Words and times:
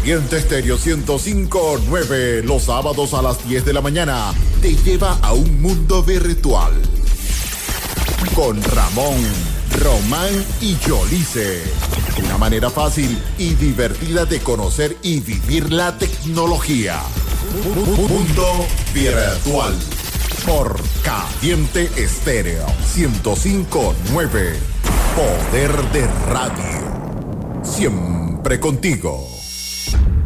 Caliente 0.00 0.38
Estéreo 0.38 0.78
105.9 0.78 2.42
los 2.44 2.62
sábados 2.62 3.12
a 3.12 3.20
las 3.20 3.46
10 3.46 3.66
de 3.66 3.74
la 3.74 3.82
mañana 3.82 4.32
te 4.62 4.74
lleva 4.74 5.18
a 5.20 5.34
un 5.34 5.60
mundo 5.60 6.02
virtual. 6.02 6.72
Con 8.34 8.62
Ramón, 8.62 9.20
Román 9.78 10.46
y 10.62 10.78
Yolice. 10.78 11.62
Una 12.24 12.38
manera 12.38 12.70
fácil 12.70 13.22
y 13.36 13.52
divertida 13.54 14.24
de 14.24 14.40
conocer 14.40 14.96
y 15.02 15.20
vivir 15.20 15.70
la 15.70 15.98
tecnología. 15.98 17.02
Mundo 18.08 18.66
virtual. 18.94 19.74
Por 20.46 20.80
Caliente 21.02 21.90
Estéreo 21.98 22.66
105.9. 22.96 24.54
Poder 25.14 25.92
de 25.92 26.06
radio. 26.26 27.62
Siempre 27.62 28.58
contigo. 28.58 29.39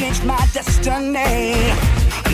Changed 0.00 0.24
my 0.24 0.40
destiny. 0.54 1.52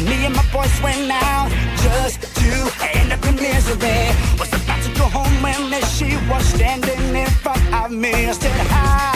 Me 0.07 0.17
and 0.27 0.35
my 0.37 0.47
boys 0.53 0.75
went 0.83 1.11
out 1.11 1.51
just 1.83 2.21
to 2.41 2.51
end 2.95 3.13
up 3.13 3.23
in 3.27 3.35
misery. 3.35 4.03
Was 4.39 4.53
about 4.55 4.81
to 4.87 4.91
go 5.01 5.07
home 5.19 5.37
when 5.43 5.83
she 5.97 6.09
was 6.31 6.45
standing 6.55 7.05
in 7.23 7.31
front 7.43 7.65
of 7.75 7.91
me. 7.91 8.15
I 8.31 8.33
said, 8.33 8.67
Hi, 8.75 9.15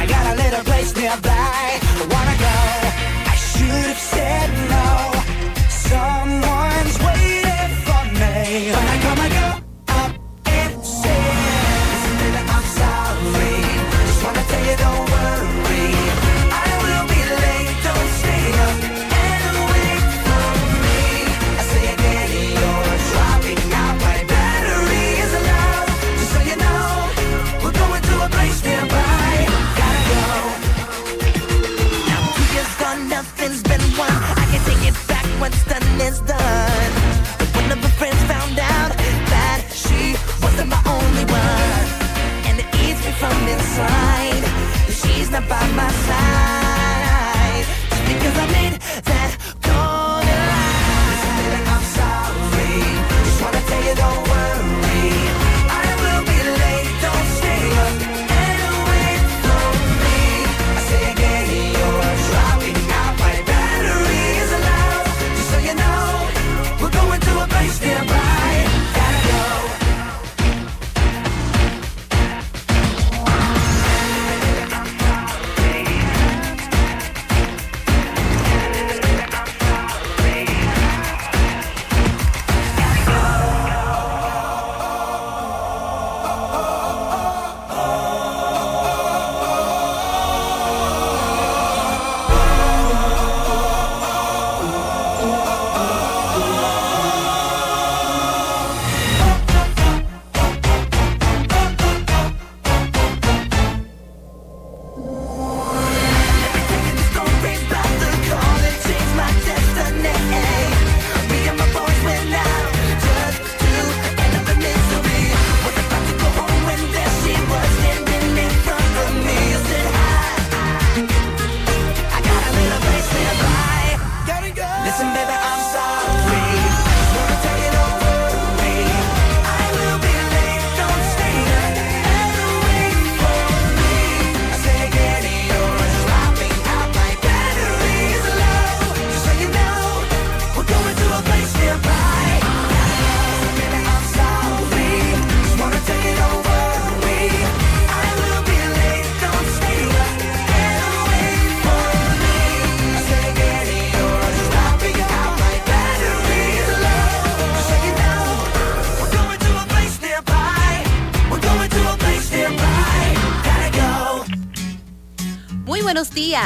I 0.00 0.02
got 0.14 0.24
a 0.32 0.34
little 0.42 0.64
place 0.64 0.90
nearby. 0.96 1.64
Wanna 2.12 2.36
go? 2.48 2.58
I 3.32 3.36
should 3.50 3.88
have 3.92 4.04
said 4.14 4.48
no. 4.74 4.88
Someone's 5.90 6.96
waiting 7.06 7.72
for 7.86 8.02
me. 8.20 8.72
But 8.74 8.86
I 8.94 8.96
come 9.04 9.20
and 9.26 9.43
done 35.74 36.00
is 36.00 36.20
done. 36.20 36.73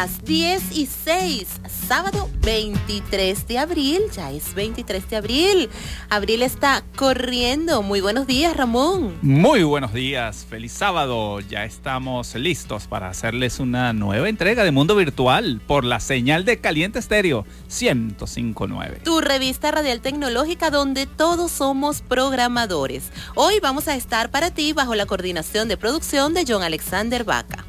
Días, 0.08 0.22
10 0.24 0.78
y 0.78 0.86
6, 0.86 1.60
sábado 1.88 2.28
23 2.42 3.46
de 3.46 3.58
abril, 3.58 4.00
ya 4.14 4.30
es 4.30 4.54
23 4.54 5.08
de 5.08 5.16
abril. 5.16 5.70
Abril 6.10 6.42
está 6.42 6.84
corriendo. 6.96 7.82
Muy 7.82 8.00
buenos 8.00 8.26
días, 8.26 8.56
Ramón. 8.56 9.16
Muy 9.22 9.62
buenos 9.62 9.92
días, 9.92 10.46
feliz 10.48 10.72
sábado. 10.72 11.40
Ya 11.40 11.64
estamos 11.64 12.34
listos 12.34 12.86
para 12.86 13.08
hacerles 13.08 13.58
una 13.58 13.92
nueva 13.92 14.28
entrega 14.28 14.64
de 14.64 14.70
Mundo 14.70 14.96
Virtual 14.96 15.60
por 15.66 15.84
la 15.84 16.00
señal 16.00 16.44
de 16.44 16.60
Caliente 16.60 16.98
Estéreo 16.98 17.44
1059. 17.68 19.00
Tu 19.04 19.20
revista 19.20 19.70
radial 19.70 20.00
tecnológica 20.00 20.70
donde 20.70 21.06
todos 21.06 21.50
somos 21.50 22.02
programadores. 22.02 23.10
Hoy 23.34 23.60
vamos 23.60 23.88
a 23.88 23.96
estar 23.96 24.30
para 24.30 24.50
ti 24.50 24.72
bajo 24.72 24.94
la 24.94 25.06
coordinación 25.06 25.68
de 25.68 25.76
producción 25.76 26.34
de 26.34 26.44
John 26.46 26.62
Alexander 26.62 27.24
Vaca. 27.24 27.67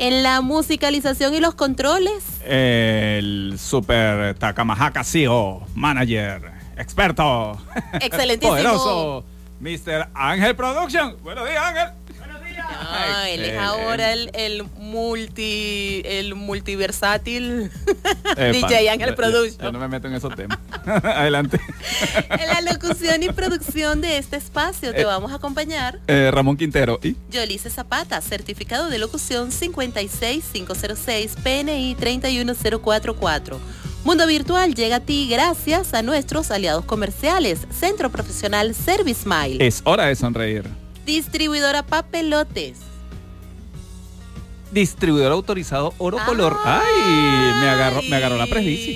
En 0.00 0.22
la 0.22 0.42
musicalización 0.42 1.34
y 1.34 1.40
los 1.40 1.56
controles, 1.56 2.22
El 2.46 3.56
super 3.58 4.38
Takamahaka 4.38 5.02
CEO, 5.02 5.66
manager, 5.74 6.52
experto, 6.76 7.58
excelentísimo. 8.00 8.52
poderoso, 8.54 9.24
Mr. 9.58 10.08
Ángel 10.14 10.54
Production. 10.54 11.16
Buenos 11.20 11.48
días, 11.48 11.60
Ángel. 11.64 11.88
No, 12.70 13.24
él 13.24 13.44
es 13.44 13.58
ahora 13.58 14.12
el, 14.12 14.30
el 14.34 14.64
multi, 14.78 16.02
el 16.04 16.34
multiversátil 16.34 17.70
DJ 18.36 18.90
Ángel 18.90 19.10
yo- 19.10 19.14
Production. 19.16 19.60
Yo 19.66 19.72
no 19.72 19.78
me 19.78 19.88
meto 19.88 20.06
en 20.08 20.14
esos 20.14 20.34
temas. 20.34 20.58
Adelante. 20.86 21.58
En 22.30 22.46
la 22.48 22.72
locución 22.72 23.22
y 23.22 23.28
producción 23.30 24.00
de 24.00 24.18
este 24.18 24.36
espacio 24.36 24.92
te 24.92 25.00
Eh. 25.02 25.04
vamos 25.04 25.32
a 25.32 25.36
acompañar 25.36 25.98
Eh, 26.06 26.30
Ramón 26.32 26.56
Quintero. 26.56 26.98
¿Y? 27.02 27.16
Yolice 27.30 27.70
Zapata, 27.70 28.20
certificado 28.20 28.88
de 28.90 28.98
locución 28.98 29.50
56506, 29.50 31.36
PNI 31.42 31.94
31044. 31.98 33.58
Mundo 34.04 34.26
Virtual 34.26 34.74
llega 34.74 34.96
a 34.96 35.00
ti 35.00 35.28
gracias 35.30 35.92
a 35.92 36.02
nuestros 36.02 36.50
aliados 36.50 36.84
comerciales, 36.84 37.60
Centro 37.70 38.10
Profesional 38.10 38.74
Service 38.74 39.28
Mile, 39.28 39.66
Es 39.66 39.80
hora 39.84 40.06
de 40.06 40.14
sonreír. 40.16 40.64
Distribuidora 41.08 41.84
Papelotes, 41.86 42.76
Distribuidor 44.72 45.32
autorizado 45.32 45.94
Oro 45.96 46.18
Color. 46.26 46.54
Ay, 46.66 46.84
me 47.62 47.68
agarró, 47.70 48.02
me 48.02 48.14
agarró 48.14 48.36
la 48.36 48.46
presbicia. 48.46 48.92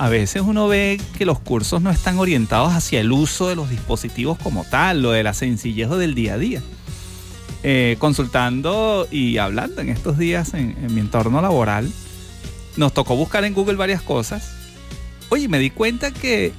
a 0.00 0.08
veces 0.08 0.40
uno 0.40 0.66
ve 0.66 0.98
que 1.18 1.26
los 1.26 1.40
cursos 1.40 1.82
no 1.82 1.90
están 1.90 2.18
orientados 2.18 2.72
hacia 2.72 3.00
el 3.00 3.12
uso 3.12 3.48
de 3.48 3.54
los 3.54 3.68
dispositivos 3.68 4.38
como 4.38 4.64
tal, 4.64 5.02
lo 5.02 5.10
de 5.10 5.22
la 5.22 5.34
sencillez 5.34 5.90
del 5.90 6.14
día 6.14 6.34
a 6.34 6.38
día. 6.38 6.62
Eh, 7.62 7.96
consultando 7.98 9.06
y 9.10 9.36
hablando 9.36 9.82
en 9.82 9.90
estos 9.90 10.16
días 10.16 10.54
en, 10.54 10.74
mi 10.94 11.02
entorno 11.02 11.42
laboral, 11.42 11.92
nos 12.78 12.94
tocó 12.94 13.14
buscar 13.14 13.44
en 13.44 13.52
Google 13.52 13.76
varias 13.76 14.00
cosas. 14.00 14.52
Oye, 15.28 15.48
me 15.48 15.58
di 15.58 15.68
cuenta 15.68 16.10
que 16.10 16.54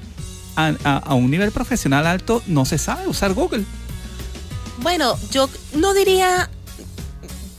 a 0.56 1.16
un 1.16 1.32
nivel 1.32 1.50
profesional 1.50 2.06
alto 2.06 2.44
no 2.46 2.66
se 2.66 2.78
sabe 2.78 3.08
usar 3.08 3.34
Google. 3.34 3.66
Bueno, 4.84 5.18
yo 5.32 5.50
no 5.74 5.96
diría, 5.96 6.48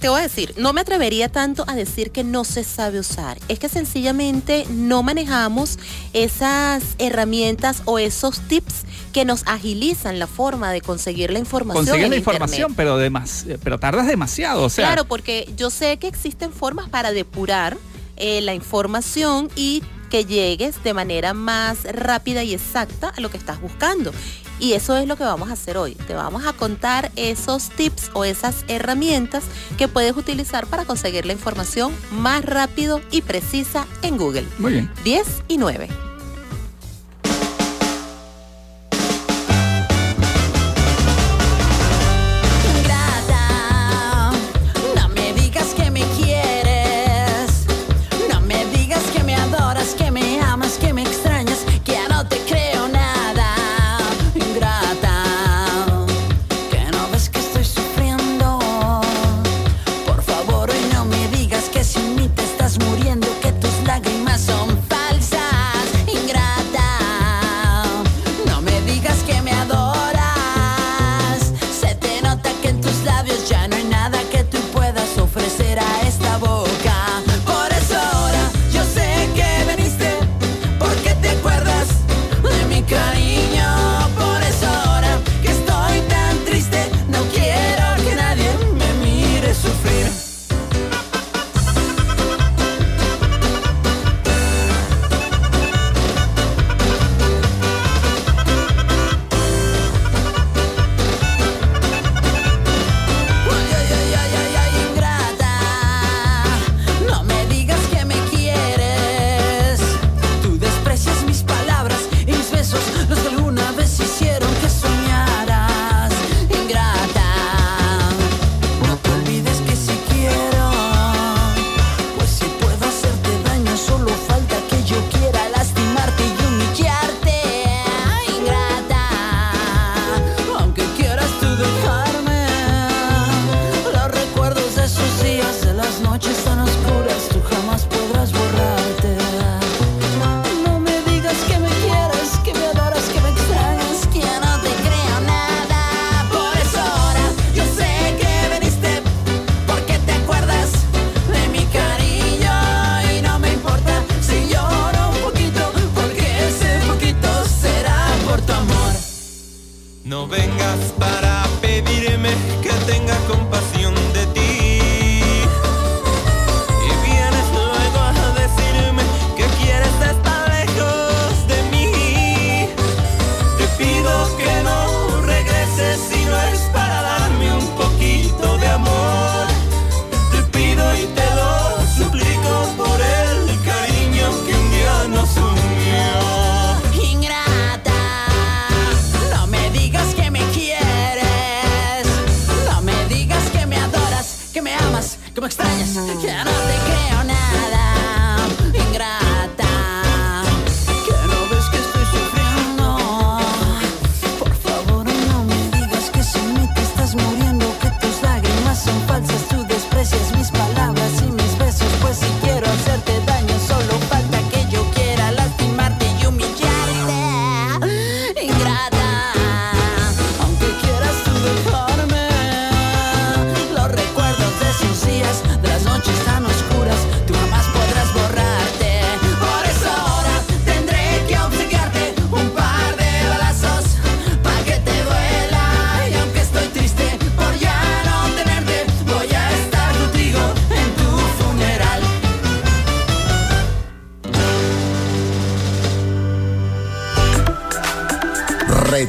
te 0.03 0.09
voy 0.09 0.19
a 0.19 0.23
decir, 0.25 0.53
no 0.59 0.73
me 0.73 0.81
atrevería 0.81 1.29
tanto 1.31 1.65
a 1.69 1.75
decir 1.77 2.11
que 2.11 2.25
no 2.25 2.43
se 2.45 2.65
sabe 2.65 2.99
usar. 2.99 3.39
Es 3.49 3.59
que 3.61 3.69
sencillamente 3.69 4.67
no 4.69 5.03
manejamos 5.05 5.79
esas 6.13 6.83
herramientas 6.99 7.83
o 7.85 7.99
esos 8.01 8.41
tips 8.41 8.83
que 9.13 9.25
nos 9.25 9.43
agilizan 9.47 10.19
la 10.19 10.27
forma 10.27 10.73
de 10.73 10.81
conseguir 10.81 11.31
la 11.31 11.39
información. 11.39 11.87
Consigues 11.87 12.05
en 12.07 12.11
la 12.11 12.17
Internet. 12.17 12.35
información, 12.43 12.75
pero, 12.75 12.99
demas- 12.99 13.47
pero 13.63 13.79
tardas 13.79 14.07
demasiado. 14.09 14.65
O 14.65 14.71
sea, 14.71 14.87
Claro, 14.89 15.05
porque 15.05 15.51
yo 15.57 15.71
sé 15.71 15.97
que 15.99 16.09
existen 16.09 16.53
formas 16.53 16.89
para 16.89 17.13
depurar 17.13 17.77
eh, 18.17 18.41
la 18.43 18.55
información 18.55 19.51
y 19.57 19.83
que 20.11 20.25
llegues 20.27 20.83
de 20.85 20.93
manera 20.95 21.33
más 21.33 21.85
rápida 21.85 22.43
y 22.45 22.53
exacta 22.55 23.09
a 23.17 23.21
lo 23.21 23.31
que 23.31 23.39
estás 23.39 23.61
buscando. 23.61 24.13
Y 24.63 24.75
eso 24.75 24.97
es 24.97 25.09
lo 25.09 25.17
que 25.17 25.25
vamos 25.25 25.51
a 25.51 25.55
hacer 25.55 25.77
hoy. 25.77 25.97
Te 25.97 26.15
vamos 26.15 26.47
a 26.47 26.53
contar 26.53 27.11
esos 27.17 27.69
tips 27.71 28.13
o 28.15 28.25
esas 28.25 28.65
herramientas 28.69 29.43
que 29.77 29.89
puedes 29.89 30.17
utilizar 30.17 30.69
para 30.69 30.85
conseguir 30.85 31.27
la 31.27 31.33
información 31.33 31.93
más 32.13 32.45
rápido 32.45 33.01
y 33.11 33.23
precisa 33.23 33.89
en 34.03 34.17
Google. 34.17 34.47
muy 34.59 34.75
bien. 34.75 34.91
10 35.03 35.43
y 35.49 35.59
9. 35.59 36.12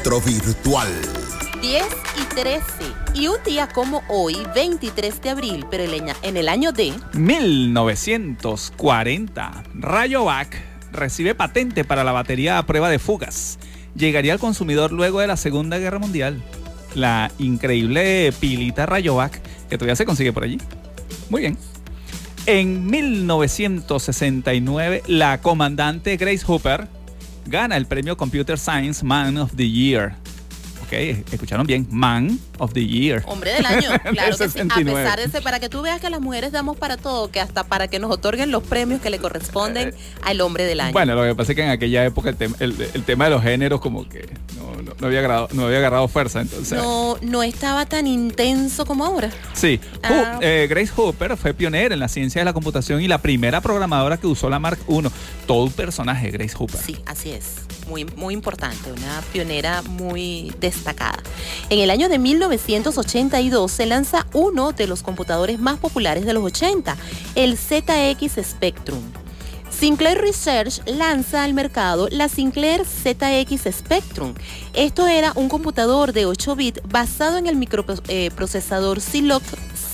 Retrovirtual. 0.03 0.89
10 1.61 1.83
y 2.21 2.25
13. 2.35 2.61
Y 3.15 3.27
un 3.27 3.37
día 3.45 3.69
como 3.69 4.03
hoy, 4.09 4.35
23 4.53 5.21
de 5.21 5.29
abril, 5.29 5.65
pero 5.71 5.85
en 6.23 6.35
el 6.35 6.49
año 6.49 6.73
de 6.73 6.91
1940, 7.13 9.63
Rayovac 9.75 10.61
recibe 10.91 11.35
patente 11.35 11.85
para 11.85 12.03
la 12.03 12.11
batería 12.11 12.57
a 12.57 12.65
prueba 12.65 12.89
de 12.89 12.99
fugas. 12.99 13.59
Llegaría 13.95 14.33
al 14.33 14.39
consumidor 14.39 14.91
luego 14.91 15.21
de 15.21 15.27
la 15.27 15.37
Segunda 15.37 15.77
Guerra 15.77 15.99
Mundial. 15.99 16.43
La 16.95 17.31
increíble 17.39 18.33
pilita 18.41 18.85
Rayovac, 18.85 19.41
que 19.69 19.77
todavía 19.77 19.95
se 19.95 20.03
consigue 20.03 20.33
por 20.33 20.43
allí. 20.43 20.57
Muy 21.29 21.39
bien. 21.39 21.57
En 22.45 22.87
1969, 22.87 25.03
la 25.07 25.39
comandante 25.39 26.17
Grace 26.17 26.43
Hooper 26.45 26.89
gana 27.45 27.77
el 27.77 27.85
premio 27.85 28.15
Computer 28.17 28.57
Science 28.57 29.03
Man 29.03 29.37
of 29.37 29.55
the 29.55 29.67
Year. 29.67 30.15
Ok, 30.93 31.33
escucharon 31.33 31.65
bien, 31.65 31.87
Man 31.89 32.39
of 32.59 32.73
the 32.73 32.85
Year. 32.85 33.23
hombre 33.27 33.53
del 33.53 33.65
año. 33.65 33.89
Claro 34.13 34.37
que 34.37 34.49
sí. 34.49 34.59
A 34.59 34.63
69. 34.63 35.03
pesar 35.03 35.19
de 35.19 35.25
ese, 35.25 35.41
para 35.41 35.59
que 35.59 35.69
tú 35.69 35.81
veas 35.81 35.99
que 35.99 36.09
las 36.09 36.21
mujeres 36.21 36.51
damos 36.51 36.77
para 36.77 36.97
todo, 36.97 37.31
que 37.31 37.39
hasta 37.39 37.63
para 37.63 37.87
que 37.87 37.99
nos 37.99 38.11
otorguen 38.11 38.51
los 38.51 38.63
premios 38.63 39.01
que 39.01 39.09
le 39.09 39.19
corresponden 39.19 39.93
al 40.21 40.41
hombre 40.41 40.65
del 40.65 40.79
año. 40.81 40.93
Bueno, 40.93 41.15
lo 41.15 41.23
que 41.23 41.35
pasa 41.35 41.51
es 41.51 41.55
que 41.55 41.63
en 41.63 41.69
aquella 41.69 42.05
época 42.05 42.29
el, 42.29 42.35
tema- 42.35 42.55
el- 42.59 42.75
el 42.93 43.03
tema 43.03 43.25
de 43.25 43.31
los 43.31 43.41
géneros 43.43 43.79
como 43.81 44.07
que 44.07 44.29
no, 44.57 44.81
no- 44.81 44.93
no 44.99 45.07
había, 45.07 45.19
agarrado, 45.19 45.47
no 45.53 45.65
había 45.65 45.77
agarrado 45.79 46.07
fuerza. 46.07 46.41
Entonces, 46.41 46.77
no, 46.77 47.17
no 47.21 47.41
estaba 47.43 47.85
tan 47.85 48.05
intenso 48.07 48.85
como 48.85 49.05
ahora. 49.05 49.29
sí. 49.53 49.79
Ah. 50.03 50.37
Eh, 50.41 50.67
Grace 50.69 50.91
Hooper 50.95 51.37
fue 51.37 51.53
pionera 51.53 51.93
en 51.93 51.99
la 51.99 52.07
ciencia 52.07 52.41
de 52.41 52.45
la 52.45 52.53
computación 52.53 53.01
y 53.01 53.07
la 53.07 53.19
primera 53.19 53.61
programadora 53.61 54.17
que 54.17 54.27
usó 54.27 54.49
la 54.49 54.59
Mark 54.59 54.79
I. 54.89 55.01
Todo 55.47 55.63
un 55.65 55.71
personaje, 55.71 56.29
Grace 56.31 56.55
Hooper. 56.55 56.79
Sí, 56.79 56.97
así 57.05 57.31
es. 57.31 57.62
Muy, 57.87 58.05
muy 58.05 58.33
importante, 58.33 58.91
una 58.91 59.21
pionera 59.31 59.81
muy 59.81 60.53
destacada. 60.59 61.21
En 61.69 61.79
el 61.79 61.89
año 61.89 62.09
de 62.09 62.17
1982 62.17 63.71
se 63.71 63.85
lanza 63.85 64.25
uno 64.33 64.71
de 64.71 64.87
los 64.87 65.03
computadores 65.03 65.59
más 65.59 65.79
populares 65.79 66.25
de 66.25 66.33
los 66.33 66.43
80, 66.43 66.95
el 67.35 67.57
ZX 67.57 68.41
Spectrum. 68.43 69.01
Sinclair 69.69 70.19
Research 70.19 70.81
lanza 70.85 71.43
al 71.43 71.53
mercado 71.53 72.07
la 72.09 72.29
Sinclair 72.29 72.85
ZX 72.85 73.75
Spectrum. 73.75 74.33
Esto 74.73 75.07
era 75.07 75.33
un 75.35 75.49
computador 75.49 76.13
de 76.13 76.25
8 76.25 76.55
bits 76.55 76.81
basado 76.87 77.37
en 77.37 77.47
el 77.47 77.55
microprocesador 77.55 79.01
Zilog 79.01 79.41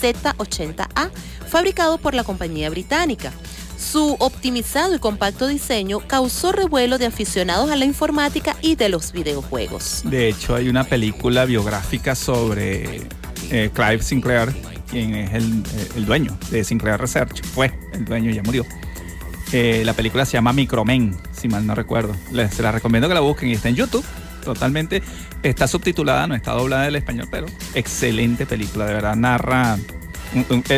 Z80A, 0.01 1.09
fabricado 1.47 1.97
por 1.97 2.13
la 2.13 2.23
compañía 2.23 2.69
británica. 2.69 3.31
Su 3.79 4.17
optimizado 4.19 4.93
y 4.93 4.99
compacto 4.99 5.47
diseño 5.47 5.99
causó 5.99 6.51
revuelo 6.51 6.97
de 6.97 7.05
aficionados 7.05 7.71
a 7.71 7.77
la 7.77 7.85
informática 7.85 8.57
y 8.61 8.75
de 8.75 8.89
los 8.89 9.13
videojuegos. 9.13 10.01
De 10.03 10.27
hecho, 10.27 10.53
hay 10.53 10.67
una 10.67 10.83
película 10.83 11.45
biográfica 11.45 12.13
sobre 12.13 13.07
eh, 13.49 13.69
Clive 13.73 14.03
Sinclair, 14.03 14.53
quien 14.89 15.15
es 15.15 15.33
el, 15.33 15.63
el 15.95 16.05
dueño 16.05 16.37
de 16.51 16.63
Sinclair 16.65 16.99
Research. 16.99 17.41
Fue 17.41 17.71
el 17.93 18.03
dueño, 18.03 18.31
ya 18.31 18.43
murió. 18.43 18.65
Eh, 19.53 19.81
la 19.85 19.93
película 19.93 20.25
se 20.25 20.33
llama 20.33 20.51
Micromen, 20.51 21.15
si 21.31 21.47
mal 21.47 21.65
no 21.65 21.73
recuerdo. 21.73 22.13
Les 22.33 22.53
se 22.53 22.61
la 22.61 22.73
recomiendo 22.73 23.07
que 23.07 23.13
la 23.13 23.21
busquen 23.21 23.49
y 23.49 23.53
está 23.53 23.69
en 23.69 23.75
YouTube. 23.75 24.05
Totalmente. 24.43 25.01
Está 25.41 25.67
subtitulada, 25.67 26.27
no 26.27 26.35
está 26.35 26.51
doblada 26.51 26.83
del 26.83 26.97
español, 26.97 27.29
pero 27.31 27.47
excelente 27.73 28.45
película. 28.45 28.85
De 28.85 28.93
verdad, 28.93 29.15
narra 29.15 29.77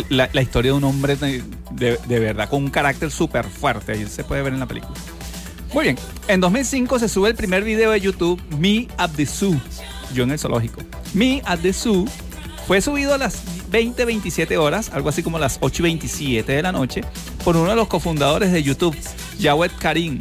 la, 0.10 0.42
historia 0.42 0.72
de 0.72 0.78
un 0.78 0.84
hombre 0.84 1.16
de, 1.16 1.44
de- 1.72 2.20
verdad 2.20 2.50
con 2.50 2.64
un 2.64 2.70
carácter 2.70 3.12
súper 3.12 3.46
fuerte. 3.46 3.94
Ahí 3.94 4.06
se 4.08 4.24
puede 4.24 4.42
ver 4.42 4.54
en 4.54 4.60
la 4.60 4.68
película. 4.68 4.94
Muy 5.74 5.84
bien. 5.86 5.98
En 6.28 6.42
2005 6.42 7.00
se 7.00 7.08
sube 7.10 7.30
el 7.30 7.36
primer 7.36 7.64
video 7.64 7.92
de 7.92 8.02
YouTube, 8.02 8.42
Me 8.60 8.88
at 8.98 9.12
the 9.16 9.26
Zoo. 9.26 9.60
Yo 10.14 10.24
en 10.24 10.32
el 10.32 10.40
zoológico. 10.40 10.82
Me 11.14 11.42
at 11.46 11.60
the 11.60 11.74
Zoo 11.74 12.06
fue 12.68 12.82
subido 12.82 13.14
a 13.14 13.18
las 13.18 13.42
20, 13.70 14.06
27 14.06 14.58
horas, 14.58 14.92
algo 14.94 15.10
así 15.10 15.24
como 15.24 15.40
las 15.40 15.58
8 15.62 15.82
y 15.82 15.84
27 15.84 16.52
de 16.52 16.62
la 16.62 16.72
noche, 16.72 17.02
por 17.44 17.56
uno 17.56 17.70
de 17.70 17.76
los 17.76 17.88
cofundadores 17.88 18.52
de 18.52 18.64
YouTube, 18.64 18.96
Jawed 19.42 19.72
Karim. 19.80 20.20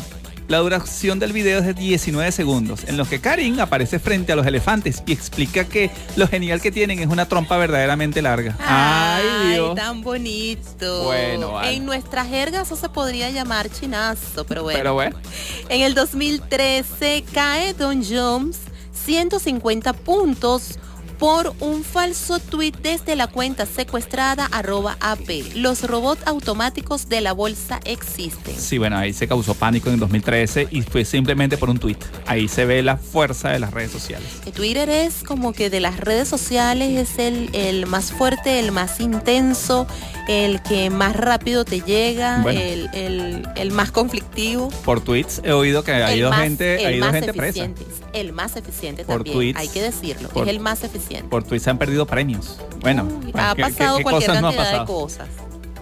La 0.50 0.58
duración 0.58 1.20
del 1.20 1.32
video 1.32 1.60
es 1.60 1.64
de 1.64 1.74
19 1.74 2.32
segundos, 2.32 2.82
en 2.88 2.96
los 2.96 3.06
que 3.06 3.20
Karim 3.20 3.60
aparece 3.60 4.00
frente 4.00 4.32
a 4.32 4.36
los 4.36 4.44
elefantes 4.44 5.00
y 5.06 5.12
explica 5.12 5.64
que 5.64 5.92
lo 6.16 6.26
genial 6.26 6.60
que 6.60 6.72
tienen 6.72 6.98
es 6.98 7.06
una 7.06 7.26
trompa 7.26 7.56
verdaderamente 7.56 8.20
larga. 8.20 8.56
¡Ay, 8.58 9.52
Dios! 9.52 9.76
tan 9.76 10.02
bonito. 10.02 11.04
Bueno, 11.04 11.52
vale. 11.52 11.74
En 11.74 11.86
nuestra 11.86 12.24
jerga 12.24 12.62
eso 12.62 12.74
se 12.74 12.88
podría 12.88 13.30
llamar 13.30 13.70
chinazo, 13.70 14.44
pero 14.44 14.64
bueno. 14.64 14.76
Pero 14.76 14.94
bueno. 14.94 15.16
En 15.68 15.82
el 15.82 15.94
2013 15.94 17.26
cae 17.32 17.72
Don 17.72 18.02
Jones 18.02 18.58
150 19.04 19.92
puntos 19.92 20.80
por 21.20 21.52
un 21.60 21.84
falso 21.84 22.38
tuit 22.38 22.74
desde 22.78 23.14
la 23.14 23.26
cuenta 23.26 23.66
secuestrada 23.66 24.46
arroba 24.50 24.96
AP. 25.00 25.54
Los 25.54 25.82
robots 25.86 26.22
automáticos 26.26 27.10
de 27.10 27.20
la 27.20 27.34
bolsa 27.34 27.78
existen. 27.84 28.56
Sí, 28.58 28.78
bueno, 28.78 28.96
ahí 28.96 29.12
se 29.12 29.28
causó 29.28 29.54
pánico 29.54 29.90
en 29.90 30.00
2013 30.00 30.68
y 30.70 30.80
fue 30.80 31.04
simplemente 31.04 31.58
por 31.58 31.68
un 31.68 31.78
tweet. 31.78 31.98
Ahí 32.26 32.48
se 32.48 32.64
ve 32.64 32.82
la 32.82 32.96
fuerza 32.96 33.50
de 33.50 33.58
las 33.58 33.70
redes 33.72 33.90
sociales. 33.92 34.26
Twitter 34.54 34.88
es 34.88 35.22
como 35.22 35.52
que 35.52 35.68
de 35.68 35.80
las 35.80 36.00
redes 36.00 36.26
sociales 36.26 36.98
es 36.98 37.18
el, 37.18 37.50
el 37.54 37.86
más 37.86 38.12
fuerte, 38.12 38.58
el 38.58 38.72
más 38.72 38.98
intenso, 38.98 39.86
el 40.26 40.62
que 40.62 40.88
más 40.88 41.14
rápido 41.14 41.66
te 41.66 41.82
llega, 41.82 42.38
Bueno. 42.42 42.58
el, 42.58 42.88
el- 42.94 43.46
el 43.56 43.72
más 43.72 43.90
conflictivo. 43.92 44.70
Por 44.86 45.02
tweets 45.02 45.42
he 45.44 45.52
oído 45.52 45.84
que 45.84 45.92
ha 45.92 46.14
ido 46.16 46.30
más, 46.30 46.40
gente, 46.40 46.86
ha 46.86 46.90
ido 46.92 47.10
gente 47.12 47.34
presa. 47.34 47.48
eficiente, 47.66 47.84
el 48.14 48.32
más 48.32 48.56
eficiente 48.56 49.04
Por 49.04 49.16
también, 49.16 49.36
tweets, 49.36 49.58
hay 49.58 49.68
que 49.68 49.82
decirlo, 49.82 50.30
por- 50.30 50.44
es 50.48 50.50
el 50.54 50.60
más 50.60 50.82
eficiente. 50.82 51.09
Por 51.28 51.42
tweets 51.44 51.64
se 51.64 51.70
han 51.70 51.78
perdido 51.78 52.06
premios. 52.06 52.58
Bueno, 52.80 53.04
Uy, 53.04 53.32
bueno, 53.32 53.48
ha 53.50 53.54
¿qué- 53.54 53.62
pasado 53.62 53.98
qué 53.98 54.02
cualquier 54.02 54.28
cosas 54.28 54.42
no 54.42 54.48
ha 54.48 54.52
de 54.52 54.56
pasado? 54.56 54.84
cosas. 54.86 55.28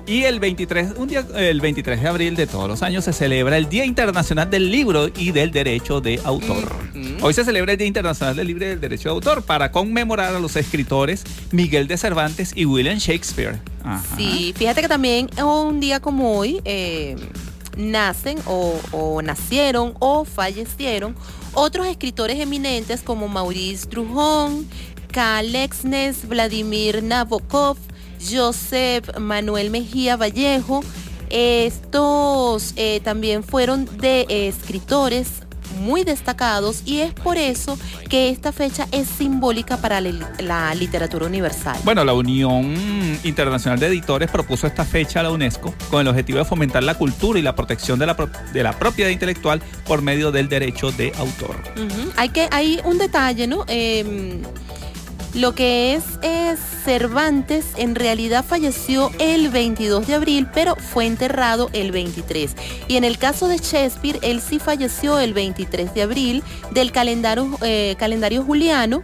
Y 0.06 0.24
el 0.24 0.40
23, 0.40 0.94
un 0.96 1.06
día, 1.08 1.26
el 1.36 1.60
23 1.60 2.00
de 2.00 2.08
abril 2.08 2.34
de 2.34 2.46
todos 2.46 2.66
los 2.66 2.82
años 2.82 3.04
se 3.04 3.12
celebra 3.12 3.58
el 3.58 3.68
Día 3.68 3.84
Internacional 3.84 4.48
del 4.48 4.70
Libro 4.72 5.08
y 5.14 5.32
del 5.32 5.50
Derecho 5.50 6.00
de 6.00 6.18
Autor. 6.24 6.72
Hoy 7.20 7.34
se 7.34 7.44
celebra 7.44 7.72
el 7.72 7.78
Día 7.78 7.86
Internacional 7.86 8.34
del 8.34 8.46
Libro 8.46 8.64
y 8.64 8.68
del 8.70 8.80
Derecho 8.80 9.10
de 9.10 9.14
Autor 9.16 9.42
para 9.42 9.70
conmemorar 9.70 10.34
a 10.34 10.38
los 10.40 10.56
escritores 10.56 11.24
Miguel 11.52 11.88
de 11.88 11.98
Cervantes 11.98 12.52
y 12.54 12.64
William 12.64 12.96
Shakespeare. 12.96 13.60
Ajá. 13.84 14.02
Sí, 14.16 14.54
fíjate 14.56 14.80
que 14.80 14.88
también 14.88 15.28
un 15.44 15.78
día 15.78 16.00
como 16.00 16.38
hoy 16.38 16.62
eh, 16.64 17.14
nacen 17.76 18.38
o, 18.46 18.80
o 18.92 19.20
nacieron 19.20 19.92
o 19.98 20.24
fallecieron 20.24 21.14
otros 21.52 21.86
escritores 21.86 22.40
eminentes 22.40 23.02
como 23.02 23.28
Maurice 23.28 23.86
Drujon, 23.90 24.66
Karl 25.12 25.54
Exnes, 25.54 26.28
Vladimir 26.28 27.02
Nabokov, 27.02 27.76
Joseph 28.30 29.16
Manuel 29.18 29.70
Mejía 29.70 30.16
Vallejo. 30.16 30.82
Estos 31.30 32.72
eh, 32.76 33.00
también 33.04 33.42
fueron 33.44 33.84
de 33.98 34.22
eh, 34.28 34.48
escritores 34.48 35.28
muy 35.80 36.02
destacados 36.02 36.82
y 36.86 37.00
es 37.00 37.12
por 37.12 37.36
eso 37.36 37.78
que 38.08 38.30
esta 38.30 38.52
fecha 38.52 38.88
es 38.90 39.06
simbólica 39.06 39.76
para 39.76 40.00
la, 40.00 40.74
literatura 40.74 41.26
universal. 41.26 41.76
Bueno, 41.84 42.04
la 42.04 42.14
Unión 42.14 42.74
Internacional 43.22 43.78
de 43.78 43.86
Editores 43.88 44.30
propuso 44.30 44.66
esta 44.66 44.84
fecha 44.84 45.20
a 45.20 45.24
la 45.24 45.30
UNESCO 45.30 45.74
con 45.90 46.00
el 46.00 46.08
objetivo 46.08 46.38
de 46.38 46.44
fomentar 46.46 46.82
la 46.82 46.94
cultura 46.94 47.38
y 47.38 47.42
la 47.42 47.54
protección 47.54 47.98
de 47.98 48.06
la, 48.06 48.16
pro- 48.16 48.30
de 48.52 48.62
la 48.62 48.72
propiedad 48.78 49.10
intelectual 49.10 49.60
por 49.86 50.00
medio 50.02 50.32
del 50.32 50.48
derecho 50.48 50.90
de 50.90 51.12
autor. 51.18 51.62
Hay 52.16 52.30
que 52.30 52.48
hay 52.50 52.80
un 52.84 52.96
detalle, 52.98 53.46
¿no? 53.46 53.64
Eh, 53.68 54.40
Lo 55.34 55.54
que 55.54 55.94
es 55.94 56.04
eh, 56.22 56.56
Cervantes 56.84 57.66
en 57.76 57.94
realidad 57.94 58.44
falleció 58.44 59.10
el 59.18 59.50
22 59.50 60.06
de 60.06 60.14
abril, 60.14 60.48
pero 60.54 60.74
fue 60.74 61.06
enterrado 61.06 61.68
el 61.74 61.92
23. 61.92 62.54
Y 62.88 62.96
en 62.96 63.04
el 63.04 63.18
caso 63.18 63.46
de 63.46 63.58
Shakespeare, 63.58 64.18
él 64.22 64.40
sí 64.40 64.58
falleció 64.58 65.18
el 65.18 65.34
23 65.34 65.92
de 65.92 66.02
abril 66.02 66.42
del 66.70 66.92
calendario, 66.92 67.58
eh, 67.60 67.94
calendario 67.98 68.42
juliano. 68.42 69.02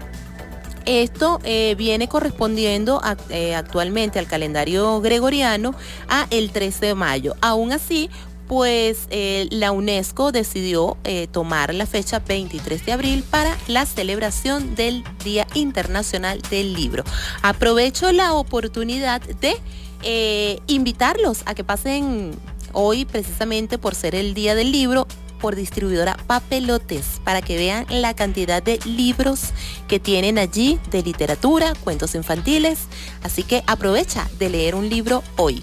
Esto 0.87 1.41
eh, 1.45 1.75
viene 1.77 2.09
correspondiendo 2.09 3.01
eh, 3.31 3.55
actualmente 3.55 4.19
al 4.19 4.27
calendario 4.27 5.01
gregoriano 5.01 5.75
a 6.09 6.27
el 6.31 6.51
13 6.51 6.87
de 6.87 6.95
mayo. 6.95 7.35
Aún 7.41 7.73
así, 7.73 8.11
pues 8.49 9.07
eh, 9.11 9.49
la 9.51 9.73
UNESCO 9.73 10.33
decidió 10.33 10.97
eh, 11.05 11.27
tomar 11.31 11.75
la 11.75 11.87
fecha 11.87 12.19
23 12.19 12.85
de 12.85 12.93
abril 12.93 13.25
para 13.29 13.57
la 13.69 13.87
celebración 13.87 14.75
del 14.75 15.05
Día 15.25 15.47
Internacional 15.55 16.41
del 16.51 16.75
Libro. 16.75 17.05
Aprovecho 17.43 18.13
la 18.13 18.35
oportunidad 18.35 19.21
de 19.23 19.57
eh, 20.03 20.59
invitarlos 20.67 21.43
a 21.47 21.55
que 21.55 21.65
pasen 21.65 22.33
hoy 22.73 23.05
precisamente 23.05 23.79
por 23.79 23.95
ser 23.95 24.15
el 24.15 24.35
Día 24.35 24.55
del 24.55 24.73
Libro 24.73 25.07
por 25.41 25.57
distribuidora 25.57 26.17
Papelotes 26.27 27.21
para 27.23 27.43
que 27.43 27.57
vean 27.57 27.87
la 27.91 28.15
cantidad 28.15 28.63
de 28.63 28.79
libros 28.87 29.51
que 29.89 30.01
tienen 30.01 30.39
allí 30.39 30.79
de 30.91 31.03
literatura, 31.03 31.75
cuentos 31.85 32.15
infantiles. 32.15 32.81
Así 33.23 33.43
que 33.43 33.63
aprovecha 33.67 34.29
de 34.39 34.49
leer 34.49 34.75
un 34.75 34.89
libro 34.89 35.23
hoy, 35.37 35.63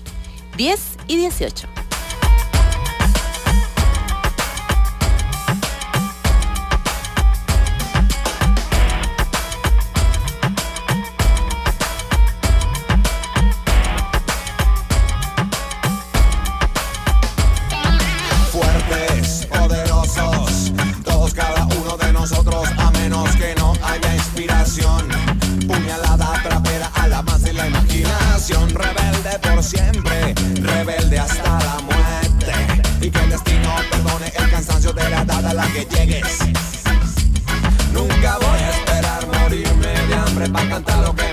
10 0.56 0.80
y 1.08 1.18
18. 1.18 1.81
Rebelde 28.50 29.40
por 29.40 29.64
siempre, 29.64 30.34
rebelde 30.56 31.20
hasta 31.20 31.60
la 31.60 31.80
muerte. 31.82 32.54
Y 33.00 33.12
que 33.12 33.20
el 33.20 33.30
destino 33.30 33.76
perdone 33.92 34.34
el 34.36 34.50
cansancio 34.50 34.92
de 34.94 35.10
la 35.10 35.22
edad 35.22 35.46
a 35.46 35.54
la 35.54 35.68
que 35.68 35.86
llegues. 35.86 36.40
Nunca 37.94 38.38
voy 38.40 38.60
a 38.60 38.70
esperar 38.72 39.28
morirme 39.28 39.88
de 40.08 40.16
hambre 40.16 40.50
para 40.50 40.70
cantar 40.70 41.00
lo 41.06 41.16
que 41.16 41.31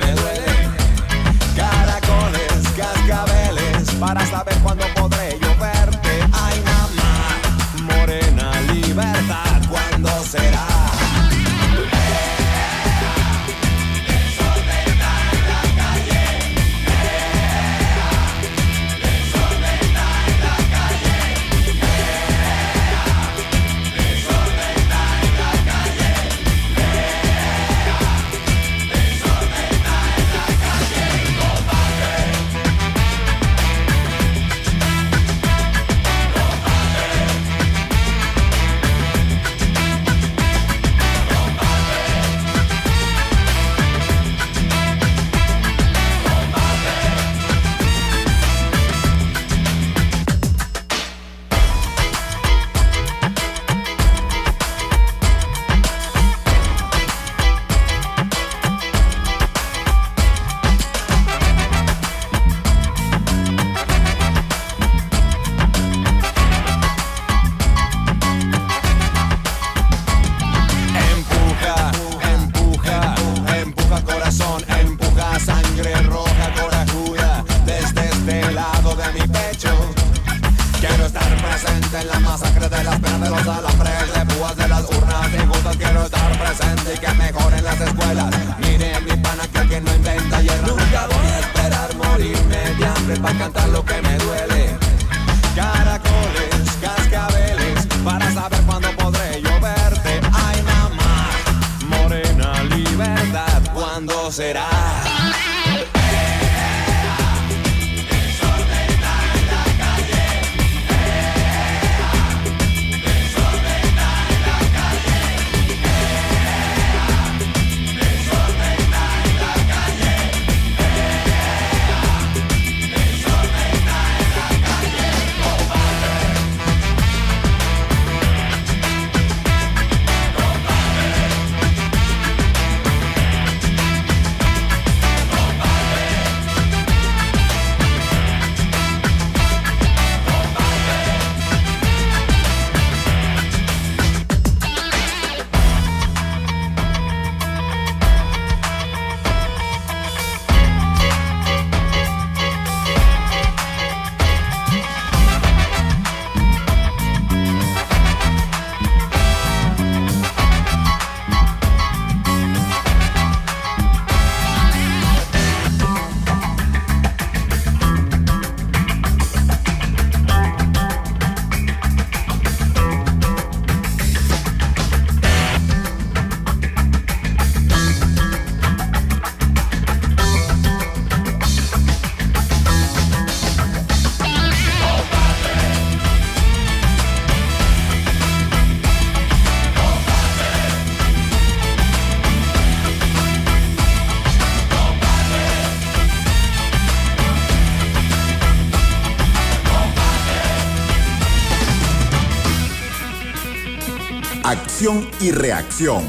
Y 204.80 205.32
reacción. 205.32 206.04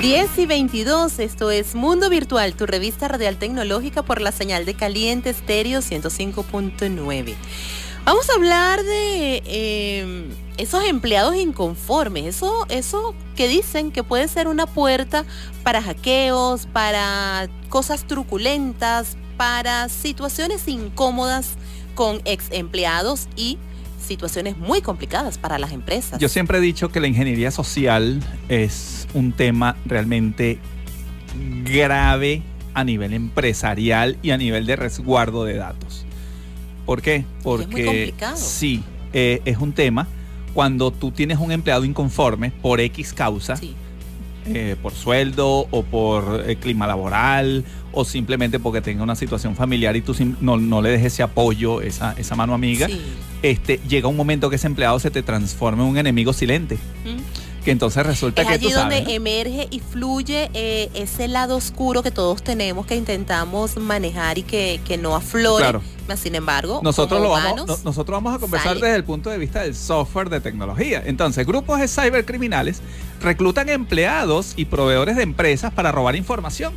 10 0.00 0.38
y 0.38 0.46
22, 0.46 1.20
esto 1.20 1.52
es 1.52 1.76
Mundo 1.76 2.10
Virtual, 2.10 2.52
tu 2.54 2.66
revista 2.66 3.06
radial 3.06 3.36
tecnológica 3.36 4.02
por 4.02 4.20
la 4.20 4.32
señal 4.32 4.64
de 4.64 4.74
caliente 4.74 5.30
estéreo 5.30 5.82
105.9. 5.82 7.36
Vamos 8.04 8.28
a 8.28 8.32
hablar 8.32 8.82
de 8.82 9.40
eh, 9.46 10.34
esos 10.56 10.82
empleados 10.82 11.36
inconformes, 11.36 12.24
eso, 12.34 12.66
eso 12.68 13.14
que 13.36 13.46
dicen 13.46 13.92
que 13.92 14.02
puede 14.02 14.26
ser 14.26 14.48
una 14.48 14.66
puerta 14.66 15.24
para 15.62 15.80
hackeos, 15.80 16.66
para 16.66 17.48
cosas 17.68 18.04
truculentas, 18.08 19.16
para 19.36 19.88
situaciones 19.88 20.66
incómodas 20.66 21.50
con 21.94 22.20
ex 22.24 22.46
empleados 22.50 23.28
y 23.36 23.58
situaciones 24.04 24.56
muy 24.56 24.80
complicadas 24.82 25.38
para 25.38 25.58
las 25.58 25.72
empresas. 25.72 26.18
Yo 26.18 26.28
siempre 26.28 26.58
he 26.58 26.60
dicho 26.60 26.90
que 26.90 27.00
la 27.00 27.06
ingeniería 27.08 27.50
social 27.50 28.22
es 28.48 29.06
un 29.14 29.32
tema 29.32 29.76
realmente 29.86 30.58
grave 31.64 32.42
a 32.74 32.84
nivel 32.84 33.12
empresarial 33.12 34.18
y 34.22 34.30
a 34.30 34.36
nivel 34.36 34.66
de 34.66 34.76
resguardo 34.76 35.44
de 35.44 35.54
datos. 35.54 36.04
¿Por 36.86 37.02
qué? 37.02 37.24
Porque 37.42 37.66
muy 37.66 37.84
complicado. 37.84 38.36
sí, 38.36 38.82
eh, 39.12 39.40
es 39.44 39.58
un 39.58 39.72
tema 39.72 40.06
cuando 40.52 40.90
tú 40.90 41.10
tienes 41.10 41.38
un 41.38 41.50
empleado 41.50 41.84
inconforme 41.84 42.50
por 42.50 42.80
X 42.80 43.12
causa, 43.12 43.56
Sí. 43.56 43.74
Eh, 44.46 44.76
por 44.82 44.92
sueldo 44.92 45.66
o 45.70 45.82
por 45.82 46.44
eh, 46.46 46.56
clima 46.56 46.86
laboral 46.86 47.64
o 47.92 48.04
simplemente 48.04 48.58
porque 48.58 48.80
tenga 48.80 49.02
una 49.02 49.14
situación 49.16 49.54
familiar 49.56 49.96
y 49.96 50.02
tú 50.02 50.14
no, 50.40 50.56
no 50.56 50.82
le 50.82 50.90
des 50.90 51.04
ese 51.04 51.22
apoyo, 51.22 51.80
esa, 51.80 52.12
esa 52.18 52.34
mano 52.36 52.52
amiga, 52.54 52.86
Sí. 52.88 53.00
este, 53.42 53.80
llega 53.88 54.08
un 54.08 54.16
momento 54.16 54.50
que 54.50 54.56
ese 54.56 54.66
empleado 54.66 54.98
se 54.98 55.10
te 55.10 55.22
transforma 55.22 55.84
en 55.84 55.90
un 55.90 55.98
enemigo 55.98 56.32
silente. 56.32 56.74
¿Mm? 57.04 57.62
Que 57.64 57.70
entonces 57.70 58.04
resulta 58.04 58.42
Es 58.42 58.48
que 58.48 58.54
allí 58.54 58.66
tú 58.68 58.74
donde 58.74 58.96
sabes. 58.98 59.08
¿no? 59.08 59.14
emerge 59.14 59.68
y 59.70 59.80
fluye 59.80 60.50
eh, 60.52 60.90
ese 60.94 61.28
lado 61.28 61.56
oscuro 61.56 62.02
que 62.02 62.10
todos 62.10 62.42
tenemos, 62.42 62.84
que 62.84 62.94
intentamos 62.94 63.78
manejar 63.78 64.36
y 64.36 64.42
que, 64.42 64.80
que 64.84 64.98
no 64.98 65.16
aflore. 65.16 65.62
Claro. 65.62 65.82
Sin 66.16 66.34
embargo, 66.34 66.80
Nosotros, 66.82 67.20
lo 67.20 67.30
vamos, 67.30 67.66
no- 67.66 67.78
nosotros 67.84 68.16
vamos 68.16 68.34
a 68.36 68.38
conversar 68.38 68.74
sale. 68.74 68.80
desde 68.86 68.96
el 68.96 69.04
punto 69.04 69.30
de 69.30 69.38
vista 69.38 69.62
del 69.62 69.74
software 69.74 70.28
de 70.28 70.40
tecnología. 70.40 71.02
Entonces, 71.04 71.46
grupos 71.46 71.80
de 71.80 71.88
cibercriminales 71.88 72.80
reclutan 73.22 73.68
empleados 73.70 74.52
y 74.56 74.66
proveedores 74.66 75.16
de 75.16 75.22
empresas 75.22 75.72
para 75.72 75.92
robar 75.92 76.14
información 76.16 76.72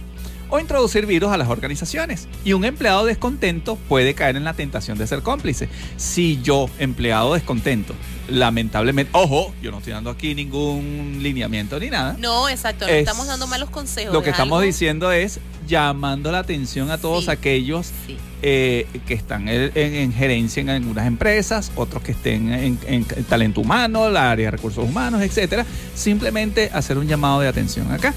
o 0.49 0.59
introducir 0.59 1.05
virus 1.05 1.31
a 1.31 1.37
las 1.37 1.49
organizaciones. 1.49 2.27
Y 2.45 2.53
un 2.53 2.63
empleado 2.63 3.05
descontento 3.05 3.75
puede 3.89 4.13
caer 4.13 4.37
en 4.37 4.45
la 4.45 4.53
tentación 4.53 4.97
de 4.97 5.05
ser 5.05 5.21
cómplice. 5.21 5.67
Si 5.97 6.39
yo, 6.41 6.69
empleado 6.79 7.33
descontento, 7.33 7.93
lamentablemente, 8.29 9.09
ojo, 9.13 9.53
yo 9.61 9.71
no 9.71 9.77
estoy 9.79 9.93
dando 9.93 10.09
aquí 10.09 10.35
ningún 10.35 11.19
lineamiento 11.21 11.79
ni 11.79 11.89
nada. 11.89 12.15
No, 12.19 12.49
exacto, 12.49 12.85
no 12.85 12.91
Es- 12.91 12.99
estamos 12.99 13.27
dando 13.27 13.47
malos 13.47 13.69
consejos. 13.69 14.13
Lo 14.13 14.21
que 14.21 14.29
es 14.29 14.33
estamos 14.33 14.57
algo- 14.57 14.65
diciendo 14.67 15.11
es 15.11 15.39
llamando 15.67 16.31
la 16.31 16.39
atención 16.39 16.91
a 16.91 16.97
todos 16.97 17.25
Sí. 17.25 17.31
aquellos 17.31 17.87
Sí. 18.05 18.17
eh, 18.41 18.85
que 19.07 19.13
están 19.15 19.49
en, 19.49 19.71
en- 19.75 19.93
en 19.95 20.13
gerencia 20.13 20.61
en 20.61 20.69
algunas 20.69 21.07
empresas, 21.07 21.71
otros 21.75 22.03
que 22.03 22.11
estén 22.11 22.53
en, 22.53 22.79
en 22.87 23.03
talento 23.25 23.61
humano, 23.61 24.09
la 24.09 24.31
área 24.31 24.45
de 24.45 24.51
recursos 24.51 24.83
humanos, 24.87 25.21
etcétera. 25.21 25.65
Simplemente 25.95 26.69
hacer 26.73 26.97
un 26.97 27.07
llamado 27.07 27.39
de 27.41 27.47
atención 27.47 27.91
acá. 27.91 28.13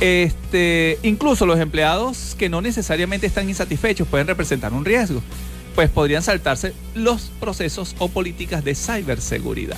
Este, 0.00 0.98
incluso 1.02 1.44
los 1.46 1.58
empleados 1.58 2.36
que 2.38 2.48
no 2.48 2.60
necesariamente 2.60 3.26
están 3.26 3.48
insatisfechos 3.48 4.06
pueden 4.06 4.26
representar 4.28 4.72
un 4.72 4.84
riesgo, 4.84 5.22
pues 5.78 5.90
podrían 5.90 6.24
saltarse 6.24 6.74
los 6.96 7.30
procesos 7.38 7.94
o 8.00 8.08
políticas 8.08 8.64
de 8.64 8.74
ciberseguridad. 8.74 9.76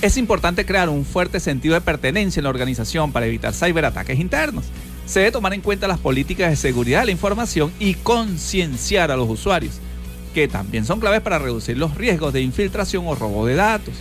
Es 0.00 0.16
importante 0.16 0.64
crear 0.64 0.88
un 0.88 1.04
fuerte 1.04 1.38
sentido 1.38 1.74
de 1.74 1.82
pertenencia 1.82 2.40
en 2.40 2.44
la 2.44 2.48
organización 2.48 3.12
para 3.12 3.26
evitar 3.26 3.52
ciberataques 3.52 4.18
internos. 4.18 4.64
Se 5.04 5.18
debe 5.18 5.32
tomar 5.32 5.52
en 5.52 5.60
cuenta 5.60 5.86
las 5.86 5.98
políticas 5.98 6.48
de 6.48 6.56
seguridad 6.56 7.00
de 7.00 7.04
la 7.04 7.12
información 7.12 7.70
y 7.78 7.92
concienciar 7.92 9.10
a 9.10 9.16
los 9.18 9.28
usuarios, 9.28 9.80
que 10.32 10.48
también 10.48 10.86
son 10.86 10.98
claves 10.98 11.20
para 11.20 11.38
reducir 11.38 11.76
los 11.76 11.94
riesgos 11.94 12.32
de 12.32 12.40
infiltración 12.40 13.06
o 13.06 13.14
robo 13.14 13.44
de 13.44 13.56
datos. 13.56 13.92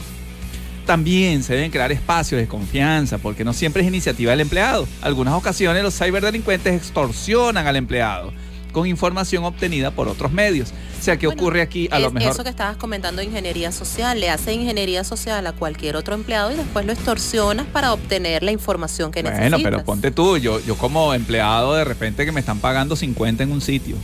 También 0.86 1.44
se 1.44 1.56
deben 1.56 1.72
crear 1.72 1.92
espacios 1.92 2.40
de 2.40 2.48
confianza, 2.48 3.18
porque 3.18 3.44
no 3.44 3.52
siempre 3.52 3.82
es 3.82 3.90
iniciativa 3.90 4.32
del 4.32 4.40
empleado. 4.40 4.88
Algunas 5.02 5.34
ocasiones 5.34 5.84
los 5.84 5.94
ciberdelincuentes 5.94 6.74
extorsionan 6.74 7.68
al 7.68 7.76
empleado 7.76 8.32
con 8.72 8.88
información 8.88 9.44
obtenida 9.44 9.92
por 9.92 10.08
otros 10.08 10.32
medios. 10.32 10.74
O 11.00 11.04
sea, 11.04 11.18
¿qué 11.18 11.28
Bueno, 11.28 11.42
ocurre 11.42 11.62
aquí? 11.62 11.88
A 11.92 12.00
lo 12.00 12.12
mejor 12.12 12.32
Eso 12.32 12.44
que 12.44 12.50
estabas 12.50 12.78
comentando 12.78 13.22
de 13.22 13.28
ingeniería 13.28 13.72
social, 13.72 14.20
le 14.20 14.30
hace 14.30 14.54
ingeniería 14.54 15.04
social 15.04 15.46
a 15.48 15.54
cualquier 15.54 15.96
otro 15.96 16.14
empleado 16.16 16.52
y 16.52 16.56
después 16.56 16.86
lo 16.86 16.94
extorsionas 16.94 17.66
para 17.68 17.94
obtener 17.94 18.44
la 18.44 18.52
información 18.52 19.12
que 19.12 19.22
Bueno, 19.24 19.38
necesitas. 19.38 19.64
pero 19.64 19.84
ponte 19.84 20.12
tú, 20.12 20.38
yo, 20.38 20.60
yo 20.60 20.78
como 20.78 21.14
empleado 21.14 21.74
de 21.76 21.84
repente 21.84 22.26
que 22.26 22.32
me 22.32 22.40
están 22.40 22.60
pagando 22.60 22.96
50 22.96 23.44
en 23.44 23.52
un 23.52 23.62
sitio. 23.62 23.96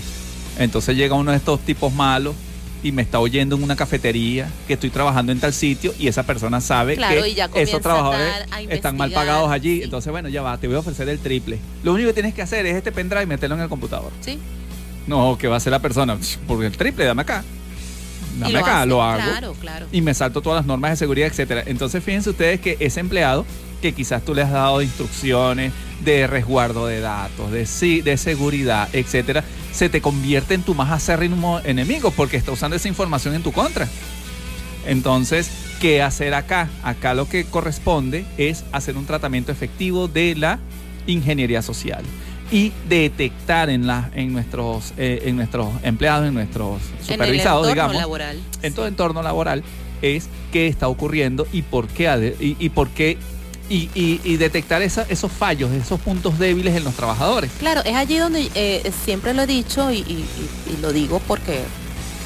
Entonces 0.57 0.95
llega 0.95 1.15
uno 1.15 1.31
de 1.31 1.37
estos 1.37 1.59
tipos 1.61 1.93
malos 1.93 2.35
y 2.83 2.91
me 2.91 3.01
está 3.01 3.19
oyendo 3.19 3.55
en 3.55 3.63
una 3.63 3.75
cafetería 3.75 4.49
que 4.67 4.73
estoy 4.73 4.89
trabajando 4.89 5.31
en 5.31 5.39
tal 5.39 5.53
sitio 5.53 5.93
y 5.99 6.07
esa 6.07 6.23
persona 6.23 6.61
sabe 6.61 6.95
Claro, 6.95 7.21
que 7.53 7.61
esos 7.61 7.81
trabajadores 7.81 8.27
están 8.69 8.97
mal 8.97 9.11
pagados 9.11 9.51
allí. 9.51 9.77
sí. 9.77 9.83
Entonces, 9.83 10.11
bueno, 10.11 10.29
ya 10.29 10.41
va, 10.41 10.57
te 10.57 10.67
voy 10.67 10.75
a 10.75 10.79
ofrecer 10.79 11.09
el 11.09 11.19
triple. 11.19 11.59
Lo 11.83 11.93
único 11.93 12.07
que 12.09 12.13
tienes 12.13 12.33
que 12.33 12.41
hacer 12.41 12.65
es 12.65 12.75
este 12.75 12.91
pendrive 12.91 13.23
y 13.23 13.27
meterlo 13.27 13.55
en 13.55 13.63
el 13.63 13.69
computador. 13.69 14.11
Sí. 14.21 14.39
No, 15.07 15.37
que 15.37 15.47
va 15.47 15.55
a 15.55 15.57
hacer 15.57 15.71
la 15.71 15.79
persona, 15.79 16.17
porque 16.47 16.65
el 16.67 16.75
triple, 16.77 17.05
dame 17.05 17.21
acá. 17.21 17.43
Dame 18.39 18.53
lo 18.53 18.59
acá, 18.59 18.79
hace, 18.81 18.87
lo 18.87 19.01
hago 19.01 19.23
Claro, 19.23 19.53
claro. 19.59 19.87
y 19.91 20.01
me 20.01 20.13
salto 20.13 20.41
todas 20.41 20.57
las 20.59 20.65
normas 20.67 20.91
de 20.91 20.97
seguridad, 20.97 21.27
etcétera. 21.27 21.63
Entonces, 21.65 22.03
fíjense 22.03 22.29
ustedes 22.29 22.59
que 22.59 22.77
ese 22.79 22.99
empleado 22.99 23.45
que 23.81 23.93
quizás 23.93 24.23
tú 24.23 24.33
le 24.35 24.41
has 24.41 24.51
dado 24.51 24.81
instrucciones 24.81 25.71
de 26.03 26.27
resguardo 26.27 26.85
de 26.87 26.99
datos, 26.99 27.51
de, 27.51 27.65
sí- 27.65 28.01
de 28.01 28.17
seguridad, 28.17 28.89
etcétera, 28.93 29.43
se 29.71 29.87
te 29.89 30.01
convierte 30.01 30.53
en 30.55 30.63
tu 30.63 30.75
más 30.75 30.91
acérrimo 30.91 31.59
enemigo 31.63 32.11
porque 32.11 32.37
está 32.37 32.51
usando 32.51 32.75
esa 32.75 32.87
información 32.87 33.33
en 33.35 33.43
tu 33.43 33.51
contra. 33.51 33.87
Entonces, 34.85 35.49
¿qué 35.81 36.01
hacer 36.01 36.33
acá? 36.33 36.69
Acá 36.83 37.13
lo 37.13 37.27
que 37.27 37.45
corresponde 37.45 38.25
es 38.37 38.63
hacer 38.71 38.97
un 38.97 39.05
tratamiento 39.05 39.51
efectivo 39.51 40.07
de 40.07 40.35
la 40.35 40.59
ingeniería 41.07 41.61
social 41.61 42.03
y 42.51 42.71
detectar 42.87 43.69
en, 43.69 43.87
la, 43.87 44.09
en, 44.15 44.31
nuestros, 44.33 44.93
eh, 44.97 45.23
en 45.25 45.35
nuestros 45.35 45.67
empleados, 45.83 46.27
en 46.27 46.33
nuestros 46.33 46.81
En 46.81 46.97
el 46.99 47.05
supervisados, 47.05 47.67
entorno 47.67 47.73
digamos, 47.73 47.95
laboral. 47.95 48.39
en 48.61 48.73
todo 48.73 48.87
entorno 48.87 49.21
laboral 49.21 49.63
es 50.01 50.29
qué 50.51 50.67
está 50.67 50.87
ocurriendo 50.87 51.45
y 51.51 51.61
por 51.63 51.87
qué 51.87 52.35
y, 52.39 52.55
y 52.59 52.69
por 52.69 52.89
qué 52.89 53.17
y, 53.69 53.89
y- 53.95 54.21
y 54.23 54.37
detectar 54.37 54.81
esa- 54.81 55.05
esos 55.09 55.29
fallos, 55.31 55.71
esos 55.73 55.99
puntos 55.99 56.39
débiles 56.39 56.73
en 56.75 56.85
los 56.85 56.93
trabajadores. 56.93 57.51
Claro, 57.59 57.81
es 57.83 57.95
allí 57.95 58.17
donde 58.17 58.49
eh, 58.55 58.91
siempre 59.03 59.33
lo 59.33 59.41
he 59.41 59.47
dicho 59.47 59.91
y 59.91 60.25
lo 60.81 60.93
digo 60.93 61.19
porque 61.27 61.59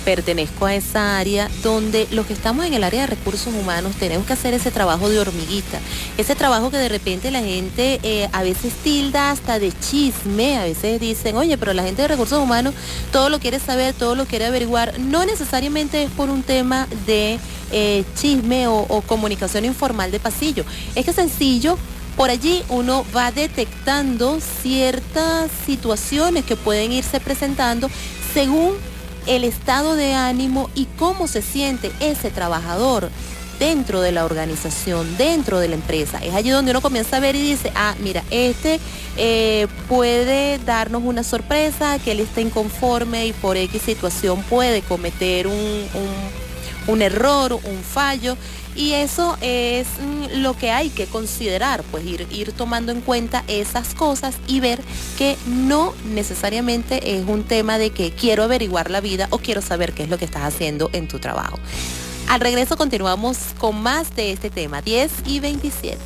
pertenezco 0.04 0.66
a 0.66 0.76
esa 0.76 1.18
área 1.18 1.50
donde 1.64 2.08
los 2.12 2.26
que 2.26 2.34
estamos 2.34 2.66
en 2.66 2.74
el 2.74 2.84
área 2.84 3.02
de 3.02 3.08
recursos 3.08 3.54
humanos 3.54 3.96
tenemos 4.00 4.26
que 4.26 4.34
hacer 4.34 4.54
ese 4.54 4.72
trabajo 4.72 5.10
de 5.10 5.20
hormiguita, 5.20 5.80
ese 6.18 6.36
trabajo 6.36 6.72
que 6.72 6.78
de 6.78 6.90
repente 6.90 7.32
la 7.32 7.42
gente 7.42 8.00
eh, 8.04 8.30
a 8.32 8.44
veces 8.44 8.74
tilda 8.84 9.32
hasta 9.32 9.60
de 9.60 9.72
chisme, 9.80 10.58
a 10.58 10.64
veces 10.64 11.00
dicen, 11.00 11.38
oye, 11.38 11.58
pero 11.58 11.74
la 11.74 11.84
gente 11.84 12.02
de 12.02 12.08
recursos 12.08 12.40
humanos 12.40 12.74
todo 13.12 13.30
lo 13.30 13.40
quiere 13.40 13.60
saber, 13.60 13.94
todo 13.94 14.16
lo 14.16 14.26
quiere 14.26 14.46
averiguar, 14.46 15.00
no 15.00 15.26
necesariamente 15.26 16.04
es 16.04 16.12
por 16.12 16.30
un 16.30 16.44
tema 16.44 16.88
de 17.06 17.40
eh, 17.72 18.04
chisme 18.16 18.68
o, 18.68 18.86
o 18.88 19.02
comunicación 19.02 19.66
informal 19.66 20.12
de 20.12 20.20
pasillo, 20.20 20.66
es 20.96 21.06
que 21.06 21.14
sencillo 21.14 21.78
por 22.18 22.30
allí 22.30 22.64
uno 22.70 23.06
va 23.16 23.32
detectando 23.32 24.40
ciertas 24.62 25.50
situaciones 25.66 26.44
que 26.44 26.56
pueden 26.56 26.92
irse 26.92 27.20
presentando 27.20 27.90
según 28.34 28.74
el 29.28 29.44
estado 29.44 29.96
de 29.96 30.14
ánimo 30.14 30.70
y 30.76 30.86
cómo 30.98 31.28
se 31.28 31.42
siente 31.42 31.92
ese 32.00 32.32
trabajador 32.32 33.10
dentro 33.60 34.02
de 34.02 34.12
la 34.12 34.26
organización, 34.26 35.16
dentro 35.18 35.60
de 35.60 35.68
la 35.68 35.76
empresa. 35.76 36.18
Es 36.24 36.34
allí 36.34 36.50
donde 36.50 36.72
uno 36.72 36.82
comienza 36.82 37.18
a 37.18 37.20
ver 37.20 37.36
y 37.36 37.42
dice, 37.44 37.72
ah, 37.76 37.94
mira, 38.00 38.24
este 38.32 38.80
eh, 39.18 39.68
puede 39.88 40.58
darnos 40.60 41.04
una 41.06 41.24
sorpresa, 41.24 42.00
que 42.00 42.12
él 42.14 42.22
está 42.22 42.42
inconforme 42.42 43.28
y 43.28 43.34
por 43.34 43.58
X 43.58 43.82
situación 43.84 44.42
puede 44.44 44.82
cometer 44.82 45.46
un, 45.48 45.54
un- 45.54 46.42
un 46.88 47.02
error, 47.04 47.54
un 47.54 47.84
fallo. 47.84 48.36
Y 48.76 48.94
eso 48.94 49.38
es 49.42 49.88
mm, 50.00 50.42
lo 50.42 50.56
que 50.56 50.72
hay 50.72 50.90
que 50.90 51.06
considerar, 51.06 51.84
pues 51.92 52.06
ir, 52.06 52.28
ir 52.32 52.52
tomando 52.54 52.92
en 52.92 53.02
cuenta 53.02 53.44
esas 53.48 53.94
cosas 53.94 54.36
y 54.48 54.60
ver 54.60 54.82
que 55.18 55.38
no 55.46 55.94
necesariamente 56.06 57.18
es 57.18 57.28
un 57.28 57.44
tema 57.44 57.78
de 57.78 57.90
que 57.90 58.12
quiero 58.12 58.44
averiguar 58.44 58.90
la 58.90 59.02
vida 59.02 59.28
o 59.32 59.40
quiero 59.40 59.62
saber 59.62 59.94
qué 59.94 60.04
es 60.04 60.10
lo 60.10 60.18
que 60.18 60.26
estás 60.26 60.44
haciendo 60.44 60.90
en 60.94 61.08
tu 61.08 61.20
trabajo. 61.20 61.60
Al 62.28 62.40
regreso 62.40 62.78
continuamos 62.78 63.38
con 63.58 63.82
más 63.82 64.16
de 64.16 64.32
este 64.32 64.50
tema, 64.50 64.82
10 64.82 65.12
y 65.26 65.42
27. 65.42 66.00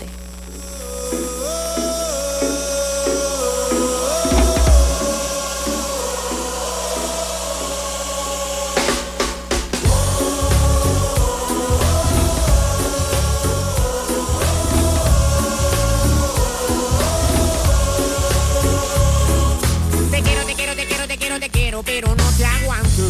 pero 21.83 22.15
no 22.15 22.23
te 22.37 22.45
aguanto. 22.45 23.03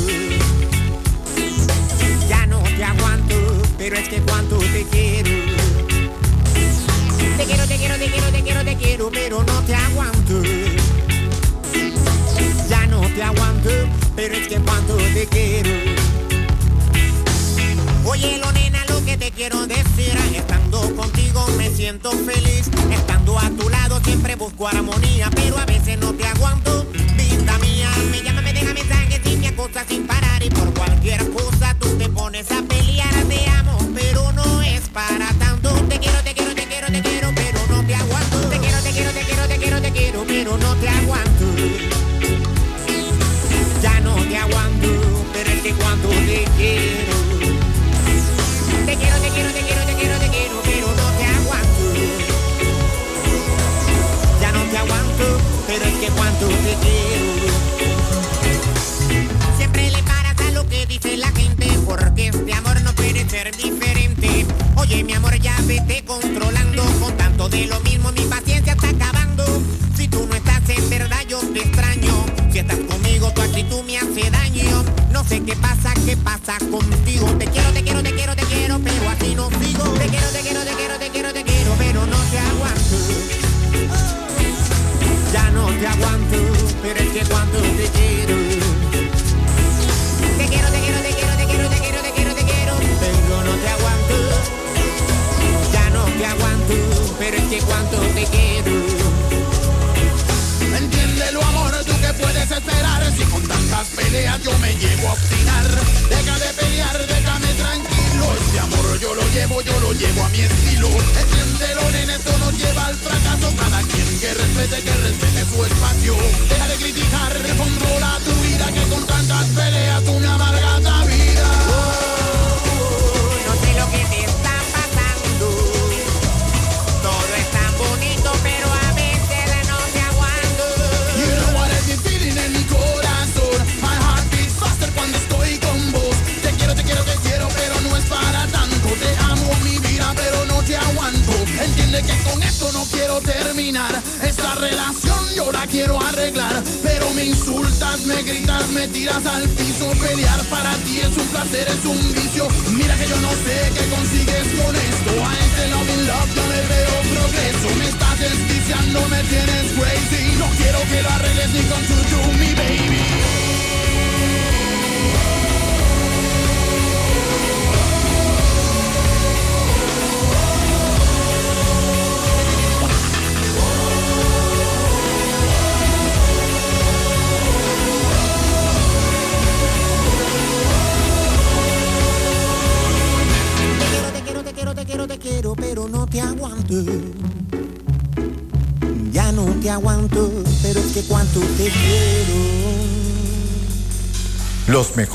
Ya 2.27 2.45
no 2.47 2.59
te 2.63 2.83
aguanto, 2.83 3.35
pero 3.77 3.95
es 3.95 4.07
que 4.07 4.21
cuánto 4.21 4.57
te 4.57 4.85
quiero. 4.91 5.29
Te 7.37 7.45
quiero, 7.45 7.67
te 7.67 7.77
quiero, 7.77 7.95
te 7.97 8.07
quiero, 8.07 8.31
te 8.31 8.41
quiero, 8.41 8.63
te 8.63 8.75
quiero, 8.75 9.11
pero 9.11 9.43
no 9.43 9.61
te 9.63 9.75
aguanto. 9.75 10.41
Ya 12.69 12.87
no 12.87 13.01
te 13.01 13.23
aguanto, 13.23 13.69
pero 14.15 14.35
es 14.35 14.47
que 14.47 14.55
cuánto 14.59 14.95
te 14.95 15.27
quiero. 15.27 15.71
Oye, 18.05 18.37
lo 18.37 18.51
nena, 18.51 18.83
lo 18.89 19.03
que 19.03 19.17
te 19.17 19.31
quiero 19.31 19.67
decir, 19.67 20.17
estando 20.33 20.95
contigo 20.95 21.45
me 21.57 21.69
siento 21.69 22.11
feliz. 22.11 22.69
Estando 22.91 23.37
a 23.37 23.49
tu 23.49 23.69
lado 23.69 23.99
siempre 24.03 24.35
busco 24.35 24.67
armonía, 24.67 25.29
pero 25.35 25.57
a 25.57 25.65
veces 25.65 25.97
no 25.99 26.13
te 26.13 26.25
aguanto. 26.25 26.85
Vida 27.17 27.57
mía, 27.59 27.89
me 28.11 28.21
llama 28.21 28.41
deja 28.65 28.73
mensajes 28.73 29.21
y 29.25 29.37
me 29.37 29.47
acosas 29.47 29.85
sin 29.87 30.07
parar 30.07 30.43
y 30.43 30.49
por 30.49 30.73
cualquier 30.73 31.29
cosa 31.31 31.75
tú 31.79 31.89
te 31.97 32.09
pones 32.09 32.51
a 32.51 32.61
pelear. 32.63 33.13
Te 33.27 33.47
amo, 33.49 33.77
pero 33.93 34.31
no 34.31 34.61
es 34.61 34.81
para 34.89 35.27
tanto. 35.33 35.69
Te 35.89 35.99
quiero, 35.99 36.19
te 36.23 36.33
quiero, 36.33 36.55
te 36.55 36.65
quiero, 36.65 36.87
te 36.87 37.01
quiero, 37.01 37.31
pero 37.35 37.59
no 37.69 37.85
te 37.85 37.95
aguanto. 37.95 38.49
Te 38.49 38.59
quiero, 38.59 38.81
te 38.81 38.91
quiero, 38.91 39.11
te 39.11 39.21
quiero, 39.21 39.47
te 39.47 39.57
quiero, 39.57 39.81
te 39.81 39.91
quiero, 39.91 40.23
pero 40.27 40.57
no 40.57 40.75
te 40.75 40.89
aguanto. 40.89 41.45
Ya 43.81 43.99
no 44.01 44.15
te 44.15 44.37
aguanto, 44.37 44.87
pero 45.33 45.49
es 45.49 45.61
que 45.61 45.71
cuando 45.73 46.09
te 46.09 46.45
quiero 46.57 47.04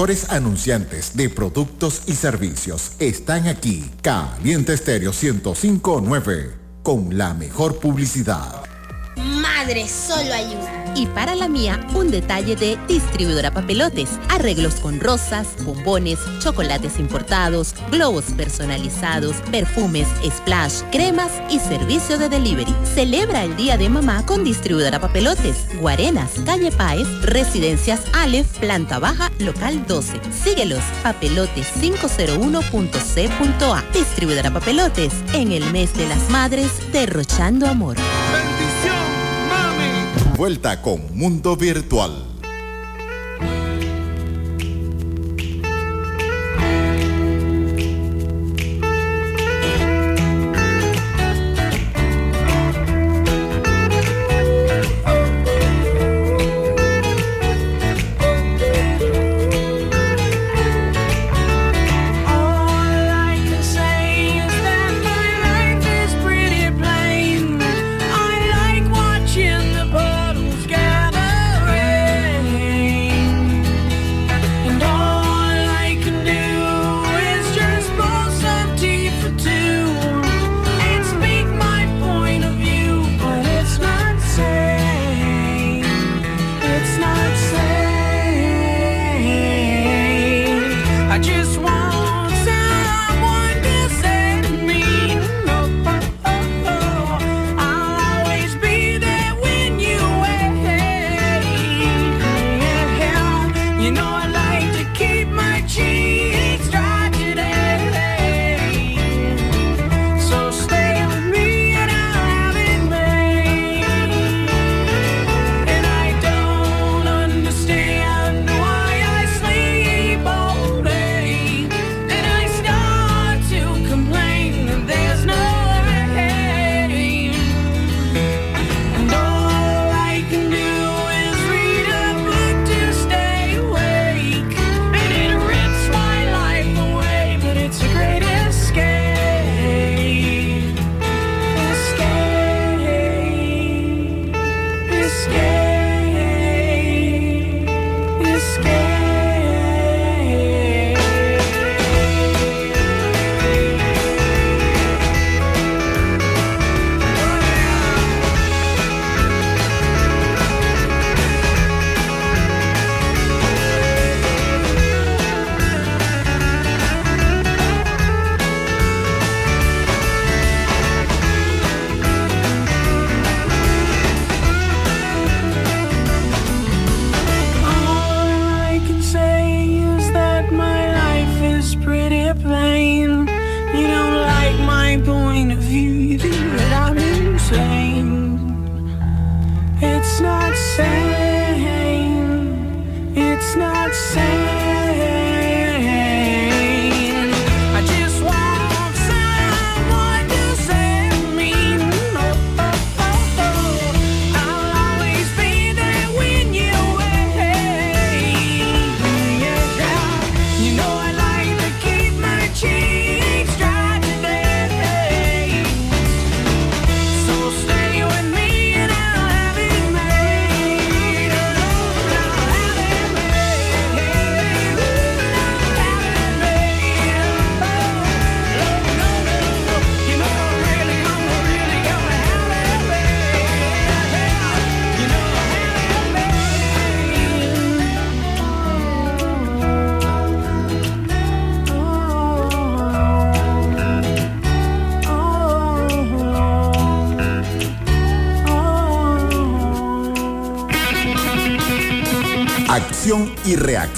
mejores 0.01 0.31
anunciantes 0.31 1.15
de 1.15 1.29
productos 1.29 2.05
y 2.07 2.15
servicios 2.15 2.93
están 3.01 3.47
aquí. 3.47 3.85
Caliente 4.01 4.73
Estéreo 4.73 5.13
1059 5.13 6.57
con 6.83 7.19
la 7.19 7.35
mejor 7.35 7.79
publicidad. 7.79 8.63
Madre, 9.43 9.87
solo 9.87 10.33
hay 10.33 10.47
una. 10.55 10.95
Y 10.97 11.05
para 11.09 11.35
la 11.35 11.49
mía, 11.49 11.87
un 11.95 12.11
detalle 12.11 12.57
de 12.57 12.79
distribuidora 12.89 13.53
papelotes. 13.53 14.09
Arreglos 14.31 14.77
con 14.77 15.01
rosas, 15.01 15.49
bombones, 15.67 16.19
chocolates 16.39 16.99
importados, 16.99 17.75
globos 17.91 18.25
personalizados, 18.37 19.37
perfumes, 19.51 20.09
splash, 20.25 20.81
cremas 20.91 21.31
y 21.51 21.59
servicio 21.59 22.17
de 22.17 22.31
delivery. 22.31 22.75
Celebra 22.95 23.45
el 23.45 23.55
Día 23.55 23.77
de 23.77 23.91
Mamá 23.91 24.25
con 24.25 24.45
distribuidora 24.45 24.99
papelotes 24.99 25.67
Guarenas, 25.81 26.33
calle 26.45 26.71
Páez, 26.71 27.09
Residencias 27.23 28.03
Aleph, 28.12 28.59
planta 28.59 28.99
baja, 28.99 29.33
local 29.38 29.87
12. 29.87 30.21
Síguelos, 30.33 30.85
papelotes 31.03 31.66
501.c.a. 31.81 33.85
Distribuidora 33.93 34.53
papelotes 34.53 35.14
en 35.33 35.53
el 35.53 35.73
mes 35.73 35.95
de 35.95 36.07
las 36.07 36.29
madres, 36.31 36.71
derrochando 36.93 37.66
amor. 37.66 37.97
¡Bendición, 37.97 38.95
mami! 39.49 40.37
Vuelta 40.37 40.83
con 40.83 41.16
Mundo 41.16 41.57
Virtual 41.57 42.30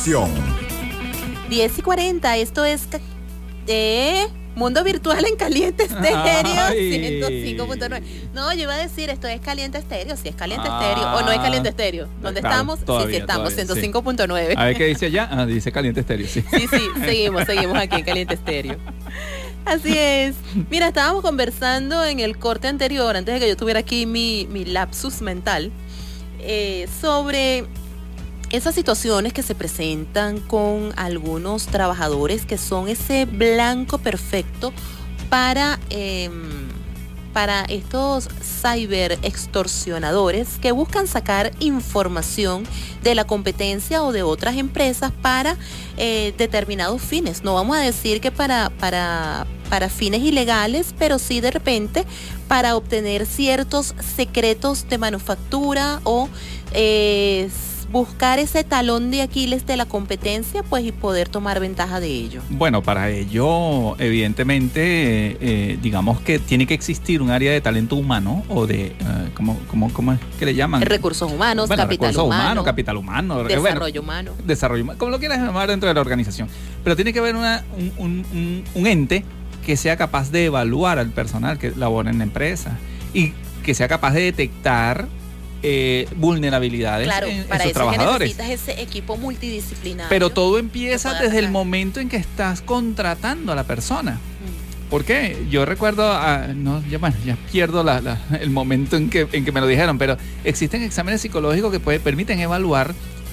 y 0.07 0.13
reacción. 0.13 0.31
10 1.49 1.79
y 1.79 1.83
40, 1.83 2.37
esto 2.39 2.65
es 2.65 2.89
de 3.67 4.27
Mundo 4.55 4.83
Virtual 4.85 5.25
en 5.25 5.37
Caliente 5.37 5.85
Estéreo 5.85 6.63
Ay. 6.67 7.21
105.9. 7.57 8.03
No, 8.35 8.53
yo 8.55 8.63
iba 8.63 8.75
a 8.75 8.79
decir, 8.79 9.11
esto 9.11 9.29
es 9.29 9.41
Caliente 9.41 9.79
Estéreo, 9.79 10.17
si 10.17 10.29
es 10.29 10.35
Caliente 10.35 10.67
Estéreo 10.69 11.15
o 11.15 11.21
no 11.23 11.31
es 11.31 11.39
Caliente 11.39 11.69
Estéreo. 11.69 12.09
¿Dónde 12.23 12.41
Claro, 12.41 12.55
estamos? 12.55 12.77
sí, 12.77 12.81
sí 12.81 12.87
todavía, 12.87 13.19
estamos, 13.19 13.55
todavía, 13.55 13.75
sí. 13.75 13.81
105.9. 13.93 14.55
A 14.57 14.65
ver 14.65 14.77
qué 14.77 14.87
dice 14.87 15.07
allá. 15.07 15.29
Ah, 15.31 15.47
dice 15.47 15.71
caliente 15.73 16.01
estéreo, 16.01 16.27
sí. 16.27 16.43
Sí, 16.51 16.67
sí, 16.69 16.83
seguimos, 17.05 17.45
seguimos 17.45 17.79
aquí 17.79 17.97
en 17.97 18.05
Caliente 18.05 18.35
Estéreo. 18.35 18.77
Así 19.65 19.97
es. 19.97 20.35
Mira, 20.71 20.89
estábamos 20.89 21.23
conversando 21.23 22.05
en 22.05 22.19
el 22.21 22.37
corte 22.39 22.67
anterior, 22.69 23.17
antes 23.17 23.35
de 23.35 23.41
que 23.41 23.49
yo 23.49 23.57
tuviera 23.57 23.81
aquí 23.81 24.07
mi, 24.07 24.47
mi 24.51 24.65
lapsus 24.65 25.21
mental, 25.21 25.71
eh, 26.41 26.89
sobre 27.01 27.67
esas 28.53 28.75
situaciones 28.75 29.33
que 29.33 29.43
se 29.43 29.55
presentan 29.55 30.39
con 30.39 30.93
algunos 30.97 31.67
trabajadores 31.67 32.45
que 32.45 32.59
son 32.59 32.89
ese 32.89 33.25
blanco 33.25 33.97
perfecto 33.97 34.73
para, 35.31 35.81
em, 35.89 36.69
para 37.33 37.63
estos 37.63 38.29
cyber 38.43 39.19
extorsionadores 39.23 40.59
que 40.61 40.71
buscan 40.71 41.07
sacar 41.07 41.51
información 41.61 42.65
de 43.03 43.15
la 43.15 43.25
competencia 43.25 44.03
o 44.03 44.13
de 44.13 44.23
otras 44.23 44.57
empresas 44.57 45.13
para 45.23 45.57
eh, 45.97 46.35
determinados 46.37 47.01
fines. 47.01 47.43
No 47.43 47.55
vamos 47.55 47.79
a 47.79 47.81
decir 47.81 48.21
que 48.21 48.31
para, 48.31 48.69
para, 48.79 49.47
para 49.71 49.89
fines 49.89 50.21
ilegales, 50.21 50.95
pero 50.99 51.19
sí 51.19 51.41
de 51.41 51.51
repente 51.51 52.05
para 52.49 52.77
obtener 52.77 53.25
ciertos 53.25 53.95
secretos 54.15 54.87
de 54.91 54.99
manufactura 54.99 56.03
o 56.05 56.29
eh, 56.75 57.49
buscar 57.93 58.39
ese 58.39 58.65
talón 58.65 59.11
de 59.11 59.21
Aquiles 59.23 59.67
de 59.67 59.77
la 59.77 59.85
competencia, 59.85 60.63
pues 60.63 60.83
y 60.85 60.93
poder 60.93 61.29
tomar 61.29 61.61
ventaja 61.61 62.01
de 62.01 62.09
ello. 62.09 62.41
Bueno, 62.49 62.83
para 62.83 63.11
ello, 63.11 63.97
evidentemente, 64.01 64.81
eh, 65.33 65.37
eh, 65.41 65.79
digamos 65.83 66.21
que 66.21 66.39
tiene 66.39 66.67
que 66.67 66.73
existir 66.75 67.21
un 67.21 67.31
área 67.31 67.53
de 67.53 67.61
talento 67.61 67.97
humano 67.97 68.45
o 68.49 68.67
de, 68.67 68.87
eh, 68.87 68.95
¿cómo, 69.35 69.59
cómo, 69.69 69.93
cómo 69.93 70.13
es 70.15 70.21
que 70.39 70.47
le 70.47 70.55
llaman? 70.55 70.81
Recursos 70.83 71.31
humanos, 71.31 71.69
Bueno, 71.69 71.83
capital 71.83 72.09
recursos 72.09 72.25
humano, 72.27 72.43
humanos, 72.45 72.65
capital 72.65 72.97
humano, 72.97 73.35
eh, 73.41 73.43
bueno, 73.45 73.63
desarrollo 73.63 74.01
humano. 74.01 74.33
desarrollo 74.47 74.83
humano, 74.85 74.99
como 74.99 75.11
lo 75.11 75.19
quieras 75.19 75.39
llamar 75.39 75.69
dentro 75.69 75.89
de 75.89 75.95
la 75.95 76.01
organización. 76.01 76.49
Pero 76.83 76.97
tiene 76.97 77.13
que 77.13 77.19
haber 77.19 77.37
una- 77.37 77.63
un, 77.77 77.93
un- 77.99 78.27
un- 78.33 78.65
un 78.75 78.87
ente 78.87 79.25
que 79.67 79.77
sea 79.77 79.97
capaz 79.97 80.31
de 80.33 80.47
evaluar 80.47 80.99
al 80.99 81.11
personal 81.11 81.59
que 81.59 81.73
labora 81.77 82.11
en 82.11 82.19
la 82.19 82.25
empresa 82.25 82.79
y 83.15 83.33
que 83.63 83.75
sea 83.75 83.87
capaz 83.87 84.13
de 84.13 84.23
detectar 84.23 85.07
eh, 85.63 86.09
vulnerabilidades 86.17 87.07
Claro, 87.07 87.27
en, 87.27 87.39
en 87.39 87.45
para 87.45 87.65
sus 87.65 87.71
eso 87.71 87.81
es 87.81 87.87
que 87.91 87.95
trabajadores. 87.97 88.37
necesitas 88.37 88.51
ese 88.71 88.83
equipo 88.83 89.17
multidisciplinario. 89.17 90.09
Pero 90.09 90.31
todo 90.31 90.59
empieza 90.59 91.15
desde 91.21 91.39
el 91.39 91.51
momento 91.51 92.01
en 92.01 92.09
que 92.09 92.17
estás 92.17 92.61
contratando 92.63 93.53
a 93.53 93.55
la 93.55 93.65
persona. 93.65 94.13
Mm. 94.15 94.91
¿Por 94.91 95.05
qué? 95.05 95.37
Yo 95.51 95.65
recuerdo, 95.65 96.05
ah, 96.13 96.49
no, 96.55 96.83
ya, 96.91 96.99
bueno, 96.99 97.17
ya 97.25 97.37
pierdo 97.51 97.83
la- 97.83 98.01
la- 98.01 98.19
el 98.41 98.51
momento 98.51 98.97
en 98.97 99.09
que, 99.09 99.27
en 99.33 99.45
que 99.45 99.53
me 99.53 99.61
lo 99.61 99.67
dijeron, 99.67 99.97
pero 99.99 100.17
existen 100.45 100.83
exámenes 100.83 101.21
psicológicos 101.23 101.73
que 101.73 101.81
puede- 101.81 101.99
permiten 102.01 102.41
evaluar 102.41 102.93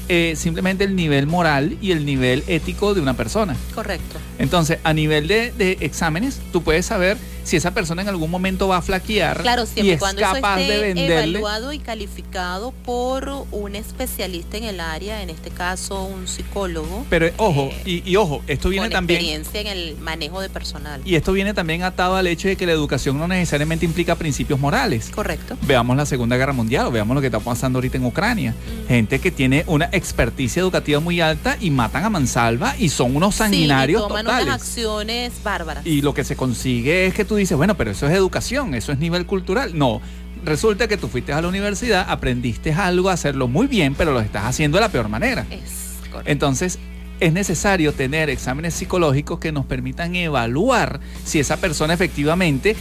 eh, 0.10 0.34
simplemente 0.36 0.84
el 0.84 0.95
nivel 0.95 1.28
moral 1.28 1.78
y 1.82 1.91
el 1.91 2.05
nivel 2.05 2.43
ético 2.47 2.93
de 2.93 3.01
una 3.01 3.16
persona. 3.16 3.55
Correcto. 3.74 4.18
Entonces, 4.38 4.80
a 4.84 4.93
nivel 4.93 5.28
de, 5.28 5.51
de 5.51 5.78
exámenes, 5.82 6.39
tú 6.51 6.62
puedes 6.64 6.86
saber 6.86 7.18
si 7.43 7.55
esa 7.55 7.74
persona 7.74 8.03
en 8.03 8.10
algún 8.10 8.30
momento 8.30 8.68
va 8.68 8.78
a 8.78 8.82
flaquear 8.82 9.41
Claro, 9.41 9.66
siempre 9.66 9.86
y 9.86 9.89
es 9.91 9.99
cuando 9.99 10.22
eso 10.22 10.36
esté 10.36 10.72
de 10.72 10.78
venderle. 10.82 11.39
evaluado 11.39 11.74
y 11.74 11.80
calificado 11.80 12.72
por 12.86 13.47
un 13.51 13.76
especialista 13.76 14.57
en 14.57 14.66
el 14.66 14.80
área, 14.80 15.24
en 15.24 15.32
este 15.32 15.49
caso 15.49 16.03
un 16.03 16.28
psicólogo. 16.28 17.05
Pero 17.10 17.26
eh, 17.28 17.34
ojo, 17.38 17.70
eh, 17.86 18.03
y, 18.05 18.12
y 18.12 18.16
ojo, 18.18 18.43
esto 18.45 18.70
viene 18.70 18.88
con 18.88 18.93
también 18.93 19.22
experiencia 19.22 19.62
en 19.62 19.68
el 19.68 19.97
manejo 19.97 20.41
de 20.41 20.49
personal. 20.49 21.01
Y 21.05 21.16
esto 21.16 21.34
viene 21.34 21.53
también 21.55 21.82
atado 21.82 22.18
al 22.18 22.28
hecho 22.28 22.47
de 22.47 22.55
que 22.55 22.68
la 22.68 22.74
educación 22.74 23.18
no 23.18 23.28
necesariamente 23.28 23.86
implica 23.86 24.16
principios 24.16 24.60
morales. 24.60 25.10
Correcto. 25.10 25.57
Veamos 25.64 25.97
la 25.97 26.05
Segunda 26.05 26.38
Guerra 26.38 26.53
Mundial 26.53 26.89
veamos 26.91 27.16
lo 27.16 27.22
que 27.22 27.28
está 27.28 27.39
pasando 27.39 27.78
ahorita 27.78 27.97
en 27.97 28.05
Ucrania. 28.05 28.53
Gente 28.88 29.20
que 29.20 29.32
tiene 29.32 29.64
una 29.68 29.89
experticia 30.00 30.62
educativa 30.62 31.00
muy 31.00 31.22
alta 31.22 31.58
y 31.60 31.70
matan 31.70 32.04
a 32.06 32.10
mansalva 32.10 32.76
y 32.80 32.89
son 32.89 33.16
unos 33.16 33.36
sanguinarios 33.36 34.02
sí, 34.02 34.06
y 34.06 34.08
toman 34.08 34.26
totales. 34.26 34.45
unas 34.47 34.62
acciones 34.62 35.34
bárbaras. 35.43 35.86
Y 35.86 36.02
lo 36.02 36.14
que 36.14 36.24
se 36.24 36.36
consigue 36.36 37.06
es 37.06 37.14
que 37.14 37.26
tú 37.26 37.36
dices, 37.36 37.56
bueno, 37.56 37.78
pero 37.78 37.91
eso 37.91 38.08
es 38.08 38.14
educación, 38.14 38.74
eso 38.74 38.91
es 38.91 39.00
nivel 39.00 39.26
cultural. 39.28 39.78
No, 39.78 40.02
resulta 40.43 40.88
que 40.88 40.97
tú 40.97 41.08
fuiste 41.08 41.34
a 41.34 41.41
la 41.41 41.47
universidad, 41.47 42.06
aprendiste 42.10 42.74
algo, 42.74 43.10
a 43.10 43.14
hacerlo 43.14 43.47
muy 43.47 43.68
bien, 43.68 43.93
pero 43.95 44.12
lo 44.12 44.20
estás 44.20 44.45
haciendo 44.45 44.78
de 44.78 44.82
la 44.82 44.89
peor 44.89 45.10
manera. 45.10 45.45
Es 45.52 46.00
correcto. 46.10 46.32
Entonces, 46.32 46.80
es 47.20 47.34
necesario 47.34 47.93
tener 47.93 48.30
exámenes 48.30 48.74
psicológicos 48.74 49.39
que 49.39 49.52
nos 49.52 49.66
permitan 49.66 50.16
evaluar 50.16 51.00
si 51.26 51.39
esa 51.39 51.58
persona 51.58 51.93
efectivamente 51.93 52.76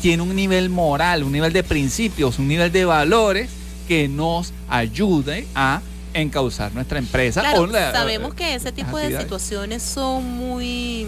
tiene 0.00 0.22
un 0.22 0.34
nivel 0.34 0.70
moral, 0.70 1.24
un 1.24 1.32
nivel 1.32 1.52
de 1.52 1.62
principios, 1.62 2.38
un 2.38 2.48
nivel 2.48 2.72
de 2.72 2.84
valores 2.84 3.50
que 3.86 4.08
nos 4.08 4.52
ayude 4.68 5.46
a 5.54 5.82
encauzar 6.14 6.72
nuestra 6.74 6.98
empresa. 6.98 7.40
Claro, 7.40 7.66
la- 7.66 7.92
sabemos 7.92 8.34
que 8.34 8.54
ese 8.54 8.72
tipo 8.72 8.96
de 8.96 9.04
situaciones 9.22 9.82
son 9.82 10.24
muy, 10.36 11.06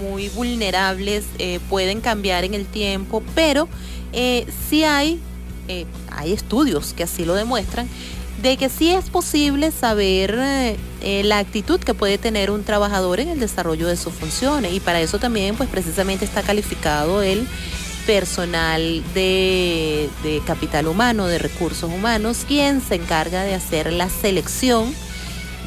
muy 0.00 0.28
vulnerables, 0.30 1.24
eh, 1.38 1.60
pueden 1.68 2.00
cambiar 2.00 2.44
en 2.44 2.54
el 2.54 2.66
tiempo, 2.66 3.22
pero 3.34 3.68
eh, 4.12 4.46
sí 4.68 4.84
hay, 4.84 5.20
eh, 5.68 5.86
hay 6.10 6.32
estudios 6.32 6.92
que 6.94 7.04
así 7.04 7.24
lo 7.24 7.34
demuestran, 7.34 7.88
de 8.42 8.56
que 8.56 8.68
sí 8.70 8.88
es 8.90 9.10
posible 9.10 9.70
saber 9.70 10.34
eh, 10.38 11.22
la 11.24 11.38
actitud 11.38 11.78
que 11.78 11.92
puede 11.92 12.16
tener 12.16 12.50
un 12.50 12.64
trabajador 12.64 13.20
en 13.20 13.28
el 13.28 13.38
desarrollo 13.38 13.86
de 13.86 13.96
sus 13.98 14.14
funciones 14.14 14.72
y 14.72 14.80
para 14.80 15.00
eso 15.00 15.18
también 15.18 15.56
pues 15.56 15.68
precisamente 15.68 16.24
está 16.24 16.42
calificado 16.42 17.22
el 17.22 17.46
personal 18.06 19.02
de, 19.14 20.08
de 20.22 20.40
capital 20.46 20.86
humano, 20.86 21.26
de 21.26 21.38
recursos 21.38 21.90
humanos, 21.90 22.44
quien 22.46 22.80
se 22.80 22.96
encarga 22.96 23.42
de 23.44 23.54
hacer 23.54 23.92
la 23.92 24.08
selección 24.10 24.94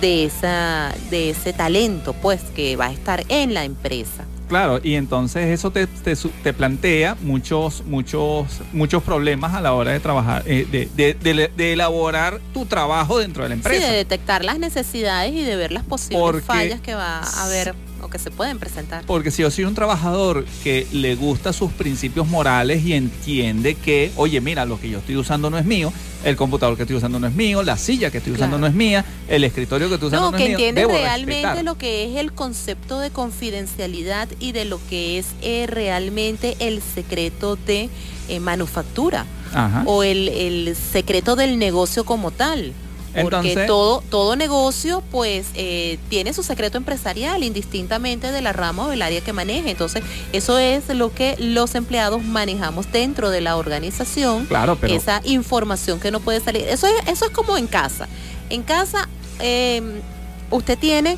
de, 0.01 0.25
esa, 0.25 0.93
de 1.09 1.29
ese 1.29 1.53
talento 1.53 2.13
pues 2.13 2.41
que 2.55 2.75
va 2.75 2.87
a 2.87 2.91
estar 2.91 3.23
en 3.29 3.53
la 3.53 3.63
empresa. 3.63 4.25
Claro, 4.49 4.79
y 4.83 4.95
entonces 4.95 5.47
eso 5.47 5.71
te, 5.71 5.87
te 5.87 6.15
te 6.15 6.53
plantea 6.53 7.15
muchos, 7.21 7.83
muchos, 7.85 8.45
muchos 8.73 9.01
problemas 9.01 9.53
a 9.55 9.61
la 9.61 9.73
hora 9.73 9.91
de 9.93 9.99
trabajar, 9.99 10.43
eh, 10.45 10.67
de, 10.69 11.15
de- 11.55 11.73
elaborar 11.73 12.39
tu 12.53 12.65
trabajo 12.65 13.17
dentro 13.19 13.43
de 13.43 13.49
la 13.49 13.55
Sí, 13.55 13.59
empresa. 13.59 13.87
de 13.89 13.97
detectar 13.97 14.43
las 14.43 14.59
necesidades 14.59 15.33
y 15.33 15.41
de 15.43 15.55
ver 15.55 15.71
las 15.71 15.83
posibles 15.83 16.19
Porque- 16.21 16.41
fallas 16.45 16.81
que 16.81 16.93
va 16.93 17.19
a 17.19 17.45
haber 17.45 17.73
o 18.03 18.09
que 18.09 18.19
se 18.19 18.29
pueden 18.31 18.59
presentar. 18.59 19.03
Porque 19.05 19.31
si 19.31 19.41
yo 19.41 19.49
soy 19.51 19.63
un 19.65 19.75
trabajador 19.75 20.45
que 20.63 20.85
le 20.91 21.15
gusta 21.15 21.53
sus 21.53 21.71
principios 21.71 22.27
morales 22.27 22.83
y 22.85 22.93
entiende 22.93 23.75
que, 23.75 24.11
oye, 24.17 24.41
mira, 24.41 24.65
lo 24.65 24.79
que 24.79 24.89
yo 24.89 24.99
estoy 24.99 25.15
usando 25.17 25.49
no 25.49 25.57
es 25.57 25.65
mío, 25.65 25.91
el 26.23 26.35
computador 26.35 26.75
que 26.77 26.83
estoy 26.83 26.95
usando 26.97 27.19
no 27.19 27.27
es 27.27 27.33
mío, 27.33 27.63
la 27.63 27.77
silla 27.77 28.09
que 28.11 28.19
estoy 28.19 28.33
usando 28.33 28.57
Claro. 28.57 28.61
no 28.61 28.67
es 28.67 28.73
mía, 28.73 29.03
el 29.27 29.43
escritorio 29.43 29.87
que 29.89 29.95
estoy 29.95 30.07
usando 30.07 30.27
No, 30.27 30.31
no, 30.31 30.37
que 30.37 30.43
es 30.43 30.49
mío, 30.49 30.57
entiende 30.57 30.81
debo 30.81 30.93
realmente 30.93 31.41
respetar. 31.41 31.65
lo 31.65 31.77
que 31.77 32.05
es 32.11 32.17
el 32.19 32.31
concepto 32.33 32.99
de 32.99 33.09
confidencialidad 33.09 34.27
y 34.39 34.51
de 34.51 34.65
lo 34.65 34.79
que 34.89 35.17
es 35.19 35.27
eh, 35.41 35.65
realmente 35.67 36.55
el 36.59 36.81
secreto 36.81 37.55
de 37.55 37.89
eh, 38.29 38.39
manufactura. 38.39 39.25
Ajá. 39.55 39.83
o 39.85 40.01
el, 40.01 40.29
el 40.29 40.75
secreto 40.75 41.35
del 41.35 41.59
negocio 41.59 42.05
como 42.05 42.31
tal. 42.31 42.73
Porque 43.13 43.37
Entonces- 43.37 43.67
todo, 43.67 44.03
todo 44.09 44.35
negocio 44.35 45.03
pues 45.11 45.47
eh, 45.53 45.99
tiene 46.09 46.33
su 46.33 46.41
secreto 46.41 46.77
empresarial 46.77 47.43
indistintamente 47.43 48.31
de 48.31 48.41
la 48.41 48.53
rama 48.53 48.85
o 48.85 48.89
del 48.89 49.01
área 49.03 49.21
que 49.21 49.33
maneje. 49.33 49.69
Entonces 49.69 50.03
eso 50.31 50.57
es 50.57 50.87
lo 50.89 51.13
que 51.13 51.35
los 51.37 51.75
empleados 51.75 52.23
manejamos 52.23 52.91
dentro 52.91 53.29
de 53.29 53.41
la 53.41 53.55
organización. 53.55 54.45
Claro, 54.47 54.77
pero- 54.79 54.93
Esa 54.95 55.21
información 55.25 55.99
que 55.99 56.09
no 56.11 56.19
puede 56.21 56.39
salir. 56.39 56.63
Eso 56.67 56.87
es, 56.87 57.07
eso 57.07 57.25
es 57.25 57.31
como 57.31 57.57
en 57.57 57.67
casa. 57.67 58.07
En 58.49 58.63
casa 58.63 59.07
eh, 59.39 60.01
usted 60.49 60.77
tiene 60.77 61.17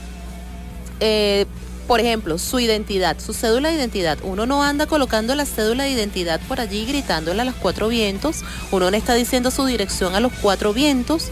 eh, 0.99 1.45
por 1.87 1.99
ejemplo, 1.99 2.37
su 2.39 2.59
identidad, 2.59 3.17
su 3.19 3.31
cédula 3.33 3.69
de 3.69 3.75
identidad. 3.75 4.17
Uno 4.23 4.45
no 4.47 4.63
anda 4.63 4.87
colocando 4.87 5.35
la 5.35 5.45
cédula 5.45 5.83
de 5.83 5.91
identidad 5.91 6.41
por 6.47 6.59
allí 6.59 6.83
gritándole 6.85 7.41
a 7.41 7.45
los 7.45 7.53
cuatro 7.55 7.87
vientos. 7.89 8.37
Uno 8.71 8.89
no 8.89 8.97
está 8.97 9.13
diciendo 9.13 9.51
su 9.51 9.65
dirección 9.65 10.15
a 10.15 10.19
los 10.19 10.31
cuatro 10.41 10.73
vientos. 10.73 11.27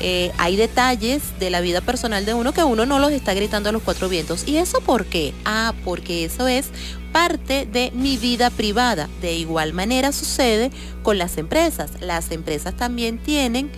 Eh, 0.00 0.30
hay 0.38 0.56
detalles 0.56 1.22
de 1.40 1.50
la 1.50 1.60
vida 1.60 1.80
personal 1.80 2.24
de 2.24 2.34
uno 2.34 2.52
que 2.52 2.62
uno 2.62 2.86
no 2.86 2.98
los 2.98 3.10
está 3.12 3.34
gritando 3.34 3.68
a 3.68 3.72
los 3.72 3.82
cuatro 3.82 4.08
vientos. 4.08 4.46
¿Y 4.46 4.56
eso 4.56 4.80
por 4.80 5.06
qué? 5.06 5.34
Ah, 5.44 5.74
porque 5.84 6.24
eso 6.24 6.46
es 6.46 6.70
parte 7.12 7.66
de 7.66 7.90
mi 7.94 8.16
vida 8.16 8.50
privada. 8.50 9.08
De 9.20 9.34
igual 9.34 9.72
manera 9.72 10.12
sucede 10.12 10.70
con 11.02 11.18
las 11.18 11.36
empresas. 11.36 11.92
Las 12.00 12.30
empresas 12.30 12.76
también 12.76 13.18
tienen 13.18 13.70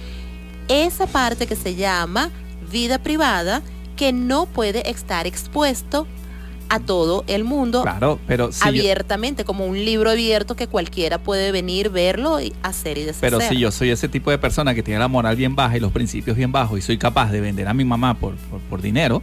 esa 0.68 1.06
parte 1.06 1.46
que 1.46 1.56
se 1.56 1.74
llama 1.74 2.30
vida 2.70 2.98
privada 3.02 3.62
que 3.96 4.12
no 4.12 4.46
puede 4.46 4.88
estar 4.90 5.26
expuesto 5.26 6.06
a 6.70 6.80
todo 6.80 7.24
el 7.26 7.44
mundo 7.44 7.82
Claro, 7.82 8.18
pero 8.26 8.52
si 8.52 8.60
yo- 8.60 8.68
abiertamente, 8.68 9.44
como 9.44 9.66
un 9.66 9.76
libro 9.84 10.08
abierto 10.10 10.56
que 10.56 10.66
cualquiera 10.68 11.18
puede 11.18 11.52
venir, 11.52 11.90
verlo 11.90 12.40
y 12.40 12.52
hacer 12.62 12.96
y 12.96 13.02
deshacer. 13.02 13.30
Pero 13.32 13.40
si 13.40 13.58
yo 13.58 13.70
soy 13.70 13.90
ese 13.90 14.08
tipo 14.08 14.30
de 14.30 14.38
persona 14.38 14.74
que 14.74 14.82
tiene 14.82 15.00
la 15.00 15.08
moral 15.08 15.36
bien 15.36 15.54
baja 15.56 15.76
y 15.76 15.80
los 15.80 15.92
principios 15.92 16.36
bien 16.36 16.52
bajos 16.52 16.78
y 16.78 16.82
soy 16.82 16.96
capaz 16.96 17.30
de 17.32 17.40
vender 17.40 17.68
a 17.68 17.74
mi 17.74 17.84
mamá 17.84 18.14
por, 18.18 18.36
por, 18.36 18.60
por 18.60 18.80
dinero, 18.82 19.20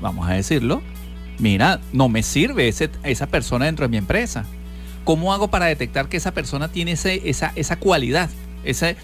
vamos 0.00 0.28
a 0.28 0.32
decirlo, 0.34 0.82
mira, 1.38 1.80
no 1.92 2.08
me 2.08 2.22
sirve 2.22 2.68
ese- 2.68 2.90
esa 3.04 3.26
persona 3.28 3.66
dentro 3.66 3.84
de 3.84 3.88
mi 3.88 3.96
empresa. 3.96 4.44
¿Cómo 5.04 5.32
hago 5.32 5.48
para 5.48 5.66
detectar 5.66 6.08
que 6.08 6.16
esa 6.16 6.32
persona 6.32 6.68
tiene 6.68 6.92
ese, 6.92 7.28
esa, 7.30 7.52
esa 7.54 7.76
cualidad? 7.76 8.28
Ese, 8.64 8.96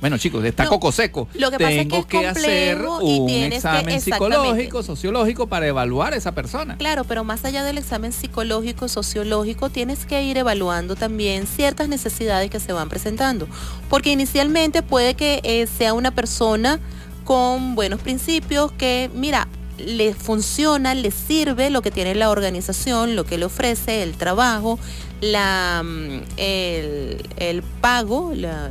bueno, 0.00 0.16
chicos, 0.18 0.44
está 0.44 0.64
No, 0.64 0.70
coco 0.70 0.92
seco. 0.92 1.28
lo 1.34 1.50
que 1.50 1.58
pasa 1.58 1.72
es 1.72 1.86
que 1.88 1.98
es 1.98 2.06
que, 2.06 2.26
hacer 2.26 2.82
un 2.84 3.26
que- 3.26 3.46
examen 3.48 3.88
exactamente. 3.90 4.00
psicológico, 4.00 4.82
sociológico 4.82 5.46
para 5.46 5.66
evaluar 5.66 6.14
a 6.14 6.16
esa 6.16 6.32
persona. 6.32 6.76
Claro, 6.78 7.04
pero 7.04 7.22
más 7.24 7.44
allá 7.44 7.64
del 7.64 7.76
examen 7.78 8.12
psicológico, 8.12 8.88
sociológico, 8.88 9.68
tienes 9.70 10.06
que 10.06 10.22
ir 10.22 10.38
evaluando 10.38 10.96
también 10.96 11.46
ciertas 11.46 11.88
necesidades 11.88 12.50
que 12.50 12.60
se 12.60 12.72
van 12.72 12.88
presentando. 12.88 13.46
Porque 13.88 14.10
inicialmente 14.10 14.82
puede 14.82 15.14
que 15.14 15.40
eh, 15.42 15.66
sea 15.66 15.92
una 15.92 16.10
persona 16.12 16.80
con 17.24 17.74
buenos 17.74 18.00
principios 18.00 18.72
que, 18.72 19.10
mira, 19.14 19.48
le 19.78 20.14
funciona, 20.14 20.94
le 20.94 21.10
sirve 21.10 21.70
lo 21.70 21.80
que 21.82 21.90
tiene 21.90 22.14
la 22.14 22.30
organización, 22.30 23.16
lo 23.16 23.24
que 23.24 23.38
le 23.38 23.44
ofrece, 23.46 24.02
el 24.02 24.12
trabajo, 24.14 24.78
la, 25.20 25.82
mm, 25.84 26.20
el, 26.38 27.28
el 27.36 27.62
pago, 27.62 28.32
la, 28.34 28.70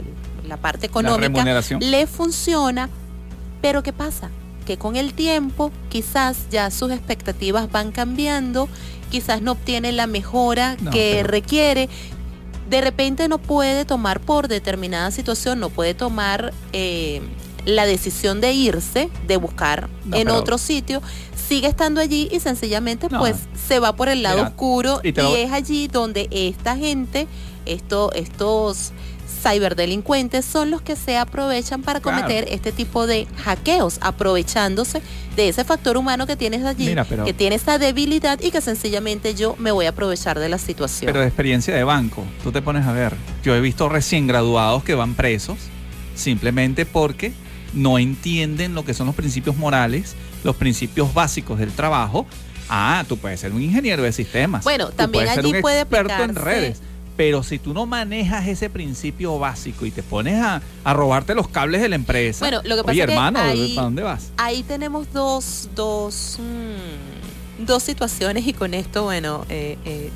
la 0.50 0.58
parte 0.58 0.88
económica, 0.88 1.22
remuneración. 1.28 1.80
le 1.82 2.06
funciona, 2.08 2.90
pero 3.62 3.84
¿qué 3.84 3.94
pasa? 3.94 4.30
Que 4.66 4.78
con 4.78 4.96
el 4.96 5.14
tiempo 5.14 5.72
quizás 5.90 6.48
ya 6.52 6.70
sus 6.72 6.92
expectativas 6.92 7.72
van 7.72 7.92
cambiando, 7.92 8.68
quizás 9.10 9.42
no 9.42 9.54
obtiene 9.54 9.92
la 9.92 10.06
mejora 10.08 10.76
No, 10.82 10.92
que 10.92 11.14
pero- 11.18 11.28
requiere. 11.30 11.90
De 12.70 12.82
repente 12.82 13.28
no 13.28 13.40
puede 13.40 13.84
tomar 13.86 14.20
por 14.20 14.48
determinada 14.48 15.10
situación, 15.10 15.60
no 15.60 15.70
puede 15.72 15.96
tomar 15.96 16.54
eh, 16.72 17.20
la 17.66 17.88
decisión 17.88 18.42
de 18.42 18.54
irse, 18.54 19.10
de 19.28 19.38
buscar 19.38 19.90
No, 20.06 20.18
en 20.18 20.30
otro 20.30 20.60
sitio, 20.60 21.02
sigue 21.48 21.66
estando 21.68 22.00
allí 22.00 22.30
y 22.32 22.40
sencillamente 22.40 23.08
No. 23.10 23.18
pues 23.18 23.38
se 23.68 23.80
va 23.80 23.96
por 23.96 24.08
el 24.08 24.22
lado 24.22 24.38
Mira, 24.38 24.50
oscuro 24.50 25.02
y 25.04 25.10
y, 25.20 25.36
es 25.38 25.52
allí 25.52 25.88
donde 25.88 26.28
esta 26.30 26.78
gente, 26.78 27.28
esto, 27.66 28.12
estos 28.14 28.92
ciberdelincuentes 29.42 30.46
son 30.46 30.70
los 30.72 30.82
que 30.82 30.96
se 30.96 31.18
aprovechan 31.18 31.82
para 31.82 32.00
Claro. 32.00 32.22
cometer 32.22 32.46
este 32.50 32.72
tipo 32.72 33.08
de 33.08 33.28
hackeos, 33.44 33.98
aprovechándose 34.02 35.02
de 35.36 35.50
ese 35.50 35.64
factor 35.64 35.98
humano 35.98 36.28
que 36.28 36.36
tienes 36.36 36.66
allí, 36.66 36.88
Mira, 36.88 37.06
pero- 37.06 37.26
que 37.26 37.34
tiene 37.34 37.56
esa 37.56 37.78
debilidad 37.78 38.40
y 38.42 38.52
que 38.52 38.62
sencillamente 38.62 39.36
yo 39.36 39.56
me 39.58 39.72
voy 39.72 39.86
a 39.86 39.90
aprovechar 39.90 40.40
de 40.40 40.50
la 40.50 40.58
situación. 40.58 41.08
Pero 41.08 41.22
de 41.22 41.28
experiencia 41.28 41.74
de 41.76 41.84
banco, 41.84 42.24
tú 42.44 42.52
te 42.52 42.62
pones 42.62 42.86
a 42.86 42.92
ver. 42.92 43.14
Yo 43.44 43.56
he 43.56 43.62
visto 43.62 43.90
recién 43.90 44.28
graduados 44.28 44.84
que 44.84 44.96
van 44.96 45.14
presos 45.16 45.58
simplemente 46.16 46.86
porque 46.86 47.34
no 47.74 47.98
entienden 48.00 48.74
lo 48.76 48.84
que 48.84 48.94
son 48.94 49.08
los 49.08 49.16
principios 49.16 49.56
morales, 49.56 50.16
los 50.44 50.56
principios 50.56 51.14
básicos 51.14 51.60
del 51.60 51.72
trabajo. 51.72 52.26
Ah, 52.68 53.04
tú 53.08 53.18
puedes 53.18 53.40
ser 53.40 53.52
un 53.52 53.62
ingeniero 53.62 54.04
de 54.04 54.12
sistemas. 54.12 54.64
Bueno, 54.64 54.90
también 54.90 55.24
puedes 55.26 55.30
ser 55.36 55.46
allí 55.46 55.56
un 55.56 55.62
puede 55.62 55.82
experto 55.82 56.24
en 56.24 56.36
redes. 56.36 56.82
Pero 57.20 57.44
si 57.44 57.60
tú 57.60 57.74
no 57.74 57.86
manejas 57.86 58.48
ese 58.48 58.70
principio 58.70 59.38
básico 59.40 59.86
y 59.86 59.92
te 59.92 60.02
pones 60.04 60.42
a, 60.42 60.62
a 60.86 60.94
robarte 60.94 61.36
los 61.36 61.50
cables 61.50 61.82
de 61.82 61.90
la 61.90 61.96
empresa, 61.96 62.46
Bueno, 62.46 62.62
lo 62.64 62.78
que 62.78 62.82
pasa 62.84 62.92
oye 62.92 63.02
es 63.02 63.06
que 63.08 63.12
hermano, 63.14 63.40
ahí- 63.42 63.76
¿para 63.76 63.84
dónde 63.84 64.04
vas? 64.04 64.32
Ahí 64.38 64.64
tenemos 64.64 65.12
dos, 65.12 65.68
dos, 65.76 66.38
mm, 66.40 67.66
dos 67.66 67.84
situaciones 67.84 68.48
y 68.48 68.54
con 68.54 68.74
esto, 68.74 69.04
bueno, 69.04 69.46
eh, 69.50 69.78
eh, 69.84 70.12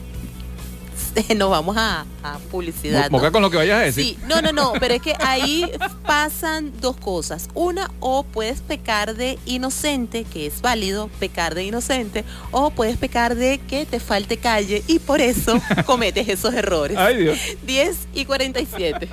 nos 1.36 1.50
vamos 1.50 1.78
a, 1.78 2.06
a 2.24 2.38
publicidad. 2.52 3.10
¿no? 3.10 3.32
Con 3.32 3.42
lo 3.42 3.50
que 3.50 3.58
vayas 3.58 3.80
a 3.80 3.84
decir. 3.84 4.04
Sí, 4.04 4.18
no, 4.28 4.42
no, 4.42 4.52
no, 4.52 4.74
pero 4.80 4.94
es 4.96 5.02
que 5.02 5.16
ahí 5.20 5.70
pasan 6.06 6.72
dos 6.82 6.98
cosas. 6.98 7.50
Una, 7.54 7.92
o 8.00 8.24
puedes 8.24 8.62
pecar 8.62 9.16
de 9.16 9.38
inocente, 9.46 10.26
que 10.26 10.46
es 10.48 10.62
válido 10.62 11.10
pecar 11.20 11.56
de 11.56 11.64
inocente, 11.64 12.24
o 12.52 12.72
puedes 12.72 12.98
pecar 12.98 13.36
de 13.36 13.60
que 13.60 13.86
te 13.86 14.00
falte 14.00 14.38
calle 14.38 14.84
y 14.88 15.00
por 15.00 15.22
eso 15.22 15.62
cometes 15.86 16.28
esos 16.30 16.54
errores. 16.54 16.98
Ay, 16.98 17.18
Dios. 17.18 17.38
10 17.66 17.98
y 18.14 18.26
47. 18.26 19.10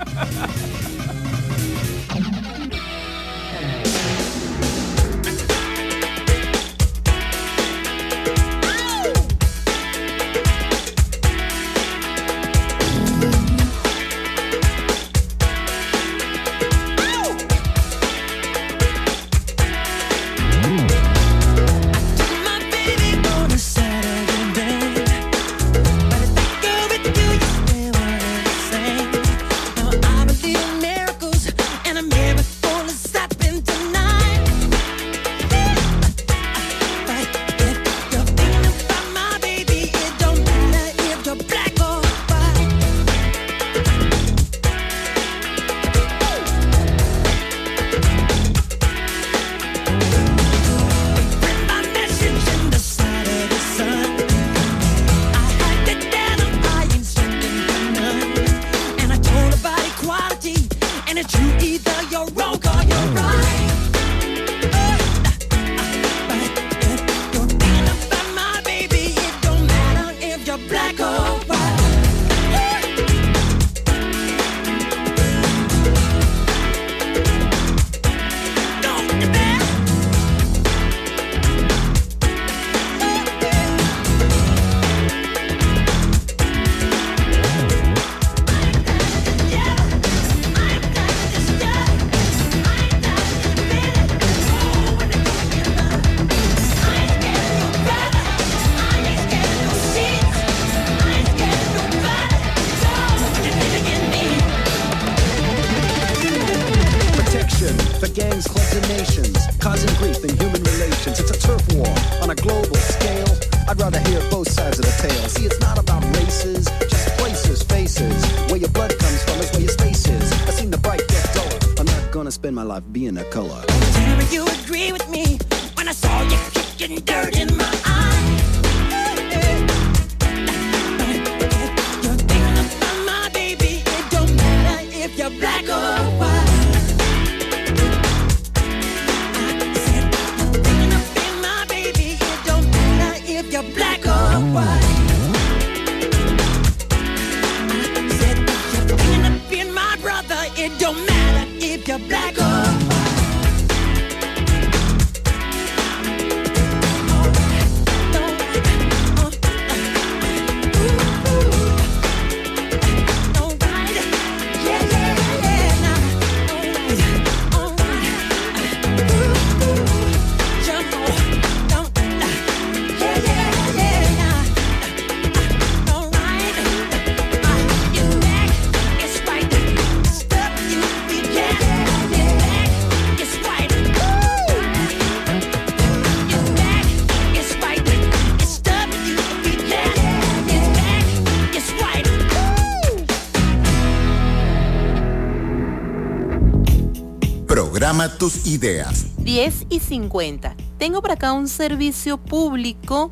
Tus 198.08 198.46
ideas. 198.46 199.06
10 199.18 199.66
y 199.68 199.78
50. 199.80 200.56
Tengo 200.78 201.02
por 201.02 201.12
acá 201.12 201.34
un 201.34 201.48
servicio 201.48 202.16
público 202.16 203.10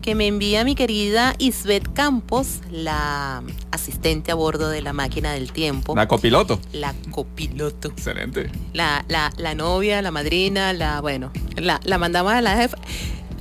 que 0.00 0.14
me 0.14 0.26
envía 0.26 0.64
mi 0.64 0.74
querida 0.74 1.34
Isbeth 1.38 1.92
Campos, 1.92 2.60
la 2.70 3.42
asistente 3.70 4.32
a 4.32 4.34
bordo 4.34 4.70
de 4.70 4.80
la 4.80 4.94
máquina 4.94 5.32
del 5.32 5.52
tiempo. 5.52 5.94
La 5.94 6.08
copiloto. 6.08 6.58
La 6.72 6.94
copiloto. 7.10 7.88
Excelente. 7.88 8.50
La, 8.72 9.04
la, 9.08 9.30
la 9.36 9.54
novia, 9.54 10.00
la 10.00 10.10
madrina, 10.10 10.72
la, 10.72 11.02
bueno, 11.02 11.30
la, 11.56 11.78
la 11.84 11.98
mandamos 11.98 12.32
a 12.32 12.40
la 12.40 12.56
jefa. 12.56 12.78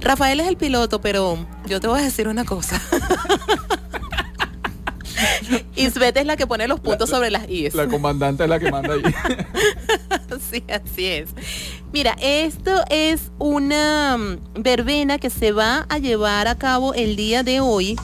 Rafael 0.02 0.42
es 0.42 0.48
el 0.48 0.58
piloto, 0.58 1.00
pero 1.00 1.38
yo 1.68 1.80
te 1.80 1.88
voy 1.88 2.02
a 2.02 2.04
decir 2.04 2.28
una 2.28 2.44
cosa. 2.44 2.82
Isbeth 5.76 6.18
es 6.18 6.26
la 6.26 6.36
que 6.36 6.48
pone 6.48 6.68
los 6.68 6.80
puntos 6.80 7.10
sobre 7.10 7.32
las 7.32 7.50
IES. 7.50 7.76
La 7.76 7.88
comandante 7.88 8.44
es 8.44 8.50
la 8.50 8.60
que 8.60 8.72
manda 8.72 8.94
ahí. 8.94 9.02
Sí, 10.52 10.64
así 10.70 11.06
es. 11.06 11.30
Mira, 11.94 12.16
esto 12.22 12.84
es 12.90 13.32
una 13.40 14.18
mm, 14.18 14.62
verbena 14.62 15.18
que 15.18 15.30
se 15.30 15.52
va 15.52 15.86
a 15.88 15.98
llevar 15.98 16.48
a 16.48 16.56
cabo 16.56 16.94
el 16.94 17.16
día 17.16 17.44
de 17.44 17.62
hoy 17.62 17.96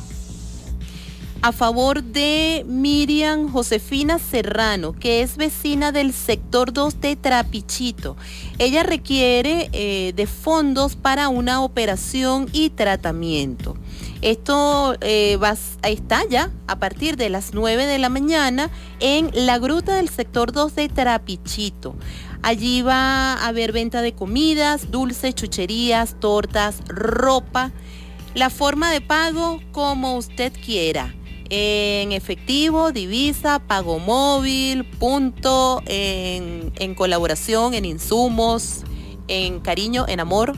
a 1.41 1.51
favor 1.51 2.03
de 2.03 2.63
Miriam 2.67 3.51
Josefina 3.51 4.19
Serrano, 4.19 4.93
que 4.93 5.21
es 5.21 5.37
vecina 5.37 5.91
del 5.91 6.13
sector 6.13 6.71
2 6.71 7.01
de 7.01 7.15
Trapichito. 7.15 8.15
Ella 8.59 8.83
requiere 8.83 9.69
eh, 9.73 10.13
de 10.15 10.27
fondos 10.27 10.95
para 10.95 11.29
una 11.29 11.61
operación 11.61 12.47
y 12.53 12.69
tratamiento. 12.69 13.75
Esto 14.21 14.95
eh, 15.01 15.37
va, 15.41 15.55
a- 15.81 15.89
está 15.89 16.23
ya 16.29 16.51
a 16.67 16.77
partir 16.77 17.17
de 17.17 17.29
las 17.29 17.53
9 17.53 17.85
de 17.87 17.97
la 17.97 18.09
mañana 18.09 18.69
en 18.99 19.31
la 19.33 19.57
gruta 19.57 19.95
del 19.95 20.09
sector 20.09 20.51
2 20.51 20.75
de 20.75 20.89
Trapichito. 20.89 21.95
Allí 22.43 22.81
va 22.81 23.33
a 23.33 23.47
haber 23.47 23.71
venta 23.71 24.01
de 24.01 24.13
comidas, 24.13 24.91
dulces, 24.91 25.35
chucherías, 25.35 26.19
tortas, 26.19 26.77
ropa. 26.87 27.71
La 28.33 28.49
forma 28.49 28.91
de 28.91 29.01
pago 29.01 29.59
como 29.71 30.15
usted 30.17 30.53
quiera. 30.65 31.13
En 31.49 32.13
efectivo, 32.13 32.91
divisa, 32.91 33.59
pago 33.59 33.99
móvil, 33.99 34.85
punto, 34.85 35.81
en, 35.85 36.71
en 36.79 36.95
colaboración, 36.95 37.73
en 37.73 37.83
insumos, 37.85 38.83
en 39.27 39.59
cariño, 39.59 40.05
en 40.07 40.21
amor. 40.21 40.55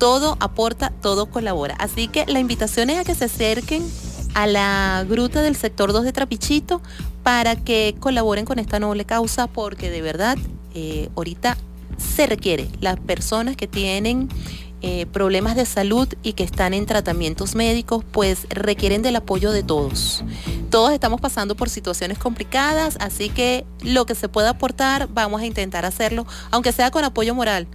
Todo 0.00 0.38
aporta, 0.40 0.94
todo 1.02 1.26
colabora. 1.26 1.74
Así 1.78 2.08
que 2.08 2.24
la 2.26 2.40
invitación 2.40 2.88
es 2.88 2.98
a 2.98 3.04
que 3.04 3.14
se 3.14 3.26
acerquen 3.26 3.86
a 4.32 4.46
la 4.46 5.04
gruta 5.06 5.42
del 5.42 5.56
sector 5.56 5.92
2 5.92 6.04
de 6.04 6.12
Trapichito 6.12 6.80
para 7.22 7.54
que 7.54 7.94
colaboren 8.00 8.46
con 8.46 8.58
esta 8.58 8.80
noble 8.80 9.04
causa 9.04 9.46
porque 9.46 9.90
de 9.90 10.00
verdad 10.00 10.38
eh, 10.74 11.10
ahorita 11.16 11.58
se 11.98 12.26
requiere 12.26 12.70
las 12.80 12.98
personas 12.98 13.56
que 13.56 13.66
tienen 13.66 14.30
eh, 14.80 15.04
problemas 15.04 15.54
de 15.54 15.66
salud 15.66 16.08
y 16.22 16.32
que 16.32 16.44
están 16.44 16.72
en 16.72 16.86
tratamientos 16.86 17.54
médicos, 17.54 18.02
pues 18.10 18.46
requieren 18.48 19.02
del 19.02 19.16
apoyo 19.16 19.52
de 19.52 19.62
todos. 19.62 20.24
Todos 20.70 20.92
estamos 20.92 21.20
pasando 21.20 21.54
por 21.54 21.68
situaciones 21.68 22.18
complicadas, 22.18 22.96
así 23.00 23.28
que 23.28 23.66
lo 23.82 24.06
que 24.06 24.14
se 24.14 24.30
pueda 24.30 24.50
aportar, 24.50 25.08
vamos 25.12 25.42
a 25.42 25.44
intentar 25.44 25.84
hacerlo, 25.84 26.26
aunque 26.50 26.72
sea 26.72 26.90
con 26.90 27.04
apoyo 27.04 27.34
moral 27.34 27.66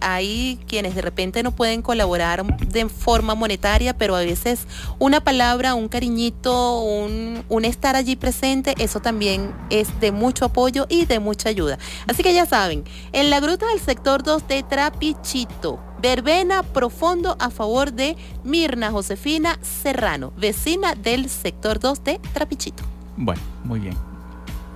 hay 0.00 0.58
quienes 0.66 0.94
de 0.94 1.02
repente 1.02 1.42
no 1.42 1.50
pueden 1.50 1.82
colaborar 1.82 2.44
de 2.58 2.88
forma 2.88 3.34
monetaria, 3.34 3.96
pero 3.96 4.14
a 4.16 4.20
veces 4.20 4.66
una 4.98 5.20
palabra, 5.20 5.74
un 5.74 5.88
cariñito, 5.88 6.80
un, 6.80 7.44
un 7.48 7.64
estar 7.64 7.96
allí 7.96 8.16
presente, 8.16 8.74
eso 8.78 9.00
también 9.00 9.54
es 9.70 10.00
de 10.00 10.12
mucho 10.12 10.44
apoyo 10.44 10.86
y 10.88 11.06
de 11.06 11.20
mucha 11.20 11.48
ayuda. 11.48 11.78
Así 12.06 12.22
que 12.22 12.34
ya 12.34 12.46
saben, 12.46 12.84
en 13.12 13.30
la 13.30 13.40
gruta 13.40 13.66
del 13.66 13.80
sector 13.80 14.22
2 14.22 14.46
de 14.48 14.62
Trapichito, 14.62 15.80
verbena 16.00 16.62
profundo 16.62 17.36
a 17.38 17.50
favor 17.50 17.92
de 17.92 18.16
Mirna 18.44 18.90
Josefina 18.90 19.58
Serrano, 19.62 20.32
vecina 20.36 20.94
del 20.94 21.28
sector 21.28 21.80
2 21.80 22.04
de 22.04 22.20
Trapichito. 22.32 22.84
Bueno, 23.16 23.40
muy 23.64 23.80
bien. 23.80 23.94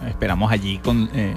Esperamos 0.09 0.51
allí 0.51 0.79
con 0.79 1.11
eh, 1.13 1.35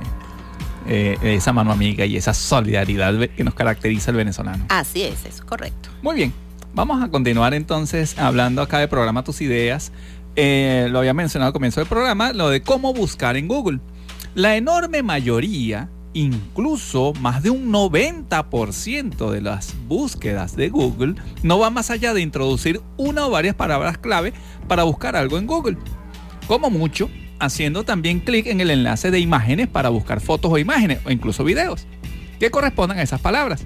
eh, 0.88 1.18
esa 1.22 1.54
mano 1.54 1.72
amiga 1.72 2.06
y 2.06 2.18
esa 2.18 2.34
solidaridad 2.34 3.30
que 3.30 3.44
nos 3.44 3.54
caracteriza 3.54 4.12
al 4.12 4.18
venezolano. 4.18 4.66
Así 4.70 5.04
es, 5.04 5.20
eso 5.26 5.30
es 5.30 5.42
correcto. 5.42 5.90
Muy 6.02 6.16
bien. 6.16 6.34
Vamos 6.76 7.04
a 7.04 7.10
continuar 7.10 7.54
entonces 7.54 8.18
hablando 8.18 8.62
acá 8.64 8.80
de 8.80 8.88
programa 8.88 9.24
Tus 9.24 9.42
Ideas. 9.42 9.92
Eh, 10.36 10.88
lo 10.90 11.00
había 11.00 11.14
mencionado 11.14 11.50
al 11.50 11.54
comienzo 11.54 11.80
del 11.80 11.88
programa, 11.88 12.34
lo 12.34 12.50
de 12.50 12.64
cómo 12.64 12.94
buscar 12.94 13.38
en 13.38 13.48
Google. 13.48 13.80
La 14.34 14.56
enorme 14.56 15.04
mayoría, 15.04 15.92
incluso 16.14 17.14
más 17.20 17.44
de 17.44 17.52
un 17.52 17.72
90% 17.72 19.30
de 19.30 19.42
las 19.42 19.76
búsquedas 19.88 20.56
de 20.56 20.70
Google, 20.70 21.14
no 21.44 21.60
va 21.60 21.70
más 21.70 21.92
allá 21.92 22.16
de 22.16 22.22
introducir 22.22 22.82
una 22.98 23.28
o 23.28 23.30
varias 23.30 23.54
palabras 23.54 24.00
clave 24.00 24.34
para 24.68 24.82
buscar 24.82 25.16
algo 25.16 25.38
en 25.38 25.46
Google. 25.46 25.78
Como 26.48 26.72
mucho, 26.72 27.10
haciendo 27.40 27.84
también 27.84 28.20
clic 28.20 28.48
en 28.48 28.62
el 28.62 28.70
enlace 28.72 29.12
de 29.12 29.20
imágenes 29.20 29.68
para 29.68 29.90
buscar 29.90 30.22
fotos 30.22 30.52
o 30.52 30.58
imágenes 30.58 31.00
o 31.06 31.12
incluso 31.12 31.44
videos 31.44 31.86
que 32.40 32.52
correspondan 32.52 33.00
a 33.00 33.04
esas 33.04 33.22
palabras 33.22 33.66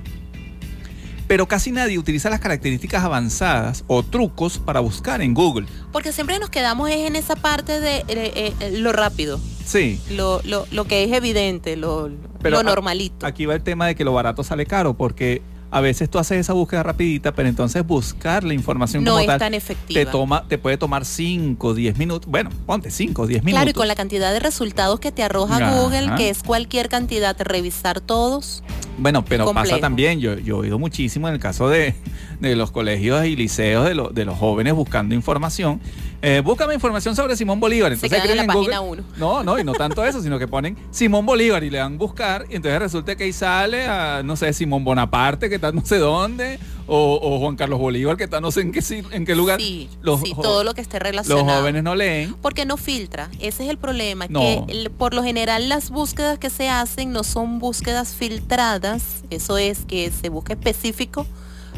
pero 1.28 1.46
casi 1.46 1.72
nadie 1.74 2.00
utiliza 2.00 2.30
las 2.30 2.40
características 2.40 3.04
avanzadas 3.04 3.84
o 3.88 4.02
trucos 4.02 4.60
para 4.60 4.80
buscar 4.80 5.22
en 5.22 5.34
Google. 5.34 5.68
Porque 5.92 6.14
siempre 6.14 6.40
nos 6.40 6.50
quedamos 6.50 6.90
es 6.90 7.00
en 7.00 7.18
esa 7.18 7.36
parte 7.36 7.82
de 7.82 7.98
eh, 8.08 8.54
eh, 8.62 8.72
lo 8.80 8.94
rápido, 8.94 9.38
Sí, 9.66 10.00
lo, 10.12 10.40
lo, 10.46 10.66
lo 10.72 10.86
que 10.86 11.04
es 11.04 11.12
evidente, 11.12 11.76
lo, 11.76 12.10
pero 12.42 12.56
lo 12.56 12.60
a- 12.62 12.64
normalito. 12.64 13.26
Aquí 13.26 13.46
va 13.46 13.56
el 13.56 13.62
tema 13.62 13.86
de 13.88 13.96
que 13.96 14.06
lo 14.06 14.14
barato 14.14 14.42
sale 14.46 14.66
caro, 14.66 14.94
porque 14.96 15.42
a 15.70 15.82
veces 15.82 16.10
tú 16.10 16.18
haces 16.20 16.38
esa 16.40 16.54
búsqueda 16.54 16.82
rapidita, 16.84 17.34
pero 17.34 17.50
entonces 17.50 17.86
buscar 17.86 18.44
la 18.44 18.54
información 18.54 19.04
No 19.04 19.12
como 19.12 19.22
es 19.22 19.28
tal 19.28 19.40
tan 19.40 19.54
efectiva. 19.54 20.00
te 20.00 20.06
toma, 20.10 20.48
te 20.48 20.58
puede 20.58 20.78
tomar 20.78 21.04
5, 21.06 21.74
10 21.74 21.98
minutos. 21.98 22.30
Bueno, 22.30 22.50
ponte 22.66 22.90
5, 22.90 23.28
10 23.28 23.44
minutos. 23.44 23.58
Claro, 23.60 23.70
y 23.70 23.74
con 23.74 23.88
la 23.88 23.96
cantidad 23.96 24.32
de 24.32 24.40
resultados 24.40 25.00
que 25.00 25.12
te 25.12 25.24
arroja 25.24 25.58
Ajá. 25.58 25.76
Google, 25.82 26.12
que 26.16 26.30
es 26.30 26.42
cualquier 26.44 26.88
cantidad, 26.90 27.36
revisar 27.40 28.00
todos. 28.02 28.64
Bueno, 28.98 29.24
pero 29.26 29.54
pasa 29.54 29.80
también, 29.80 30.20
yo, 30.20 30.40
yo 30.40 30.56
he 30.56 30.60
oído 30.62 30.80
muchísimo 30.80 31.28
en 31.28 31.36
el 31.36 31.40
caso 31.40 31.70
de, 31.70 31.94
de 32.40 32.56
los 32.56 32.72
colegios 32.72 33.26
y 33.26 33.36
liceos 33.36 33.86
de, 33.86 33.94
lo- 33.94 34.10
de 34.10 34.26
los 34.26 34.38
jóvenes 34.38 34.74
buscando 34.74 35.14
información, 35.14 35.80
eh, 36.22 36.42
búscame 36.44 36.74
información 36.74 37.16
sobre 37.16 37.36
Simón 37.36 37.60
Bolívar. 37.60 37.90
Se 37.92 38.06
Entonces 38.06 38.22
quedan 38.22 38.32
en 38.32 38.38
la 38.38 38.44
escriben 38.54 38.72
página 38.72 38.80
Google- 38.80 39.02
1. 39.18 39.18
No, 39.18 39.44
no, 39.44 39.60
y 39.60 39.64
no 39.64 39.74
tanto 39.74 40.04
eso, 40.06 40.22
sino 40.22 40.40
que 40.40 40.48
ponen 40.48 40.78
Simón 40.92 41.26
Bolívar 41.26 41.64
y 41.64 41.70
le 41.70 41.78
dan 41.78 41.98
buscar. 41.98 42.46
Y 42.50 42.56
entonces 42.56 42.80
resulta 42.80 43.16
que 43.16 43.26
ahí 43.26 43.34
sale 43.34 43.86
a, 43.86 44.24
no 44.24 44.36
sé, 44.36 44.52
Simón 44.54 44.84
Bonaparte, 44.84 45.50
que 45.50 45.56
está 45.56 45.72
no 45.72 45.86
sé 45.86 45.98
dónde, 46.00 46.60
o, 46.88 47.20
o 47.22 47.40
Juan 47.40 47.56
Carlos 47.56 47.80
Bolívar, 47.80 48.18
que 48.18 48.24
está 48.24 48.40
no 48.42 48.50
sé 48.52 48.62
en 48.62 48.72
qué, 48.72 48.82
en 49.12 49.26
qué 49.26 49.36
lugar. 49.36 49.60
Sí, 49.60 49.90
los, 50.02 50.22
sí, 50.22 50.34
todo 50.42 50.64
lo 50.64 50.74
que 50.74 50.82
esté 50.82 50.98
los 51.00 51.04
relacionado. 51.04 51.60
jóvenes 51.60 51.84
no 51.84 51.96
leen. 51.96 52.34
Porque 52.42 52.66
no 52.66 52.78
filtra, 52.78 53.30
ese 53.40 53.66
es 53.66 53.70
el 53.70 53.78
problema, 53.78 54.26
No. 54.30 54.40
que 54.66 54.90
por 54.98 55.14
lo 55.14 55.22
general 55.24 55.70
las 55.70 55.90
búsquedas 55.90 56.40
que 56.40 56.50
se 56.50 56.70
hacen 56.70 57.12
no 57.12 57.24
son 57.24 57.60
búsquedas 57.60 58.14
filtradas, 58.16 59.24
eso 59.30 59.58
es 59.58 59.80
que 59.86 60.10
se 60.12 60.30
busca 60.30 60.54
específico 60.54 61.26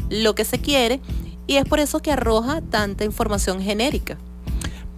lo 0.08 0.34
que 0.34 0.44
se 0.44 0.58
quiere 0.60 1.00
y 1.46 1.56
es 1.56 1.64
por 1.64 1.80
eso 1.80 2.00
que 2.00 2.12
arroja 2.12 2.60
tanta 2.70 3.04
información 3.04 3.60
genérica. 3.60 4.16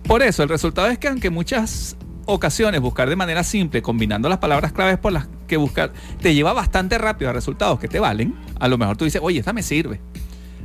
Por 0.07 0.23
eso, 0.23 0.43
el 0.43 0.49
resultado 0.49 0.89
es 0.89 0.99
que 0.99 1.09
aunque 1.09 1.31
muchas 1.31 1.97
ocasiones 2.27 2.81
buscar 2.81 3.09
de 3.09 3.17
manera 3.17 3.45
simple, 3.45 3.83
combinando 3.83 4.29
las 4.29 4.39
palabras 4.39 4.73
claves 4.73 4.99
por 4.99 5.13
las 5.13 5.27
que 5.47 5.57
buscar, 5.57 5.93
te 6.21 6.35
lleva 6.35 6.53
bastante 6.53 6.99
rápido 6.99 7.31
a 7.31 7.33
resultados 7.33 7.79
que 7.79 7.89
te 7.89 7.99
valen, 8.01 8.35
a 8.61 8.69
lo 8.69 8.79
mejor 8.79 8.97
tú 8.97 9.05
dices, 9.05 9.21
oye, 9.23 9.39
esta 9.41 9.53
me 9.53 9.63
sirve. 9.63 10.01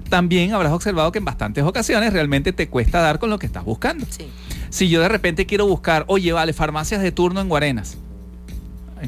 También 0.09 0.53
habrás 0.53 0.71
observado 0.71 1.11
que 1.11 1.19
en 1.19 1.25
bastantes 1.25 1.63
ocasiones 1.63 2.13
realmente 2.13 2.53
te 2.53 2.69
cuesta 2.69 3.01
dar 3.01 3.19
con 3.19 3.29
lo 3.29 3.37
que 3.39 3.45
estás 3.45 3.65
buscando. 3.65 4.05
Sí. 4.09 4.27
Si 4.69 4.87
yo 4.89 5.01
de 5.01 5.09
repente 5.09 5.45
quiero 5.45 5.67
buscar, 5.67 6.05
oye, 6.07 6.31
vale, 6.31 6.53
farmacias 6.53 7.01
de 7.01 7.11
turno 7.11 7.41
en 7.41 7.49
Guarenas, 7.49 7.97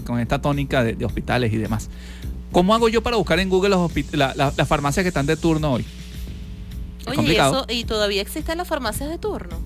con 0.06 0.20
esta 0.20 0.42
tónica 0.42 0.84
de, 0.84 0.94
de 0.94 1.06
hospitales 1.06 1.54
y 1.54 1.58
demás, 1.58 1.90
¿cómo 2.52 2.76
hago 2.76 2.90
yo 2.90 3.02
para 3.02 3.16
buscar 3.18 3.40
en 3.40 3.50
Google 3.50 3.70
los 3.70 3.92
la- 4.12 4.34
la- 4.36 4.54
las 4.56 4.68
farmacias 4.68 5.04
que 5.04 5.08
están 5.08 5.26
de 5.26 5.38
turno 5.38 5.72
hoy? 5.74 5.86
Oye, 7.08 7.22
y, 7.34 7.36
eso, 7.36 7.66
y 7.70 7.84
todavía 7.86 8.22
existen 8.22 8.58
las 8.58 8.68
farmacias 8.68 9.10
de 9.10 9.18
turno. 9.18 9.58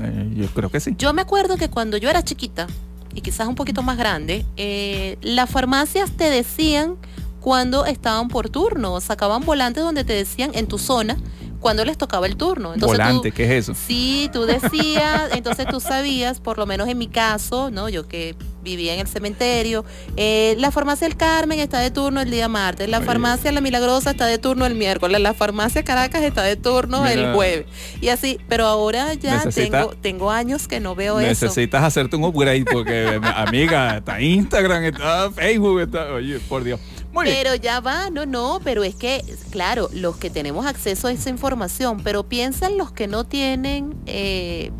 Eh, 0.00 0.30
yo 0.36 0.46
creo 0.48 0.70
que 0.70 0.80
sí. 0.80 0.94
Yo 0.98 1.12
me 1.12 1.22
acuerdo 1.22 1.56
que 1.56 1.68
cuando 1.68 1.96
yo 1.96 2.10
era 2.10 2.22
chiquita, 2.22 2.66
y 3.14 3.20
quizás 3.20 3.48
un 3.48 3.54
poquito 3.54 3.82
más 3.82 3.96
grande, 3.96 4.44
eh, 4.56 5.18
las 5.22 5.50
farmacias 5.50 6.10
te 6.12 6.30
decían 6.30 6.96
cuando 7.40 7.86
estaban 7.86 8.28
por 8.28 8.48
turno, 8.50 9.00
sacaban 9.00 9.44
volantes 9.44 9.82
donde 9.82 10.04
te 10.04 10.12
decían 10.12 10.50
en 10.54 10.66
tu 10.66 10.78
zona 10.78 11.16
cuando 11.60 11.84
les 11.84 11.98
tocaba 11.98 12.26
el 12.26 12.36
turno. 12.36 12.74
Entonces 12.74 12.98
tú- 12.98 13.02
Volante, 13.04 13.32
¿qué 13.32 13.44
es 13.44 13.50
eso? 13.68 13.74
Sí, 13.74 14.30
tú 14.32 14.44
decías, 14.44 15.30
entonces 15.34 15.66
tú 15.66 15.80
sabías, 15.80 16.40
por 16.40 16.58
lo 16.58 16.66
menos 16.66 16.88
en 16.88 16.98
mi 16.98 17.08
caso, 17.08 17.70
¿no? 17.70 17.88
Yo 17.88 18.06
que 18.06 18.34
vivía 18.62 18.92
en 18.94 19.00
el 19.00 19.06
cementerio, 19.06 19.84
eh, 20.16 20.54
la 20.58 20.70
farmacia 20.70 21.08
del 21.08 21.16
Carmen 21.16 21.58
está 21.58 21.78
de 21.80 21.90
turno 21.90 22.20
el 22.20 22.30
día 22.30 22.48
martes, 22.48 22.88
la 22.88 22.98
Oye. 22.98 23.06
farmacia 23.06 23.50
La 23.52 23.60
Milagrosa 23.62 24.10
está 24.10 24.26
de 24.26 24.36
turno 24.38 24.66
el 24.66 24.74
miércoles, 24.74 25.20
la 25.20 25.32
farmacia 25.32 25.82
Caracas 25.84 26.22
está 26.22 26.42
de 26.42 26.56
turno 26.56 27.06
el 27.06 27.32
jueves. 27.34 27.66
Y 28.00 28.08
así, 28.08 28.38
pero 28.48 28.66
ahora 28.66 29.14
ya 29.14 29.36
Necesita- 29.44 29.78
tengo, 29.80 29.94
tengo 30.00 30.30
años 30.30 30.68
que 30.68 30.80
no 30.80 30.94
veo 30.94 31.18
eso. 31.20 31.46
Necesitas 31.46 31.82
hacerte 31.82 32.16
un 32.16 32.24
upgrade 32.24 32.64
porque, 32.70 33.18
amiga, 33.36 33.96
está 33.98 34.20
Instagram, 34.20 34.84
está 34.84 35.30
Facebook, 35.30 35.80
está. 35.80 36.12
Oye, 36.12 36.38
por 36.40 36.62
Dios. 36.62 36.78
Pero 37.14 37.54
ya 37.54 37.80
va, 37.80 38.10
no, 38.10 38.26
no, 38.26 38.60
pero 38.62 38.84
es 38.84 38.94
que, 38.94 39.24
claro, 39.50 39.88
los 39.92 40.16
que 40.16 40.30
tenemos 40.30 40.66
acceso 40.66 41.08
a 41.08 41.12
esa 41.12 41.30
información, 41.30 42.00
pero 42.02 42.24
piensan 42.24 42.78
los 42.78 42.92
que 42.92 43.06
no 43.06 43.24
tienen 43.24 43.94
eh, 44.06 44.70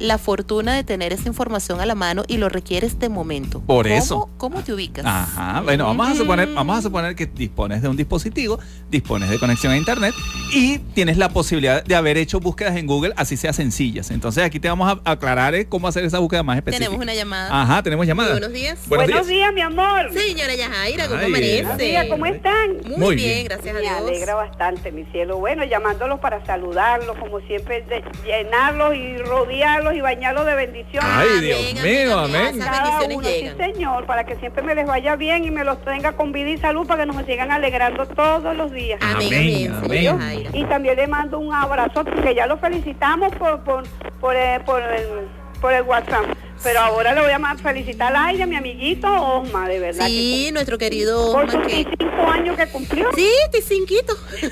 la 0.00 0.18
fortuna 0.18 0.74
de 0.74 0.82
tener 0.82 1.12
esa 1.12 1.28
información 1.28 1.80
a 1.80 1.86
la 1.86 1.94
mano 1.94 2.24
y 2.26 2.38
lo 2.38 2.48
requiere 2.48 2.86
este 2.86 3.08
momento. 3.08 3.60
Por 3.60 3.86
¿Cómo- 3.86 3.94
eso. 3.98 4.28
¿Cómo 4.38 4.62
te 4.62 4.72
ubicas? 4.72 5.04
Ajá, 5.06 5.60
bueno, 5.60 5.84
vamos 5.84 6.08
a 6.08 6.14
suponer, 6.14 6.48
vamos 6.52 6.78
a 6.78 6.82
suponer 6.82 7.14
que 7.14 7.26
dispones 7.26 7.82
de 7.82 7.88
un 7.88 7.96
dispositivo, 7.96 8.58
dispones 8.90 9.28
de 9.30 9.38
conexión 9.38 9.72
a 9.72 9.76
internet 9.76 10.14
y 10.52 10.78
tienes 10.78 11.16
la 11.18 11.28
posibilidad 11.28 11.84
de 11.84 11.94
haber 11.94 12.16
hecho 12.16 12.40
búsquedas 12.40 12.76
en 12.76 12.86
Google, 12.86 13.12
así 13.16 13.36
sea 13.36 13.52
sencillas. 13.52 14.10
Entonces 14.10 14.42
aquí 14.42 14.58
te 14.58 14.68
vamos 14.68 14.90
a 15.04 15.10
aclarar 15.10 15.54
eh, 15.54 15.66
cómo 15.66 15.86
hacer 15.86 16.04
esa 16.04 16.18
búsqueda 16.18 16.42
más 16.42 16.56
específica. 16.56 16.86
Tenemos 16.86 17.02
una 17.04 17.14
llamada. 17.14 17.62
Ajá, 17.62 17.82
tenemos 17.82 18.06
llamada. 18.06 18.32
Buenos 18.32 18.52
días. 18.52 18.78
Buenos 18.88 19.06
Buenos 19.06 19.26
días. 19.28 19.52
mi 19.52 19.60
amor. 19.60 20.10
Señora 20.12 20.54
Yajaira, 20.54 21.08
¿cómo 21.08 21.20
Ay, 21.20 21.26
amanece? 21.26 21.62
Buenos 21.62 21.78
días, 21.78 22.06
¿cómo 22.08 22.26
están? 22.26 22.70
Muy, 22.86 22.96
Muy 22.96 23.16
bien, 23.16 23.28
bien. 23.34 23.44
gracias 23.44 23.70
a 23.70 23.78
Me 23.78 23.80
Dios. 23.82 23.94
alegra 23.98 24.34
bastante, 24.34 24.92
mi 24.92 25.04
cielo. 25.12 25.36
Bueno, 25.38 25.62
llamándolos 25.64 26.20
para 26.20 26.44
saludarlos, 26.46 27.18
como 27.18 27.40
siempre, 27.40 27.82
de- 27.82 28.02
llenarlos 28.24 28.94
y 28.94 29.18
rodearlos 29.18 29.89
y 29.94 30.00
bañarlos 30.00 30.46
de 30.46 30.54
bendiciones. 30.54 31.10
Ay, 31.10 31.40
Dios 31.40 31.82
mío, 31.82 32.18
amén. 32.18 32.60
Esas 32.60 32.78
Cada 32.78 33.02
uno, 33.02 33.28
sí, 33.28 33.50
señor, 33.56 34.06
para 34.06 34.24
que 34.24 34.36
siempre 34.36 34.62
me 34.62 34.74
les 34.74 34.86
vaya 34.86 35.16
bien 35.16 35.44
y 35.44 35.50
me 35.50 35.64
los 35.64 35.82
tenga 35.84 36.12
con 36.12 36.32
vida 36.32 36.50
y 36.50 36.58
salud 36.58 36.86
para 36.86 37.04
que 37.04 37.12
nos 37.12 37.24
sigan 37.26 37.50
alegrando 37.50 38.06
todos 38.06 38.56
los 38.56 38.72
días. 38.72 39.00
Amén, 39.02 39.74
Amén. 39.82 40.48
Y 40.52 40.64
también 40.64 40.96
le 40.96 41.06
mando 41.06 41.38
un 41.38 41.54
abrazo 41.54 42.04
porque 42.04 42.34
ya 42.34 42.46
lo 42.46 42.56
felicitamos 42.58 43.34
por 43.36 43.60
por 43.64 43.84
por, 44.20 44.36
eh, 44.36 44.60
por 44.64 44.82
el 44.82 45.28
por 45.60 45.72
el 45.72 45.82
WhatsApp. 45.82 46.24
Pero 46.62 46.80
ahora 46.80 47.14
le 47.14 47.20
voy 47.22 47.30
a 47.30 47.54
felicitar 47.56 48.14
a 48.14 48.30
ella, 48.32 48.46
mi 48.46 48.56
amiguito 48.56 49.08
Osma, 49.10 49.66
de 49.68 49.80
verdad. 49.80 50.06
Sí, 50.06 50.50
nuestro 50.52 50.76
querido 50.78 51.26
que, 51.28 51.32
por 51.32 51.44
Osma, 51.46 51.52
sus 51.52 51.66
que... 51.66 51.84
25 51.84 52.30
años 52.30 52.56
que 52.56 52.66
cumplió. 52.68 53.08
Sí, 53.14 53.28
Ticinquito. 53.52 54.14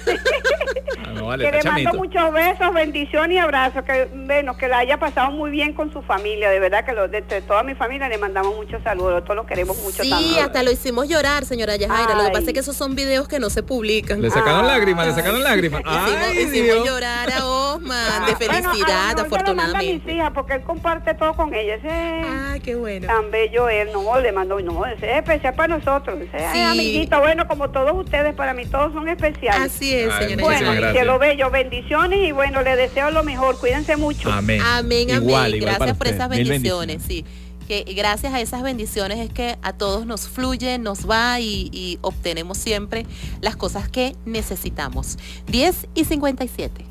Ah, 1.06 1.12
no, 1.14 1.26
vale, 1.26 1.44
que 1.50 1.56
le 1.58 1.62
mando 1.62 1.92
muchos 1.94 2.32
besos, 2.32 2.74
bendiciones 2.74 3.36
y 3.36 3.38
abrazos, 3.38 3.82
que 3.84 4.08
bueno, 4.26 4.56
que 4.56 4.68
la 4.68 4.78
haya 4.78 4.98
pasado 4.98 5.30
muy 5.30 5.50
bien 5.50 5.72
con 5.72 5.92
su 5.92 6.02
familia, 6.02 6.50
de 6.50 6.58
verdad 6.60 6.84
que 6.84 6.92
lo, 6.92 7.08
de, 7.08 7.22
de 7.22 7.40
toda 7.40 7.62
mi 7.62 7.74
familia 7.74 8.08
le 8.08 8.18
mandamos 8.18 8.54
muchos 8.56 8.82
saludos, 8.82 9.22
todos 9.24 9.36
los 9.36 9.46
queremos 9.46 9.78
mucho 9.78 10.02
Sí, 10.02 10.10
también. 10.10 10.44
hasta 10.44 10.62
lo 10.62 10.70
hicimos 10.70 11.08
llorar, 11.08 11.44
señora 11.46 11.76
Yajaira. 11.76 12.14
Lo 12.14 12.20
que 12.22 12.26
Ay. 12.26 12.32
pasa 12.32 12.46
es 12.48 12.52
que 12.52 12.60
esos 12.60 12.76
son 12.76 12.94
videos 12.94 13.28
que 13.28 13.38
no 13.38 13.48
se 13.48 13.62
publican. 13.62 14.20
Le 14.20 14.30
sacaron 14.30 14.66
lágrimas, 14.66 15.06
le 15.06 15.14
sacaron 15.14 15.42
lágrimas. 15.42 15.80
Hicimos, 15.80 16.26
Ay, 16.28 16.38
hicimos 16.40 16.52
Dios. 16.74 16.86
llorar 16.86 17.32
a 17.32 17.46
Osman 17.46 17.98
Ah, 18.22 18.26
de 18.26 18.34
bueno, 18.34 18.52
a 18.52 18.60
lo 18.60 18.62
felicidad, 18.70 18.88
lo 18.88 19.04
manda 19.06 19.22
a 19.22 19.24
afortunadamente. 19.26 20.04
mis 20.06 20.14
hijas 20.16 20.30
porque 20.34 20.54
él 20.54 20.62
comparte 20.62 21.14
todo 21.14 21.34
con 21.34 21.54
ella. 21.54 21.74
Ese 21.76 21.86
Ah, 22.00 22.56
qué 22.62 22.74
bueno. 22.76 23.06
tan 23.06 23.30
bello 23.30 23.68
él, 23.68 23.88
no, 23.92 24.18
le 24.20 24.32
mando, 24.32 24.60
no, 24.60 24.86
es 24.86 25.02
especial 25.02 25.54
para 25.54 25.76
nosotros. 25.78 26.18
Es 26.20 26.30
Sí. 26.52 26.60
amiguito, 26.60 27.18
bueno, 27.20 27.46
como 27.46 27.70
todos 27.70 27.92
ustedes, 27.94 28.34
para 28.34 28.54
mí 28.54 28.64
todos 28.66 28.92
son 28.92 29.08
especiales. 29.08 29.72
Así 29.74 29.94
es, 29.94 30.10
Ay, 30.12 30.28
señora 30.28 30.42
bueno, 30.42 30.70
gracias. 30.72 30.92
cielo 30.92 31.18
bello, 31.18 31.50
bendiciones 31.50 32.18
y 32.28 32.32
bueno, 32.32 32.62
le 32.62 32.76
deseo 32.76 33.10
lo 33.10 33.22
mejor, 33.24 33.58
cuídense 33.58 33.96
mucho. 33.96 34.30
Amén. 34.32 34.60
Amén, 34.64 35.10
amén. 35.10 35.22
Igual, 35.28 35.54
igual 35.54 35.72
para 35.74 35.78
gracias 35.86 35.98
por 35.98 36.06
esas 36.08 36.28
bendiciones, 36.28 37.02
sí. 37.06 37.24
Que 37.66 37.84
gracias 37.94 38.32
a 38.32 38.40
esas 38.40 38.62
bendiciones 38.62 39.18
es 39.18 39.30
que 39.30 39.56
a 39.60 39.74
todos 39.74 40.06
nos 40.06 40.26
fluye, 40.26 40.78
nos 40.78 41.08
va 41.08 41.38
y, 41.38 41.68
y 41.70 41.98
obtenemos 42.00 42.56
siempre 42.56 43.04
las 43.42 43.56
cosas 43.56 43.90
que 43.90 44.16
necesitamos. 44.24 45.18
10 45.48 45.86
y 45.94 46.04
57. 46.06 46.87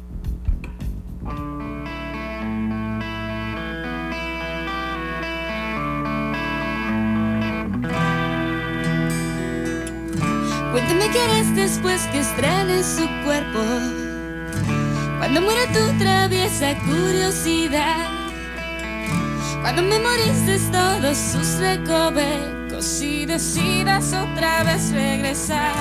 Cuéntame 10.77 11.09
qué 11.09 11.19
harás 11.19 11.55
después 11.55 12.03
que 12.11 12.19
estrenes 12.19 12.85
su 12.85 13.07
cuerpo. 13.25 13.59
Cuando 15.17 15.41
muera 15.41 15.65
tu 15.73 15.97
traviesa 15.97 16.75
curiosidad. 16.85 18.07
Cuando 19.61 19.81
memorices 19.81 20.71
todos 20.71 21.17
sus 21.17 21.57
recovecos 21.57 23.01
y 23.01 23.25
decidas 23.25 24.13
otra 24.13 24.63
vez 24.65 24.91
regresar. 24.91 25.73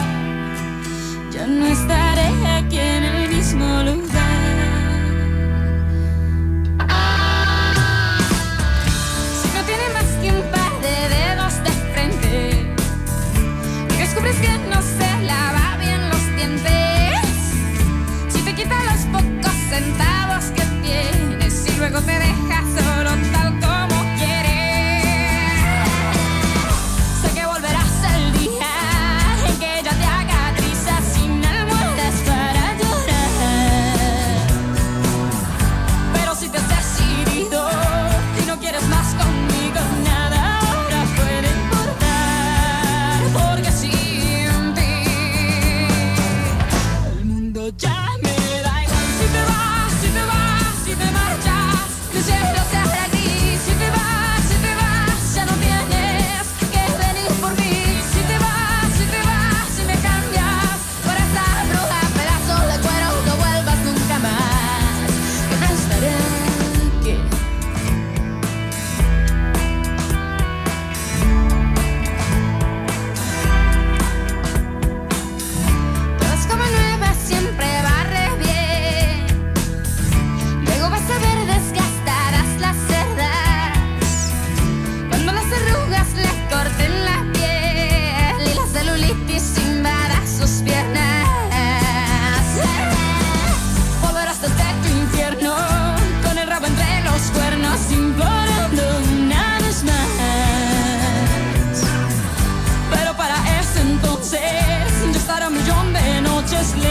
Yo 1.31 1.47
no 1.47 1.67
estaré 1.67 2.47
aquí 2.47 2.79
en 2.79 3.05
el 3.05 3.29
mismo 3.29 3.83
lugar. 3.83 4.17
Centavos 19.69 20.45
que 20.55 20.63
tienes 20.83 21.67
y 21.67 21.77
luego 21.79 22.01
te 22.01 22.13
deja 22.13 22.63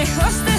lejos 0.06 0.46
de 0.46 0.55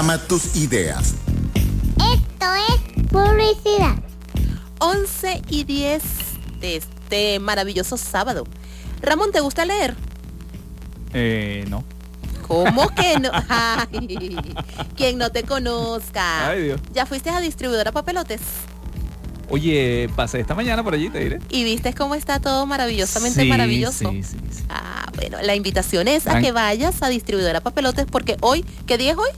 Programa 0.00 0.26
tus 0.28 0.56
ideas. 0.56 1.12
Esto 1.98 2.46
es 2.70 3.06
publicidad. 3.08 3.96
11 4.78 5.42
y 5.50 5.64
10 5.64 6.02
de 6.58 6.76
este 6.76 7.38
maravilloso 7.38 7.98
sábado. 7.98 8.46
Ramón, 9.02 9.30
¿te 9.30 9.40
gusta 9.40 9.66
leer? 9.66 9.94
Eh, 11.12 11.66
no. 11.68 11.84
¿Cómo 12.48 12.88
que 12.94 13.18
no? 13.18 13.28
Ay, 13.50 14.38
quien 14.96 15.18
no 15.18 15.30
te 15.32 15.42
conozca. 15.42 16.48
Ay, 16.48 16.62
Dios. 16.62 16.80
¿Ya 16.94 17.04
fuiste 17.04 17.28
a 17.28 17.38
distribuidora 17.42 17.92
papelotes? 17.92 18.40
Oye, 19.50 20.08
pasé 20.16 20.40
esta 20.40 20.54
mañana 20.54 20.82
por 20.82 20.94
allí, 20.94 21.10
te 21.10 21.18
diré. 21.18 21.40
¿Y 21.50 21.62
viste 21.64 21.92
cómo 21.92 22.14
está 22.14 22.40
todo 22.40 22.64
maravillosamente 22.64 23.42
Sí, 23.42 23.48
maravilloso? 23.50 24.10
sí, 24.12 24.22
sí, 24.22 24.38
sí. 24.50 24.64
Ah, 24.70 25.10
bueno, 25.16 25.36
la 25.42 25.54
invitación 25.54 26.08
es 26.08 26.26
a 26.26 26.40
que 26.40 26.52
vayas 26.52 27.02
a 27.02 27.10
distribuidora 27.10 27.60
papelotes 27.60 28.06
porque 28.10 28.38
hoy, 28.40 28.64
¿qué 28.86 28.96
día 28.96 29.12
es 29.12 29.18
hoy? 29.18 29.28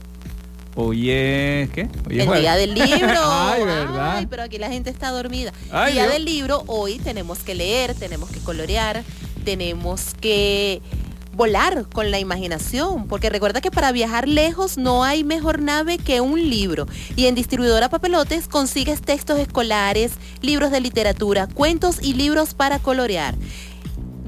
Hoy 0.74 1.10
es, 1.10 1.70
¿qué? 1.70 1.88
Hoy 2.08 2.16
es 2.16 2.20
El 2.20 2.26
jueves. 2.26 2.40
día 2.42 2.56
del 2.56 2.74
libro. 2.74 3.20
Ay, 3.24 3.64
¿verdad? 3.64 4.16
Ay, 4.16 4.26
pero 4.26 4.42
aquí 4.42 4.58
la 4.58 4.68
gente 4.68 4.88
está 4.90 5.10
dormida. 5.10 5.52
Ay, 5.70 5.92
día 5.92 6.04
Dios. 6.04 6.14
del 6.14 6.24
libro, 6.24 6.64
hoy 6.66 6.98
tenemos 6.98 7.40
que 7.40 7.54
leer, 7.54 7.94
tenemos 7.94 8.30
que 8.30 8.40
colorear, 8.40 9.04
tenemos 9.44 10.14
que 10.20 10.80
volar 11.34 11.86
con 11.92 12.10
la 12.10 12.18
imaginación, 12.18 13.06
porque 13.06 13.30
recuerda 13.30 13.60
que 13.60 13.70
para 13.70 13.92
viajar 13.92 14.28
lejos 14.28 14.76
no 14.78 15.02
hay 15.04 15.24
mejor 15.24 15.60
nave 15.60 15.98
que 15.98 16.20
un 16.20 16.38
libro. 16.48 16.86
Y 17.16 17.26
en 17.26 17.34
Distribuidora 17.34 17.88
Papelotes 17.88 18.48
consigues 18.48 19.00
textos 19.02 19.38
escolares, 19.38 20.12
libros 20.40 20.70
de 20.70 20.80
literatura, 20.80 21.48
cuentos 21.48 21.98
y 22.02 22.14
libros 22.14 22.54
para 22.54 22.78
colorear. 22.78 23.34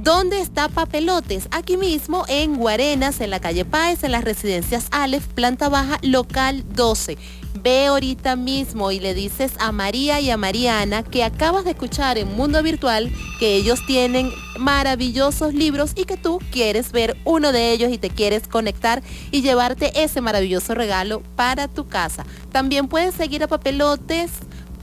¿Dónde 0.04 0.38
está 0.38 0.68
Papelotes? 0.68 1.48
Aquí 1.50 1.78
mismo 1.78 2.26
en 2.28 2.56
Guarenas, 2.56 3.22
en 3.22 3.30
la 3.30 3.40
calle 3.40 3.64
Páez, 3.64 4.04
en 4.04 4.12
las 4.12 4.22
residencias 4.22 4.88
Aleph, 4.90 5.26
planta 5.28 5.70
baja, 5.70 5.98
local 6.02 6.62
12. 6.74 7.16
Ve 7.62 7.86
ahorita 7.86 8.36
mismo 8.36 8.90
y 8.90 9.00
le 9.00 9.14
dices 9.14 9.52
a 9.58 9.72
María 9.72 10.20
y 10.20 10.28
a 10.28 10.36
Mariana 10.36 11.04
que 11.04 11.24
acabas 11.24 11.64
de 11.64 11.70
escuchar 11.70 12.18
en 12.18 12.36
Mundo 12.36 12.62
Virtual 12.62 13.10
que 13.40 13.54
ellos 13.54 13.80
tienen 13.86 14.30
maravillosos 14.58 15.54
libros 15.54 15.92
y 15.96 16.04
que 16.04 16.18
tú 16.18 16.38
quieres 16.52 16.92
ver 16.92 17.16
uno 17.24 17.50
de 17.50 17.72
ellos 17.72 17.90
y 17.90 17.96
te 17.96 18.10
quieres 18.10 18.46
conectar 18.46 19.02
y 19.30 19.40
llevarte 19.40 20.02
ese 20.02 20.20
maravilloso 20.20 20.74
regalo 20.74 21.22
para 21.34 21.66
tu 21.66 21.88
casa. 21.88 22.26
También 22.52 22.88
puedes 22.88 23.14
seguir 23.14 23.42
a 23.42 23.48
Papelotes 23.48 24.32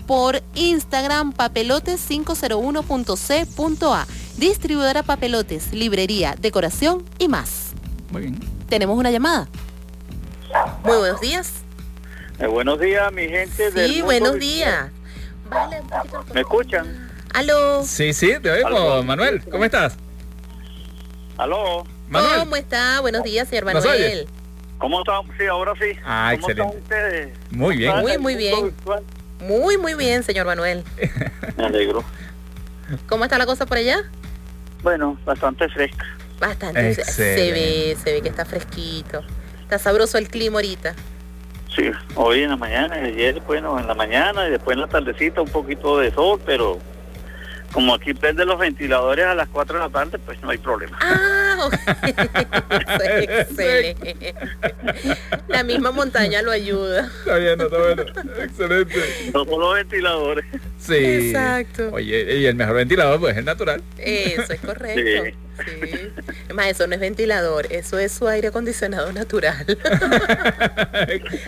por 0.06 0.42
Instagram 0.56 1.34
papelotes501.c.a. 1.34 4.08
Distribuidora 4.38 5.04
Papelotes, 5.04 5.74
librería, 5.74 6.36
decoración 6.40 7.04
y 7.20 7.28
más. 7.28 7.74
Muy 8.12 8.22
bien. 8.24 8.40
Tenemos 8.70 8.98
una 8.98 9.12
llamada. 9.12 9.48
Muy 10.84 10.98
buenos 10.98 11.22
días. 11.22 11.52
Eh, 12.40 12.48
buenos 12.48 12.80
días, 12.80 13.12
mi 13.14 13.28
gente 13.28 13.70
del 13.72 13.92
Sí, 13.92 14.02
buenos 14.02 14.40
días. 14.40 14.90
¿Me 16.34 16.42
escuchan? 16.42 17.10
Aló. 17.34 17.84
Sí, 17.86 18.14
sí, 18.14 18.34
te 18.42 18.64
Aló. 18.64 19.04
Manuel. 19.04 19.44
¿Cómo 19.52 19.64
estás? 19.66 19.96
¿Aló? 21.38 21.86
Manuel. 22.10 22.40
¿Cómo 22.40 22.56
está? 22.56 23.00
Buenos 23.02 23.22
días, 23.24 23.48
señor 23.48 23.66
¿Nos 23.66 23.74
Manuel. 23.86 24.04
oye? 24.04 24.26
¿Cómo 24.80 25.00
están? 25.02 25.22
Sí, 25.38 25.46
ahora 25.46 25.74
sí. 25.80 25.92
Ah, 26.04 26.32
¿Cómo 26.40 26.50
excelente. 26.50 26.78
están 26.78 26.84
ustedes? 26.84 27.38
Muy 27.52 27.78
bien. 27.78 27.90
¿Están 27.92 28.04
Muy, 28.06 28.18
muy 28.18 28.36
bien. 28.36 28.64
virtual? 28.64 29.04
Muy, 29.42 29.78
muy 29.78 29.96
bien, 29.96 30.24
señor 30.24 30.46
Manuel. 30.46 30.84
Me 31.58 31.66
alegro. 31.66 32.04
¿Cómo 33.08 33.24
está 33.24 33.38
la 33.38 33.46
cosa 33.46 33.66
por 33.66 33.78
allá? 33.78 34.04
Bueno, 34.84 35.18
bastante 35.26 35.68
fresca. 35.70 36.06
Bastante. 36.40 36.96
Se 36.96 37.52
ve, 37.52 37.98
se 38.02 38.14
ve 38.14 38.22
que 38.22 38.30
está 38.30 38.46
fresquito. 38.46 39.24
Está 39.62 39.80
sabroso 39.80 40.18
el 40.18 40.28
clima 40.28 40.56
ahorita. 40.56 40.96
Sí, 41.76 41.90
hoy 42.16 42.44
en 42.44 42.50
la 42.50 42.58
mañana, 42.58 43.00
y 43.00 43.14
ayer, 43.14 43.40
bueno, 43.42 43.80
en 43.80 43.88
la 43.88 43.94
mañana 43.94 44.48
y 44.48 44.52
después 44.52 44.76
en 44.76 44.82
la 44.82 44.88
tardecita 44.88 45.42
un 45.42 45.50
poquito 45.50 46.00
de 46.00 46.12
sol, 46.12 46.42
pero 46.46 46.80
como 47.72 47.94
aquí 47.94 48.14
prende 48.14 48.44
los 48.44 48.60
ventiladores 48.60 49.26
a 49.26 49.34
las 49.34 49.48
4 49.48 49.78
de 49.78 49.86
la 49.86 49.90
tarde, 49.90 50.20
pues 50.20 50.42
no 50.42 50.50
hay 50.50 50.58
problema. 50.58 51.00
Ah, 51.02 51.51
excelente. 53.22 54.36
La 55.48 55.64
misma 55.64 55.92
montaña 55.92 56.42
lo 56.42 56.52
ayuda. 56.52 57.10
Está 57.20 57.38
bien, 57.38 57.58
no, 57.58 57.66
está 57.66 57.78
bueno. 57.78 58.04
Excelente. 58.42 59.32
No 59.34 59.46
solo 59.46 59.72
ventiladores. 59.72 60.46
Sí. 60.80 60.96
Exacto. 60.96 61.92
Oye, 61.94 62.40
y 62.40 62.46
el 62.46 62.56
mejor 62.56 62.76
ventilador 62.76 63.20
pues 63.20 63.34
es 63.34 63.40
el 63.40 63.46
natural. 63.46 63.84
Eso 63.98 64.54
es 64.54 64.62
correcto. 64.62 65.26
Sí. 65.26 65.34
Además, 66.46 66.68
eso 66.68 66.88
no 66.88 66.96
es 66.96 67.00
ventilador, 67.02 67.68
eso 67.70 68.00
es 68.00 68.12
su 68.12 68.28
aire 68.28 68.48
acondicionado 68.48 69.12
natural. 69.14 69.66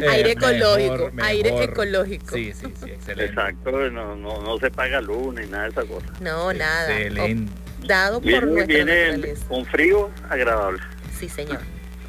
aire 0.09 0.32
ecológico, 0.32 1.11
mejor, 1.11 1.14
aire 1.24 1.51
mejor. 1.51 1.70
ecológico. 1.70 2.36
Sí, 2.36 2.53
sí, 2.53 2.68
sí, 2.84 2.91
excelente. 2.91 3.34
Exacto, 3.34 3.72
no, 3.89 4.16
no, 4.16 4.41
no 4.41 4.57
se 4.59 4.70
paga 4.70 5.01
luz 5.01 5.34
ni 5.36 5.47
nada 5.47 5.64
de 5.64 5.70
esa 5.70 5.84
cosa. 5.84 6.05
No, 6.22 6.53
nada. 6.53 6.95
Excelente. 6.95 7.51
Dado 7.88 8.19
por 8.21 8.27
Viene, 8.29 8.45
nuestra 8.47 8.65
viene 8.75 9.05
naturaleza. 9.11 9.45
con 9.47 9.65
frío, 9.65 10.09
agradable. 10.29 10.79
Sí, 11.19 11.29
señor. 11.29 11.59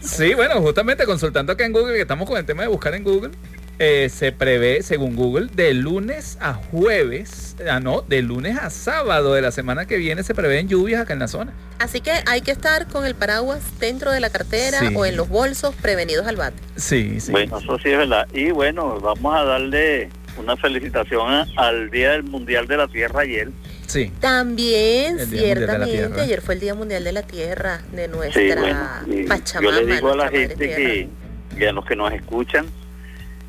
Sí, 0.01 0.35
bueno, 0.35 0.61
justamente 0.61 1.05
consultando 1.07 1.53
acá 1.53 1.65
en 1.65 1.73
Google, 1.73 1.95
que 1.95 2.03
estamos 2.03 2.29
con 2.29 2.37
el 2.39 2.45
tema 2.45 2.63
de 2.63 2.69
buscar 2.69 2.95
en 2.95 3.05
Google, 3.05 3.31
eh, 3.79 4.09
se 4.09 4.31
prevé, 4.33 4.83
según 4.83 5.17
Google, 5.17 5.49
de 5.53 5.75
lunes 5.75 6.37
a 6.41 6.55
jueves, 6.55 7.57
ah, 7.69 7.81
no, 7.81 8.03
de 8.03 8.23
lunes 8.23 8.57
a 8.59 8.71
sábado 8.71 9.35
de 9.35 9.43
la 9.43 9.51
semana 9.51 9.87
que 9.87 9.97
viene 9.97 10.23
se 10.23 10.35
prevén 10.35 10.69
lluvias 10.69 11.01
acá 11.01 11.13
en 11.15 11.19
la 11.21 11.27
zona. 11.29 11.53
Así 11.79 12.01
que 12.01 12.13
hay 12.27 12.41
que 12.43 12.53
estar 12.53 12.87
con 12.87 13.05
el 13.07 13.15
paraguas 13.15 13.61
dentro 13.81 14.13
de 14.13 14.21
la 14.21 14.31
cartera 14.31 14.79
Sí. 14.81 14.95
o 14.95 15.07
en 15.07 15.17
los 15.17 15.29
bolsos 15.29 15.75
prevenidos 15.75 16.27
al 16.27 16.37
bate. 16.37 16.57
Sí, 16.77 17.19
sí. 17.19 17.33
Bueno, 17.33 17.59
eso 17.59 17.79
sí 17.79 17.89
es 17.91 17.99
verdad. 17.99 18.29
Y 18.33 18.51
bueno, 18.53 19.01
vamos 19.01 19.35
a 19.35 19.43
darle 19.45 20.09
una 20.37 20.57
felicitación 20.57 21.33
a- 21.33 21.47
al 21.57 21.91
Día 21.91 22.13
del 22.13 22.23
Mundial 22.25 22.67
de 22.69 22.77
la 22.77 22.87
Tierra 22.89 23.23
ayer. 23.23 23.51
Sí. 23.87 24.11
También, 24.21 25.19
ciertamente, 25.27 26.21
ayer 26.21 26.41
fue 26.41 26.55
el 26.55 26.61
Día 26.61 26.75
Mundial 26.75 27.05
de 27.05 27.13
la 27.13 27.23
Tierra, 27.23 27.81
de 27.93 28.09
nuestra 28.09 28.43
Sí, 28.43 28.49
bueno, 28.59 29.29
Pachamama. 29.29 29.77
yo 29.77 29.83
le 29.83 29.95
digo 29.95 30.13
a 30.13 30.17
la 30.17 30.29
gente 30.29 30.57
que, 30.57 31.09
que 31.57 31.69
a 31.69 31.73
los 31.73 31.85
que 31.85 31.97
nos 31.97 32.13
escuchan, 32.13 32.67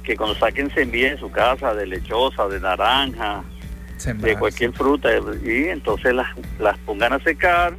que 0.03 0.15
cuando 0.15 0.37
saquen 0.37 0.73
semillas 0.73 1.13
en 1.13 1.19
su 1.19 1.31
casa 1.31 1.73
de 1.73 1.87
lechosa, 1.87 2.47
de 2.47 2.59
naranja, 2.59 3.43
de 4.17 4.37
cualquier 4.37 4.71
fruta, 4.73 5.09
y 5.43 5.69
entonces 5.69 6.13
las, 6.13 6.27
las 6.59 6.77
pongan 6.79 7.13
a 7.13 7.19
secar, 7.19 7.75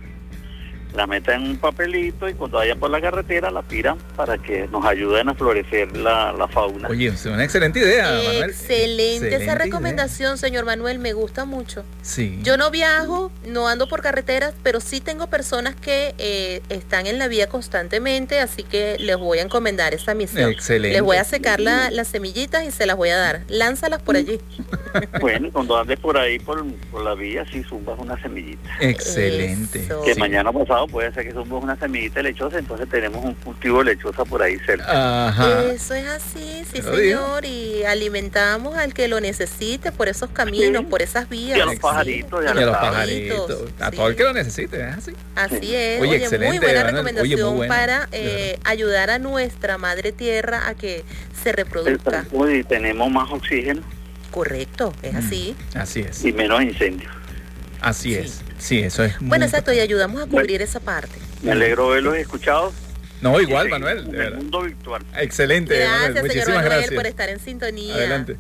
la 0.97 1.07
meten 1.07 1.43
en 1.43 1.51
un 1.51 1.57
papelito 1.59 2.29
y 2.29 2.35
cuando 2.35 2.59
vayan 2.59 2.79
por 2.79 2.91
la 2.91 3.01
carretera 3.01 3.51
la 3.51 3.63
tiran 3.63 3.99
para 4.17 4.39
que 4.39 4.67
nos 4.69 4.85
ayuden 4.85 5.29
a 5.29 5.35
florecer 5.35 5.97
la, 5.97 6.33
la 6.33 6.49
fauna. 6.49 6.89
Oye, 6.89 7.09
es 7.09 7.25
una 7.27 7.45
excelente 7.45 7.81
idea, 7.81 8.05
Manuel. 8.07 8.51
Excelente, 8.51 9.05
Excelente 9.15 9.27
esa 9.37 9.45
idea. 9.45 9.55
recomendación, 9.57 10.39
señor 10.39 10.65
Manuel, 10.65 10.99
me 10.99 11.13
gusta 11.13 11.45
mucho. 11.45 11.85
Sí. 12.03 12.41
Yo 12.43 12.57
no 12.57 12.71
viajo, 12.71 13.31
no 13.47 13.69
ando 13.69 13.89
por 13.89 14.01
carreteras, 14.03 14.55
pero 14.63 14.81
sí 14.81 15.01
tengo 15.01 15.27
personas 15.29 15.75
que 15.75 16.15
eh, 16.19 16.63
están 16.69 17.07
en 17.07 17.19
la 17.19 17.29
vía 17.29 17.49
constantemente, 17.49 18.41
así 18.41 18.63
que 18.63 18.97
les 18.99 19.17
voy 19.17 19.39
a 19.39 19.43
encomendar 19.43 19.93
esa 19.95 20.15
misión. 20.15 20.51
Excelente. 20.51 20.95
Les 20.95 21.03
voy 21.03 21.17
a 21.19 21.25
secar 21.25 21.61
la- 21.61 21.91
las 21.91 22.09
semillitas 22.09 22.65
y 22.65 22.71
se 22.71 22.87
las 22.87 22.97
voy 22.97 23.11
a 23.11 23.17
dar. 23.17 23.43
Lánzalas 23.49 24.03
por 24.03 24.17
allí. 24.17 24.39
Bueno, 25.21 25.51
cuando 25.53 25.77
andes 25.77 25.99
por 26.01 26.17
ahí 26.17 26.39
por, 26.39 26.65
por 26.91 27.03
la 27.05 27.15
vía, 27.15 27.45
sí 27.53 27.63
zumbas 27.69 27.99
una 27.99 28.21
semillita. 28.23 28.71
Excelente. 28.81 29.87
Que 30.05 30.15
Sí. 30.15 30.21
mañana 30.21 30.51
pasado 30.53 30.86
puede 30.89 31.13
ser 31.13 31.25
que 31.27 31.33
zumbas 31.33 31.63
una 31.63 31.77
semillita 31.77 32.23
lechosa, 32.23 32.59
entonces 32.59 32.89
tenemos 32.89 33.25
un 33.25 33.35
cultivo 33.35 33.79
de 33.85 33.95
lechosa 33.95 34.25
por 34.25 34.43
ahí 34.43 34.57
cerca. 34.67 35.29
Ajá. 35.29 35.65
Eso 35.65 35.95
es 35.95 36.07
así, 36.07 36.63
sí 36.73 36.83
señor, 36.83 37.45
y 37.45 37.85
alimentamos 37.85 38.77
al 38.77 38.95
que 38.95 39.09
lo 39.09 39.21
necesite 39.21 39.93
por 39.93 40.09
esos 40.09 40.31
caminos, 40.31 40.85
por 40.87 41.03
esas 41.03 41.29
vías. 41.29 41.59
Y 41.59 41.61
a 41.61 41.65
los 41.65 41.75
Sí. 41.75 41.81
pajaritos, 41.81 42.45
Y 42.45 42.47
a 42.49 42.55
los 42.55 42.77
pajaritos, 42.77 43.63
a 43.81 43.91
todo 43.91 44.09
el 44.09 44.17
que 44.17 44.23
lo 44.25 44.33
necesite, 44.33 44.81
es 44.89 44.97
así. 44.97 45.13
Así 45.35 45.75
es, 45.75 46.01
Oye, 46.01 46.11
oye, 46.11 46.17
excelente, 46.17 46.49
muy 46.49 46.59
buena. 46.59 46.81
Oye, 46.83 46.91
recomendación 46.91 47.41
muy 47.49 47.57
buena, 47.57 47.75
para 47.75 48.09
eh, 48.13 48.59
ayudar 48.65 49.11
a 49.11 49.19
nuestra 49.19 49.79
madre 49.79 50.13
tierra 50.13 50.69
a 50.69 50.75
que 50.75 51.05
se 51.43 51.53
reproduzca. 51.53 52.25
Uy, 52.33 52.65
tenemos 52.65 53.11
más 53.11 53.31
oxígeno 53.31 53.83
Correcto, 54.31 54.93
es 55.03 55.15
así. 55.15 55.57
Así 55.75 56.01
es. 56.01 56.25
y 56.25 56.33
menos 56.33 56.63
incendios. 56.63 57.11
Así 57.81 58.15
es. 58.15 58.43
Sí, 58.59 58.79
eso 58.81 59.05
es. 59.05 59.21
muy 59.21 59.29
Bueno, 59.31 59.45
exacto, 59.45 59.73
y 59.73 59.81
ayudamos 59.81 60.23
a 60.23 60.27
cubrir 60.27 60.63
esa 60.63 60.81
parte. 60.81 61.19
Me 61.43 61.53
alegro 61.53 61.87
de 61.87 61.91
haberlos 61.93 62.17
escuchado. 62.17 62.73
No, 63.21 63.41
igual, 63.41 63.69
Manuel. 63.69 64.07
en 64.09 64.15
el 64.21 64.35
mundo 64.37 64.63
virtual. 64.63 65.03
Excelente, 65.19 65.75
Manuel. 65.75 65.91
Gracias, 65.91 66.15
señor 66.15 66.25
Muchísimas 66.27 66.49
Manuel, 66.57 66.73
gracias. 66.73 66.95
por 66.95 67.07
estar 67.07 67.29
en 67.29 67.41
sintonía. 67.41 67.95
Adelante. 67.95 68.37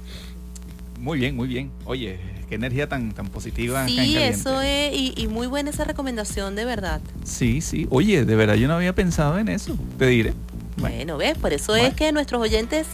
Muy 0.98 1.18
bien, 1.18 1.36
muy 1.36 1.48
bien. 1.48 1.70
Oye, 1.84 2.18
qué 2.48 2.54
energía 2.56 2.88
tan, 2.88 3.12
tan 3.12 3.28
positiva. 3.28 3.86
Sí, 3.86 4.16
eso 4.18 4.60
es, 4.60 4.92
y, 4.94 5.14
y 5.16 5.28
muy 5.28 5.46
buena 5.46 5.70
esa 5.70 5.84
recomendación, 5.84 6.56
de 6.56 6.64
verdad. 6.64 7.00
Sí, 7.24 7.60
sí. 7.60 7.86
Oye, 7.90 8.24
de 8.24 8.36
verdad 8.36 8.54
yo 8.54 8.68
no 8.68 8.74
había 8.74 8.94
pensado 8.94 9.38
en 9.38 9.48
eso. 9.48 9.76
Te 9.98 10.06
diré. 10.06 10.34
Bueno, 10.76 11.16
¿ves? 11.16 11.38
Por 11.38 11.52
eso 11.52 11.74
es 11.74 11.94
que 11.94 12.12
nuestros 12.12 12.40
oyentes 12.42 12.86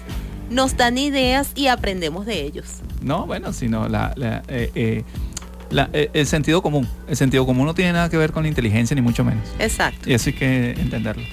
nos 0.50 0.76
dan 0.76 0.98
ideas 0.98 1.50
y 1.54 1.66
aprendemos 1.66 2.26
de 2.26 2.42
ellos. 2.42 2.66
No, 3.00 3.26
bueno, 3.26 3.52
sino 3.52 3.88
la, 3.88 4.12
la, 4.16 4.42
eh, 4.48 4.70
eh, 4.74 5.04
la- 5.72 5.90
eh, 5.92 6.10
el 6.12 6.26
sentido 6.26 6.62
común. 6.62 6.86
El 7.08 7.16
sentido 7.16 7.44
común 7.46 7.66
no 7.66 7.74
tiene 7.74 7.92
nada 7.92 8.08
que 8.08 8.16
ver 8.16 8.32
con 8.32 8.42
la 8.44 8.48
inteligencia, 8.48 8.94
ni 8.94 9.00
mucho 9.02 9.24
menos. 9.24 9.42
Exacto. 9.58 10.08
Y 10.08 10.14
eso 10.14 10.30
hay 10.30 10.34
que 10.36 10.70
entenderlo. 10.72 11.24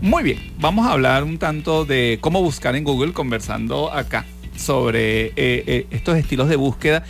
Muy 0.00 0.22
bien, 0.22 0.38
vamos 0.58 0.86
a 0.86 0.92
hablar 0.92 1.24
un 1.24 1.36
tanto 1.38 1.84
de 1.84 2.18
cómo 2.22 2.40
buscar 2.42 2.74
en 2.76 2.84
Google, 2.84 3.12
conversando 3.12 3.92
acá 3.92 4.24
sobre 4.56 5.26
eh, 5.26 5.32
eh, 5.36 5.86
estos 5.90 6.16
estilos 6.16 6.48
de 6.48 6.56
búsqueda. 6.56 7.04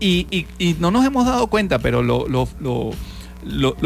Y, 0.00 0.26
y- 0.30 0.46
y 0.58 0.76
no 0.80 0.90
nos 0.90 1.04
hemos 1.04 1.26
dado 1.26 1.46
cuenta, 1.48 1.78
pero 1.78 2.02
lo, 2.02 2.26
lo- 2.28 2.48
lo- 2.60 2.96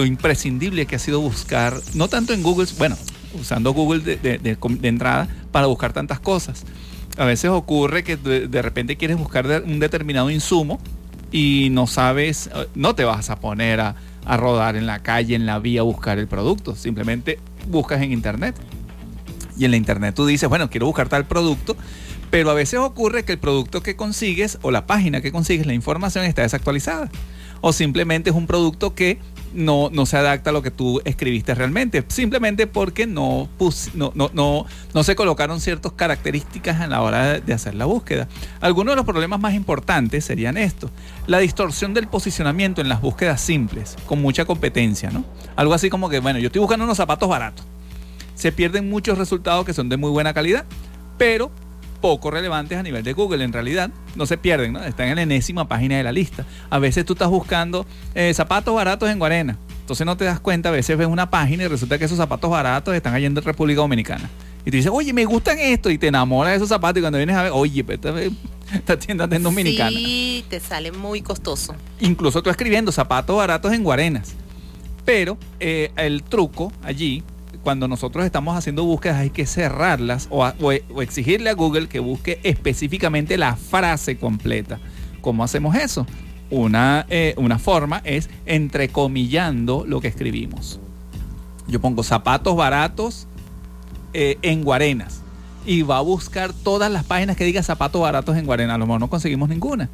imprescindible 0.05 0.87
que 0.87 0.97
ha 0.97 0.99
sido 0.99 1.21
buscar, 1.21 1.75
no 1.95 2.09
tanto 2.09 2.33
en 2.33 2.43
Google, 2.43 2.67
bueno, 2.79 2.97
usando 3.41 3.73
Google 3.73 4.01
de, 4.03 4.17
de- 4.17 4.39
de- 4.39 4.57
de 4.57 4.89
entrada 4.89 5.29
para 5.53 5.67
buscar 5.67 5.93
tantas 5.93 6.21
cosas. 6.21 6.65
A 7.17 7.25
veces 7.25 7.51
ocurre 7.51 8.03
que 8.03 8.17
de, 8.17 8.63
repente 8.63 8.97
quieres 8.97 9.17
buscar 9.17 9.63
un 9.65 9.79
determinado 9.79 10.31
insumo 10.31 10.81
y 11.35 11.69
no 11.73 11.89
sabes, 11.89 12.49
eh, 12.55 12.69
no 12.77 12.95
te 12.95 13.03
vas 13.03 13.29
a 13.29 13.41
poner 13.41 13.81
a, 13.81 13.97
a 14.25 14.37
rodar 14.37 14.77
en 14.77 14.87
la 14.87 15.03
calle, 15.03 15.35
en 15.35 15.47
la 15.47 15.59
vía, 15.59 15.81
a 15.81 15.83
buscar 15.83 16.21
el 16.21 16.29
producto. 16.29 16.77
Simplemente 16.77 17.41
buscas 17.67 18.01
en 18.03 18.13
internet. 18.13 18.55
Y 19.59 19.65
en 19.65 19.73
la 19.73 19.77
internet 19.77 20.15
tú 20.15 20.27
dices, 20.27 20.49
bueno, 20.49 20.71
quiero 20.71 20.87
buscar 20.87 21.09
tal 21.09 21.27
producto, 21.27 21.77
pero 22.31 22.53
a 22.53 22.55
veces 22.55 22.79
ocurre 22.79 23.25
que 23.25 23.33
el 23.33 23.41
producto 23.41 23.83
que 23.83 23.97
consigues 23.97 24.61
o 24.63 24.71
la 24.71 24.87
página 24.87 25.23
que 25.23 25.33
consigues, 25.33 25.67
la 25.67 25.75
información 25.75 26.25
está 26.25 26.43
desactualizada. 26.43 27.11
O 27.61 27.73
simplemente 27.73 28.31
es 28.31 28.37
un 28.37 28.47
producto 28.47 28.95
que 28.95 29.19
no, 29.55 29.91
no 29.91 30.07
se 30.07 30.17
adapta 30.17 30.51
a 30.51 30.53
lo 30.53 30.63
que 30.63 30.71
tú 30.71 31.01
escribiste 31.05 31.55
realmente. 31.55 32.05
Simplemente 32.09 32.67
porque 32.67 33.07
no, 33.07 33.49
no, 33.95 34.13
no, 34.15 34.31
no, 34.35 34.67
no 34.93 35.05
se 35.05 35.17
colocaron 35.17 35.61
ciertas 35.61 35.93
características 35.93 36.81
a 36.81 36.87
la 36.87 37.03
hora 37.03 37.41
de 37.41 37.53
hacer 37.55 37.75
la 37.75 37.85
búsqueda. 37.85 38.29
Algunos 38.61 38.93
de 38.93 38.97
los 38.97 39.05
problemas 39.05 39.41
más 39.41 39.55
importantes 39.55 40.25
serían 40.25 40.57
estos. 40.57 40.91
La 41.27 41.39
distorsión 41.39 41.95
del 41.95 42.09
posicionamiento 42.09 42.81
en 42.81 42.89
las 42.89 43.01
búsquedas 43.01 43.41
simples, 43.41 43.97
con 44.07 44.21
mucha 44.21 44.45
competencia, 44.45 45.11
¿no? 45.11 45.25
Algo 45.57 45.75
así 45.75 45.89
como 45.89 46.09
que, 46.09 46.21
bueno, 46.21 46.39
yo 46.39 46.47
estoy 46.47 46.61
buscando 46.61 46.85
unos 46.85 46.97
zapatos 46.97 47.29
baratos 47.29 47.65
se 48.35 48.53
pierden 48.53 48.91
muchos 48.91 49.17
resultados 49.17 49.65
que 49.65 49.73
son 49.73 49.89
de 49.89 49.97
muy 49.97 50.11
buena 50.11 50.35
calidad, 50.35 50.65
pero 51.19 51.51
poco 52.05 52.31
relevantes 52.31 52.77
a 52.77 52.83
nivel 52.83 53.03
de 53.03 53.15
Google. 53.15 53.43
En 53.43 53.55
realidad, 53.55 53.89
no 54.15 54.27
se 54.27 54.37
pierden, 54.37 54.75
¿no? 54.75 54.85
Están 54.85 55.09
en 55.09 55.17
la 55.17 55.23
enésima 55.23 55.67
página 55.67 55.97
de 55.97 56.03
la 56.03 56.13
lista. 56.13 56.45
A 56.69 56.79
veces 56.79 57.07
tú 57.07 57.15
estás 57.15 57.31
buscando 57.31 57.87
eh, 58.15 58.35
zapatos 58.35 58.75
baratos 58.75 59.09
en 59.09 59.19
Guarena. 59.19 59.57
Entonces 59.81 60.05
no 60.05 60.15
te 60.15 60.27
das 60.27 60.39
cuenta, 60.39 60.69
a 60.69 60.73
veces 60.73 60.99
ves 60.99 61.07
una 61.07 61.31
página 61.31 61.65
y 61.65 61.67
resulta 61.67 61.99
que 61.99 62.05
esos 62.05 62.19
zapatos 62.19 62.51
baratos 62.51 62.95
están 62.95 63.15
allá 63.15 63.27
en 63.27 63.35
República 63.37 63.81
Dominicana. 63.81 64.29
Y 64.67 64.71
tú 64.71 64.77
dices, 64.77 64.93
oye, 64.93 65.15
me 65.15 65.25
gustan 65.25 65.59
estos, 65.59 65.93
y 65.93 65.97
te 65.97 66.09
enamoras 66.09 66.51
de 66.53 66.57
esos 66.57 66.69
zapatos, 66.69 66.99
y 66.99 67.01
cuando 67.01 67.17
vienes 67.17 67.37
a 67.37 67.45
ver, 67.45 67.53
oye, 67.55 67.83
esta, 67.89 68.13
esta 68.75 68.99
tienda 68.99 69.27
en 69.31 69.43
Dominicana. 69.43 69.89
Sí, 69.89 70.45
te 70.51 70.61
sale 70.61 70.93
muy 70.93 71.23
costoso. 71.23 71.75
Incluso 72.01 72.43
tú 72.43 72.51
escribiendo 72.51 72.93
zapatos 72.93 73.35
baratos 73.35 73.73
en 73.73 73.83
Guarenas. 73.83 74.35
Pero 75.07 75.39
eh, 75.59 75.91
el 75.97 76.23
truco 76.23 76.71
allí, 76.83 77.23
cuando 77.65 77.89
nosotros 77.89 78.25
estamos 78.25 78.57
haciendo 78.57 78.85
búsquedas, 78.85 79.17
hay 79.17 79.31
que 79.31 79.47
cerrarlas 79.47 80.27
e- 80.27 80.85
o 80.95 81.03
exigirle 81.03 81.51
a 81.51 81.55
Google 81.55 81.89
que 81.89 81.99
busque 81.99 82.39
específicamente 82.45 83.39
la 83.39 83.57
frase 83.57 84.19
completa. 84.19 84.79
¿Cómo 85.23 85.43
hacemos 85.43 85.75
eso? 85.75 86.07
Una, 86.51 87.07
eh, 87.09 87.35
una 87.39 87.59
forma 87.59 88.03
es 88.05 88.29
entrecomillando 88.45 89.85
lo 89.89 90.01
que 90.01 90.09
escribimos. 90.09 90.79
Yo 91.67 91.81
pongo 91.81 92.03
zapatos 92.03 92.55
baratos 92.55 93.27
eh, 94.13 94.37
en 94.43 94.63
Guarenas 94.63 95.23
y 95.65 95.81
va 95.83 95.97
a 95.97 96.03
buscar 96.03 96.53
todas 96.53 96.93
las 96.93 97.05
páginas 97.05 97.37
que 97.37 97.45
diga 97.45 97.63
zapatos 97.63 98.03
baratos 98.03 98.37
en 98.37 98.45
Guarenas. 98.45 98.75
A 98.75 98.79
lo 98.79 98.87
mejor 98.87 99.01
no 99.01 99.09
conseguimos 99.09 99.49
ninguna. 99.49 99.89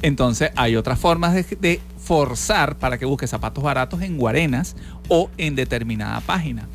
Entonces 0.00 0.50
hay 0.56 0.76
otras 0.76 0.98
formas 0.98 1.34
de 1.34 1.80
forzar 1.98 2.78
para 2.78 2.98
que 2.98 3.04
busque 3.04 3.26
zapatos 3.26 3.62
baratos 3.62 4.00
en 4.02 4.16
Guarenas 4.16 4.76
o 5.08 5.30
en 5.36 5.56
determinada 5.56 6.20
página. 6.20 6.68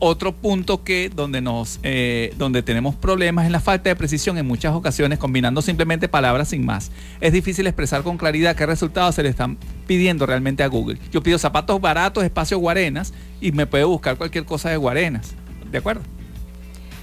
Otro 0.00 0.32
punto 0.32 0.82
que 0.82 1.08
donde 1.08 1.40
nos 1.40 1.78
eh, 1.82 2.34
donde 2.36 2.62
tenemos 2.62 2.94
problemas 2.94 3.46
es 3.46 3.52
la 3.52 3.60
falta 3.60 3.88
de 3.88 3.96
precisión 3.96 4.36
en 4.38 4.46
muchas 4.46 4.74
ocasiones 4.74 5.18
combinando 5.18 5.62
simplemente 5.62 6.08
palabras 6.08 6.48
sin 6.48 6.66
más. 6.66 6.90
Es 7.20 7.32
difícil 7.32 7.66
expresar 7.66 8.02
con 8.02 8.18
claridad 8.18 8.56
qué 8.56 8.66
resultados 8.66 9.14
se 9.14 9.22
le 9.22 9.28
están 9.28 9.56
pidiendo 9.86 10.26
realmente 10.26 10.62
a 10.62 10.66
Google. 10.66 10.98
Yo 11.12 11.22
pido 11.22 11.38
zapatos 11.38 11.80
baratos, 11.80 12.24
espacio 12.24 12.58
Guarenas 12.58 13.14
y 13.40 13.52
me 13.52 13.66
puede 13.66 13.84
buscar 13.84 14.16
cualquier 14.16 14.44
cosa 14.44 14.68
de 14.70 14.76
Guarenas. 14.76 15.34
¿De 15.70 15.78
acuerdo? 15.78 16.02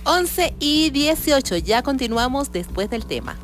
11 0.03 0.55
y 0.59 0.89
18, 0.89 1.57
ya 1.57 1.83
continuamos 1.83 2.51
después 2.51 2.89
del 2.89 3.05
tema. 3.05 3.37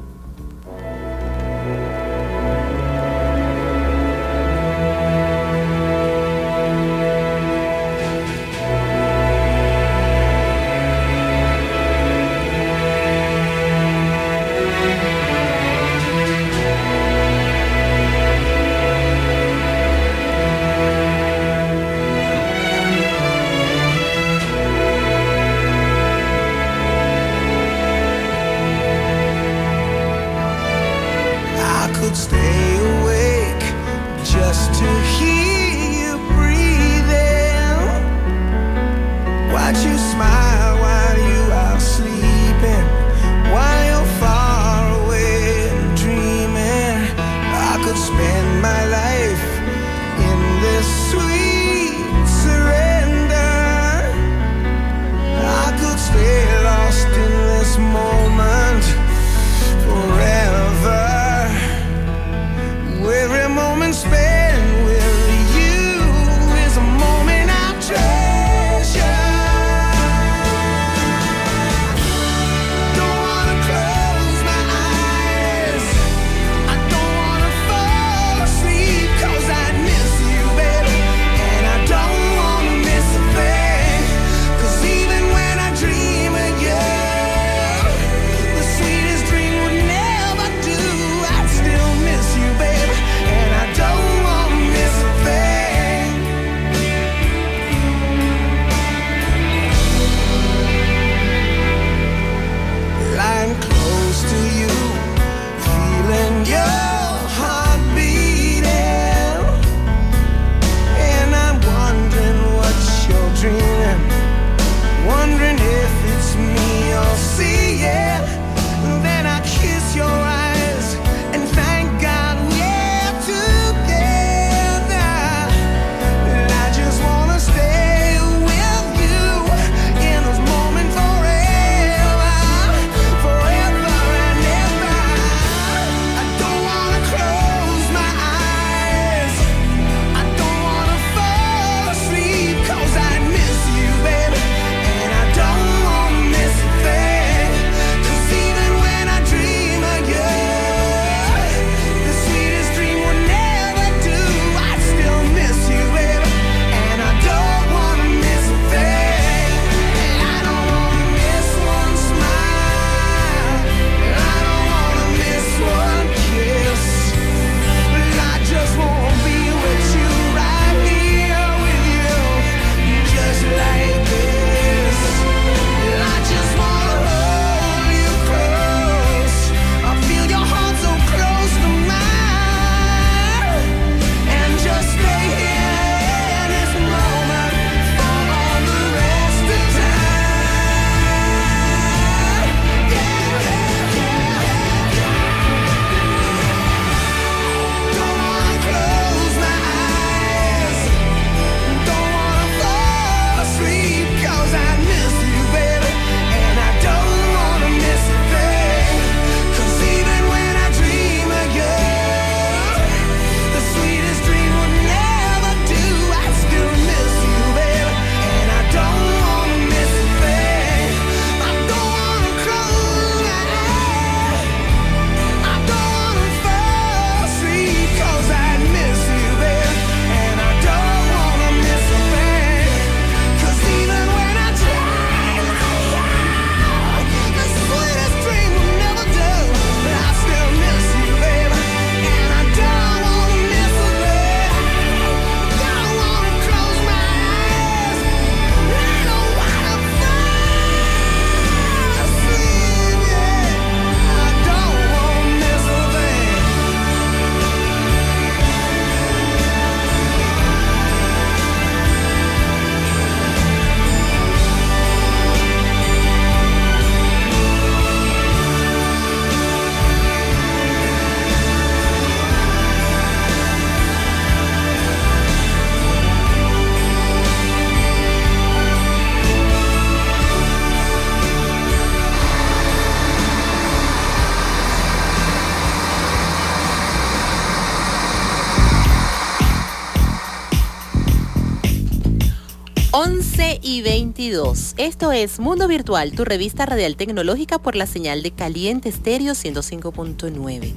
22. 294.58 294.76
Esto 294.78 295.12
es 295.12 295.40
Mundo 295.40 295.68
Virtual, 295.68 296.12
tu 296.12 296.26
revista 296.26 296.66
radial 296.66 296.96
tecnológica 296.96 297.60
por 297.60 297.76
la 297.76 297.86
señal 297.86 298.24
de 298.24 298.32
Caliente 298.32 298.90
Estéreo 298.90 299.34
105.9. 299.34 300.74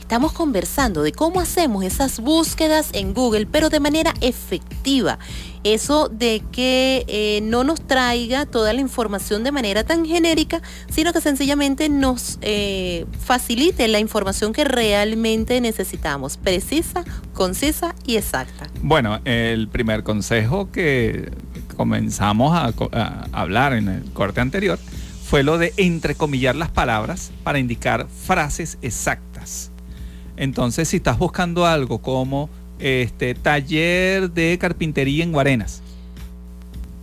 Estamos 0.00 0.32
conversando 0.32 1.02
de 1.02 1.12
cómo 1.12 1.40
hacemos 1.40 1.82
esas 1.82 2.20
búsquedas 2.20 2.90
en 2.92 3.14
Google, 3.14 3.46
pero 3.46 3.70
de 3.70 3.80
manera 3.80 4.12
efectiva. 4.20 5.18
Eso 5.64 6.10
de 6.10 6.42
que 6.52 7.04
eh, 7.08 7.40
no 7.42 7.64
nos 7.64 7.80
traiga 7.80 8.44
toda 8.44 8.74
la 8.74 8.80
información 8.80 9.44
de 9.44 9.50
manera 9.50 9.82
tan 9.82 10.04
genérica, 10.04 10.60
sino 10.90 11.14
que 11.14 11.22
sencillamente 11.22 11.88
nos 11.88 12.38
eh, 12.42 13.06
facilite 13.18 13.88
la 13.88 13.98
información 13.98 14.52
que 14.52 14.64
realmente 14.64 15.58
necesitamos, 15.62 16.36
precisa, 16.36 17.02
concisa 17.32 17.94
y 18.04 18.16
exacta. 18.16 18.68
Bueno, 18.82 19.20
el 19.24 19.68
primer 19.68 20.04
consejo 20.04 20.70
que 20.70 21.32
comenzamos 21.74 22.54
a, 22.54 22.72
hablar 23.32 23.72
en 23.72 23.88
el 23.88 24.04
corte 24.12 24.40
anterior 24.40 24.78
fue 25.24 25.42
lo 25.42 25.58
de 25.58 25.72
entrecomillar 25.76 26.54
las 26.54 26.70
palabras 26.70 27.32
para 27.42 27.58
indicar 27.58 28.06
frases 28.24 28.78
exactas. 28.82 29.70
Entonces, 30.36 30.88
si 30.88 30.98
estás 30.98 31.18
buscando 31.18 31.66
algo 31.66 31.98
como 31.98 32.50
este 32.78 33.34
taller 33.34 34.30
de 34.30 34.58
carpintería 34.58 35.24
en 35.24 35.32
Guarenas, 35.32 35.82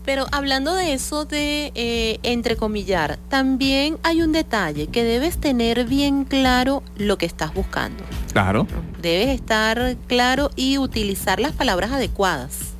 Pero 0.05 0.27
hablando 0.31 0.73
de 0.73 0.93
eso 0.93 1.25
de 1.25 1.71
eh, 1.75 2.19
entrecomillar, 2.23 3.17
también 3.29 3.97
hay 4.03 4.21
un 4.21 4.31
detalle 4.31 4.87
que 4.87 5.03
debes 5.03 5.37
tener 5.37 5.85
bien 5.85 6.23
claro 6.25 6.83
lo 6.95 7.17
que 7.17 7.25
estás 7.25 7.53
buscando. 7.53 8.03
claro, 8.31 8.67
Debes 9.01 9.29
estar 9.29 9.97
claro 10.07 10.51
y 10.55 10.77
utilizar 10.77 11.39
las 11.39 11.53
palabras 11.53 11.91
adecuadas. 11.91 12.73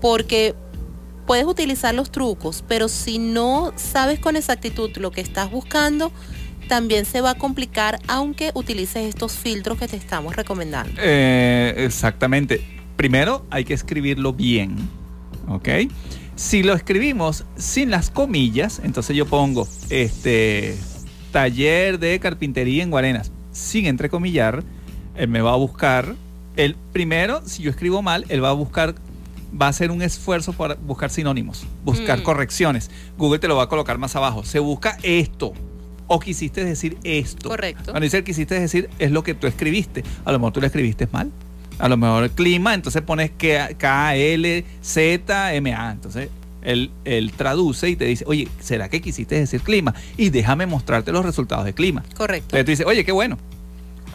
Porque 0.00 0.54
puedes 1.26 1.44
utilizar 1.44 1.94
los 1.94 2.10
trucos, 2.10 2.64
pero 2.66 2.88
si 2.88 3.18
no 3.18 3.72
sabes 3.76 4.18
con 4.18 4.36
exactitud 4.36 4.90
lo 4.96 5.10
que 5.10 5.20
estás 5.20 5.50
buscando, 5.50 6.12
también 6.68 7.04
se 7.04 7.20
va 7.20 7.30
a 7.30 7.34
complicar 7.34 7.98
aunque 8.08 8.50
utilices 8.54 9.04
estos 9.04 9.32
filtros 9.32 9.78
que 9.78 9.88
te 9.88 9.96
estamos 9.96 10.36
recomendando. 10.36 10.92
Eh, 10.98 11.74
exactamente. 11.78 12.62
Primero 12.96 13.46
hay 13.50 13.64
que 13.64 13.74
escribirlo 13.74 14.32
bien, 14.32 14.76
¿ok? 15.48 15.68
Si 16.34 16.62
lo 16.62 16.74
escribimos 16.74 17.44
sin 17.56 17.90
las 17.90 18.10
comillas, 18.10 18.80
entonces 18.84 19.16
yo 19.16 19.26
pongo 19.26 19.68
este 19.90 20.76
taller 21.32 21.98
de 21.98 22.18
carpintería 22.20 22.82
en 22.82 22.90
Guarenas, 22.90 23.32
sin 23.52 23.86
entrecomillar, 23.86 24.62
él 25.16 25.28
me 25.28 25.40
va 25.40 25.52
a 25.52 25.56
buscar. 25.56 26.14
El 26.56 26.74
primero, 26.92 27.42
si 27.44 27.62
yo 27.62 27.70
escribo 27.70 28.00
mal, 28.00 28.24
él 28.28 28.42
va 28.42 28.50
a 28.50 28.54
buscar, 28.54 28.94
va 29.60 29.66
a 29.66 29.68
hacer 29.70 29.90
un 29.90 30.02
esfuerzo 30.02 30.52
para 30.52 30.74
buscar 30.74 31.10
sinónimos, 31.10 31.64
buscar 31.84 32.20
Mm. 32.20 32.22
correcciones. 32.22 32.90
Google 33.16 33.38
te 33.38 33.48
lo 33.48 33.56
va 33.56 33.64
a 33.64 33.68
colocar 33.68 33.98
más 33.98 34.14
abajo. 34.16 34.44
Se 34.44 34.58
busca 34.58 34.98
esto. 35.02 35.52
O 36.08 36.20
quisiste 36.20 36.64
decir 36.64 36.98
esto. 37.02 37.48
Correcto. 37.48 37.84
Cuando 37.90 38.00
dice 38.04 38.22
quisiste 38.22 38.58
decir 38.60 38.88
es 38.98 39.10
lo 39.10 39.22
que 39.24 39.34
tú 39.34 39.46
escribiste. 39.48 40.04
A 40.24 40.30
lo 40.32 40.38
mejor 40.38 40.52
tú 40.52 40.60
lo 40.60 40.66
escribiste 40.66 41.08
mal. 41.10 41.32
A 41.78 41.88
lo 41.88 41.96
mejor 41.96 42.30
clima, 42.30 42.74
entonces 42.74 43.02
pones 43.02 43.32
K-L-Z-M-A. 44.82 45.90
Entonces 45.92 46.28
él, 46.62 46.90
él 47.04 47.32
traduce 47.36 47.88
y 47.90 47.96
te 47.96 48.04
dice, 48.06 48.24
oye, 48.26 48.48
¿será 48.60 48.88
que 48.88 49.00
quisiste 49.00 49.34
decir 49.38 49.60
clima? 49.60 49.94
Y 50.16 50.30
déjame 50.30 50.66
mostrarte 50.66 51.12
los 51.12 51.24
resultados 51.24 51.64
de 51.64 51.74
clima. 51.74 52.02
Correcto. 52.16 52.56
Entonces 52.56 52.64
tú 52.64 52.70
dices, 52.70 52.86
oye, 52.86 53.04
qué 53.04 53.12
bueno. 53.12 53.38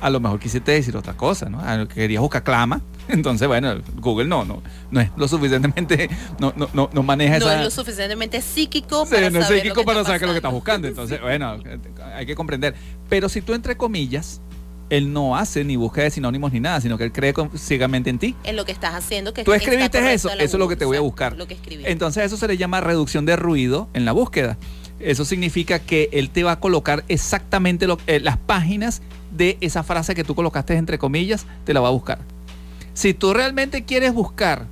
A 0.02 0.10
lo 0.10 0.20
mejor 0.20 0.39
quisiste 0.39 0.72
decir 0.72 0.97
otra 0.97 1.14
cosa, 1.16 1.47
¿no? 1.49 1.62
Querías 1.88 2.22
buscar 2.22 2.43
clama. 2.43 2.82
Entonces, 3.08 3.47
bueno, 3.47 3.76
Google 3.97 4.28
no, 4.28 4.43
no, 4.45 4.62
no 4.89 4.99
es 5.02 5.10
lo 5.16 5.28
suficientemente, 5.28 6.10
no, 6.39 6.54
no, 6.56 6.70
no, 6.74 6.89
no 6.91 7.04
maneja 7.04 7.38
No 7.39 7.45
esa. 7.45 7.58
es 7.60 7.64
lo 7.64 7.70
suficientemente 7.72 8.41
psíquico 8.41 9.06
Sí, 9.06 9.14
para 9.16 9.30
no 9.30 9.39
es 9.39 9.45
saber 9.45 9.60
psíquico 9.62 9.76
lo 9.76 9.82
que 9.82 9.86
para 9.86 10.04
saber 10.04 10.20
qué 10.20 10.26
es 10.26 10.28
lo 10.30 10.34
que 10.34 10.38
estás 10.39 10.52
buscando. 10.54 10.88
Entonces, 10.88 11.22
bueno, 11.22 11.58
hay 12.16 12.26
que 12.26 12.36
comprender. 12.36 12.74
Pero 13.10 13.30
si 13.30 13.41
tú 13.41 13.54
entre 13.54 13.78
comillas, 13.78 14.41
él 14.89 15.14
no 15.14 15.38
hace 15.38 15.64
ni 15.64 15.76
busca 15.78 16.02
de 16.02 16.10
sinónimos 16.12 16.52
ni 16.52 16.60
nada, 16.60 16.82
sino 16.82 16.97
que 16.97 17.06
él 17.06 17.12
cree 17.14 17.34
ciegamente 17.56 18.10
en 18.10 18.20
ti. 18.20 18.36
En 18.43 18.56
lo 18.56 18.66
que 18.66 18.72
estás 18.74 18.93
haciendo. 18.93 19.34
Que 19.34 19.43
Tú 19.43 19.54
escribiste 19.54 19.99
eso, 20.14 20.30
eso 20.32 20.43
es 20.43 20.54
lo 20.54 20.68
que 20.68 20.76
te 20.76 20.84
voy 20.86 20.97
a 20.97 21.02
buscar. 21.02 21.38
Lo 21.38 21.47
que. 21.47 21.58
Entonces 21.86 22.26
eso 22.26 22.36
se 22.38 22.47
le 22.47 22.58
llama 22.58 22.82
reducción 22.82 23.26
de 23.26 23.36
ruido 23.36 23.88
en 23.93 24.04
la 24.06 24.12
búsqueda. 24.12 24.58
Eso 24.99 25.26
significa 25.26 25.80
que 25.80 26.10
él 26.12 26.30
te 26.30 26.43
va 26.43 26.52
a 26.54 26.60
colocar 26.60 27.04
exactamente 27.08 27.88
lo- 27.88 27.97
eh, 28.08 28.20
las 28.20 28.38
páginas 28.38 29.02
de 29.32 29.58
esa 29.62 29.84
frase 29.84 30.16
que 30.16 30.24
tú 30.24 30.36
colocaste 30.36 30.76
entre 30.76 30.98
comillas, 30.98 31.46
te 31.64 31.74
la 31.74 31.80
va 31.80 31.88
a 31.88 31.92
buscar. 31.92 32.20
Si 32.94 33.14
tú 33.14 33.34
realmente 33.34 33.86
quieres 33.86 34.14
buscar 34.14 34.68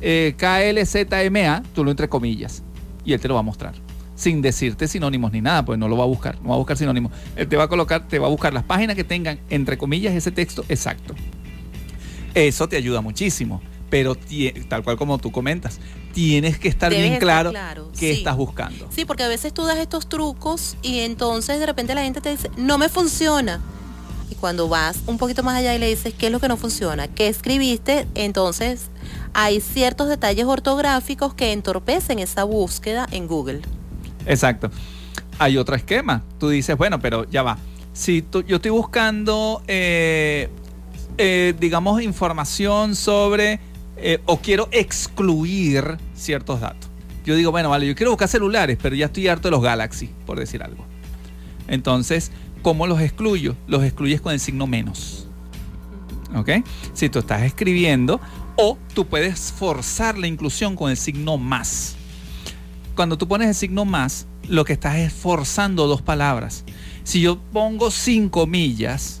eh, 0.00 0.34
KLZMA, 0.36 1.62
tú 1.74 1.84
lo 1.84 1.90
entre 1.90 2.08
comillas 2.08 2.62
y 3.04 3.12
él 3.12 3.20
te 3.20 3.28
lo 3.28 3.34
va 3.34 3.40
a 3.40 3.44
mostrar. 3.44 3.74
Sin 4.14 4.42
decirte 4.42 4.88
sinónimos 4.88 5.32
ni 5.32 5.40
nada, 5.40 5.64
pues 5.64 5.78
no 5.78 5.88
lo 5.88 5.96
va 5.96 6.04
a 6.04 6.06
buscar, 6.06 6.40
no 6.42 6.50
va 6.50 6.54
a 6.54 6.58
buscar 6.58 6.76
sinónimos. 6.76 7.12
Él 7.36 7.48
te 7.48 7.56
va 7.56 7.64
a 7.64 7.68
colocar, 7.68 8.06
te 8.08 8.18
va 8.18 8.26
a 8.26 8.30
buscar 8.30 8.52
las 8.52 8.64
páginas 8.64 8.96
que 8.96 9.04
tengan 9.04 9.40
entre 9.50 9.78
comillas 9.78 10.14
ese 10.14 10.30
texto 10.30 10.64
exacto. 10.68 11.14
Eso 12.34 12.68
te 12.68 12.76
ayuda 12.76 13.00
muchísimo, 13.00 13.60
pero 13.90 14.16
tal 14.68 14.82
cual 14.82 14.96
como 14.96 15.18
tú 15.18 15.32
comentas, 15.32 15.80
tienes 16.12 16.58
que 16.58 16.68
estar 16.68 16.90
Debes 16.90 17.02
bien 17.02 17.12
estar 17.14 17.26
claro, 17.26 17.50
claro, 17.50 17.92
qué 17.92 18.12
sí. 18.12 18.18
estás 18.18 18.36
buscando. 18.36 18.88
Sí, 18.90 19.04
porque 19.04 19.22
a 19.22 19.28
veces 19.28 19.54
tú 19.54 19.64
das 19.64 19.78
estos 19.78 20.08
trucos 20.08 20.76
y 20.82 21.00
entonces 21.00 21.58
de 21.58 21.66
repente 21.66 21.94
la 21.94 22.02
gente 22.02 22.20
te 22.20 22.30
dice, 22.30 22.50
no 22.56 22.76
me 22.78 22.88
funciona. 22.88 23.60
Cuando 24.40 24.68
vas 24.68 24.98
un 25.06 25.18
poquito 25.18 25.42
más 25.42 25.56
allá 25.56 25.74
y 25.74 25.78
le 25.78 25.88
dices, 25.88 26.14
¿qué 26.16 26.26
es 26.26 26.32
lo 26.32 26.38
que 26.40 26.48
no 26.48 26.56
funciona? 26.56 27.08
¿Qué 27.08 27.28
escribiste? 27.28 28.06
Entonces 28.14 28.90
hay 29.34 29.60
ciertos 29.60 30.08
detalles 30.08 30.46
ortográficos 30.46 31.34
que 31.34 31.52
entorpecen 31.52 32.18
esa 32.18 32.44
búsqueda 32.44 33.06
en 33.10 33.26
Google. 33.26 33.62
Exacto. 34.26 34.70
Hay 35.38 35.56
otro 35.56 35.74
esquema. 35.76 36.22
Tú 36.38 36.48
dices, 36.48 36.76
bueno, 36.76 37.00
pero 37.00 37.28
ya 37.30 37.42
va. 37.42 37.58
Si 37.92 38.22
tú- 38.22 38.42
yo 38.44 38.56
estoy 38.56 38.70
buscando, 38.70 39.62
eh, 39.66 40.48
eh, 41.16 41.54
digamos, 41.58 42.00
información 42.02 42.94
sobre, 42.94 43.58
eh, 43.96 44.20
o 44.26 44.38
quiero 44.38 44.68
excluir 44.70 45.98
ciertos 46.14 46.60
datos. 46.60 46.88
Yo 47.24 47.34
digo, 47.34 47.50
bueno, 47.50 47.70
vale, 47.70 47.86
yo 47.86 47.94
quiero 47.94 48.10
buscar 48.12 48.28
celulares, 48.28 48.78
pero 48.80 48.94
ya 48.94 49.06
estoy 49.06 49.26
harto 49.28 49.48
de 49.48 49.50
los 49.52 49.62
Galaxy, 49.62 50.10
por 50.26 50.38
decir 50.38 50.62
algo. 50.62 50.84
Entonces, 51.66 52.30
¿cómo 52.62 52.86
los 52.86 53.00
excluyo? 53.00 53.56
Los 53.66 53.84
excluyes 53.84 54.20
con 54.20 54.32
el 54.32 54.40
signo 54.40 54.66
menos. 54.66 55.26
¿Ok? 56.34 56.50
Si 56.92 57.08
tú 57.08 57.20
estás 57.20 57.42
escribiendo, 57.42 58.20
o 58.56 58.76
tú 58.94 59.06
puedes 59.06 59.52
forzar 59.52 60.18
la 60.18 60.26
inclusión 60.26 60.76
con 60.76 60.90
el 60.90 60.96
signo 60.96 61.38
más 61.38 61.98
cuando 62.98 63.16
tú 63.16 63.28
pones 63.28 63.46
el 63.46 63.54
signo 63.54 63.84
más, 63.84 64.26
lo 64.48 64.64
que 64.64 64.72
estás 64.72 64.96
es 64.96 65.12
forzando 65.12 65.86
dos 65.86 66.02
palabras. 66.02 66.64
Si 67.04 67.20
yo 67.20 67.38
pongo 67.52 67.92
sin 67.92 68.28
comillas, 68.28 69.20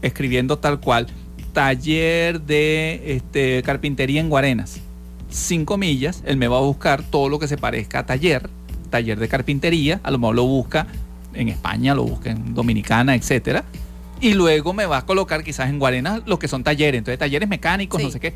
escribiendo 0.00 0.58
tal 0.58 0.80
cual, 0.80 1.06
taller 1.52 2.40
de 2.40 3.02
este, 3.04 3.62
carpintería 3.62 4.22
en 4.22 4.30
Guarenas, 4.30 4.80
sin 5.28 5.66
comillas, 5.66 6.22
él 6.24 6.38
me 6.38 6.48
va 6.48 6.56
a 6.56 6.62
buscar 6.62 7.02
todo 7.02 7.28
lo 7.28 7.38
que 7.38 7.46
se 7.46 7.58
parezca 7.58 7.98
a 7.98 8.06
taller, 8.06 8.48
taller 8.88 9.18
de 9.18 9.28
carpintería, 9.28 10.00
a 10.02 10.10
lo 10.10 10.16
mejor 10.16 10.36
lo 10.36 10.44
busca 10.44 10.86
en 11.34 11.48
España, 11.48 11.94
lo 11.94 12.04
busca 12.04 12.30
en 12.30 12.54
Dominicana, 12.54 13.14
etcétera. 13.14 13.64
Y 14.20 14.34
luego 14.34 14.72
me 14.72 14.86
va 14.86 14.98
a 14.98 15.06
colocar 15.06 15.42
quizás 15.42 15.70
en 15.70 15.78
Guarenas 15.78 16.22
lo 16.26 16.38
que 16.38 16.48
son 16.48 16.62
talleres, 16.62 16.98
entonces 16.98 17.18
talleres 17.18 17.48
mecánicos, 17.48 18.02
no 18.02 18.10
sé 18.10 18.20
qué. 18.20 18.34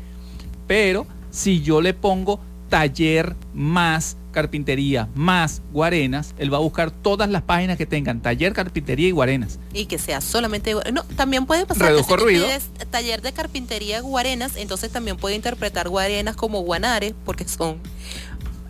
Pero 0.67 1.05
si 1.29 1.61
yo 1.61 1.81
le 1.81 1.93
pongo 1.93 2.39
taller 2.69 3.35
más 3.53 4.17
carpintería 4.35 5.07
más 5.15 5.61
Guarenas, 5.71 6.35
él 6.37 6.53
va 6.53 6.57
a 6.57 6.59
buscar 6.59 6.91
todas 6.91 7.29
las 7.29 7.41
páginas 7.43 7.77
que 7.77 7.85
tengan 7.85 8.21
taller, 8.21 8.51
carpintería 8.51 9.07
y 9.07 9.11
Guarenas. 9.11 9.59
Y 9.73 9.85
que 9.85 9.97
sea 9.97 10.19
solamente... 10.19 10.75
No, 10.91 11.03
también 11.15 11.45
puede 11.45 11.65
pasar 11.65 11.87
Reduzco 11.87 12.15
que 12.15 12.19
si 12.19 12.25
ruido. 12.25 12.47
taller 12.91 13.21
de 13.21 13.31
carpintería 13.31 14.01
guarenas, 14.01 14.57
entonces 14.57 14.91
también 14.91 15.15
puede 15.15 15.35
interpretar 15.35 15.87
guarenas 15.87 16.35
como 16.35 16.59
guanares, 16.59 17.13
porque 17.23 17.47
son 17.47 17.79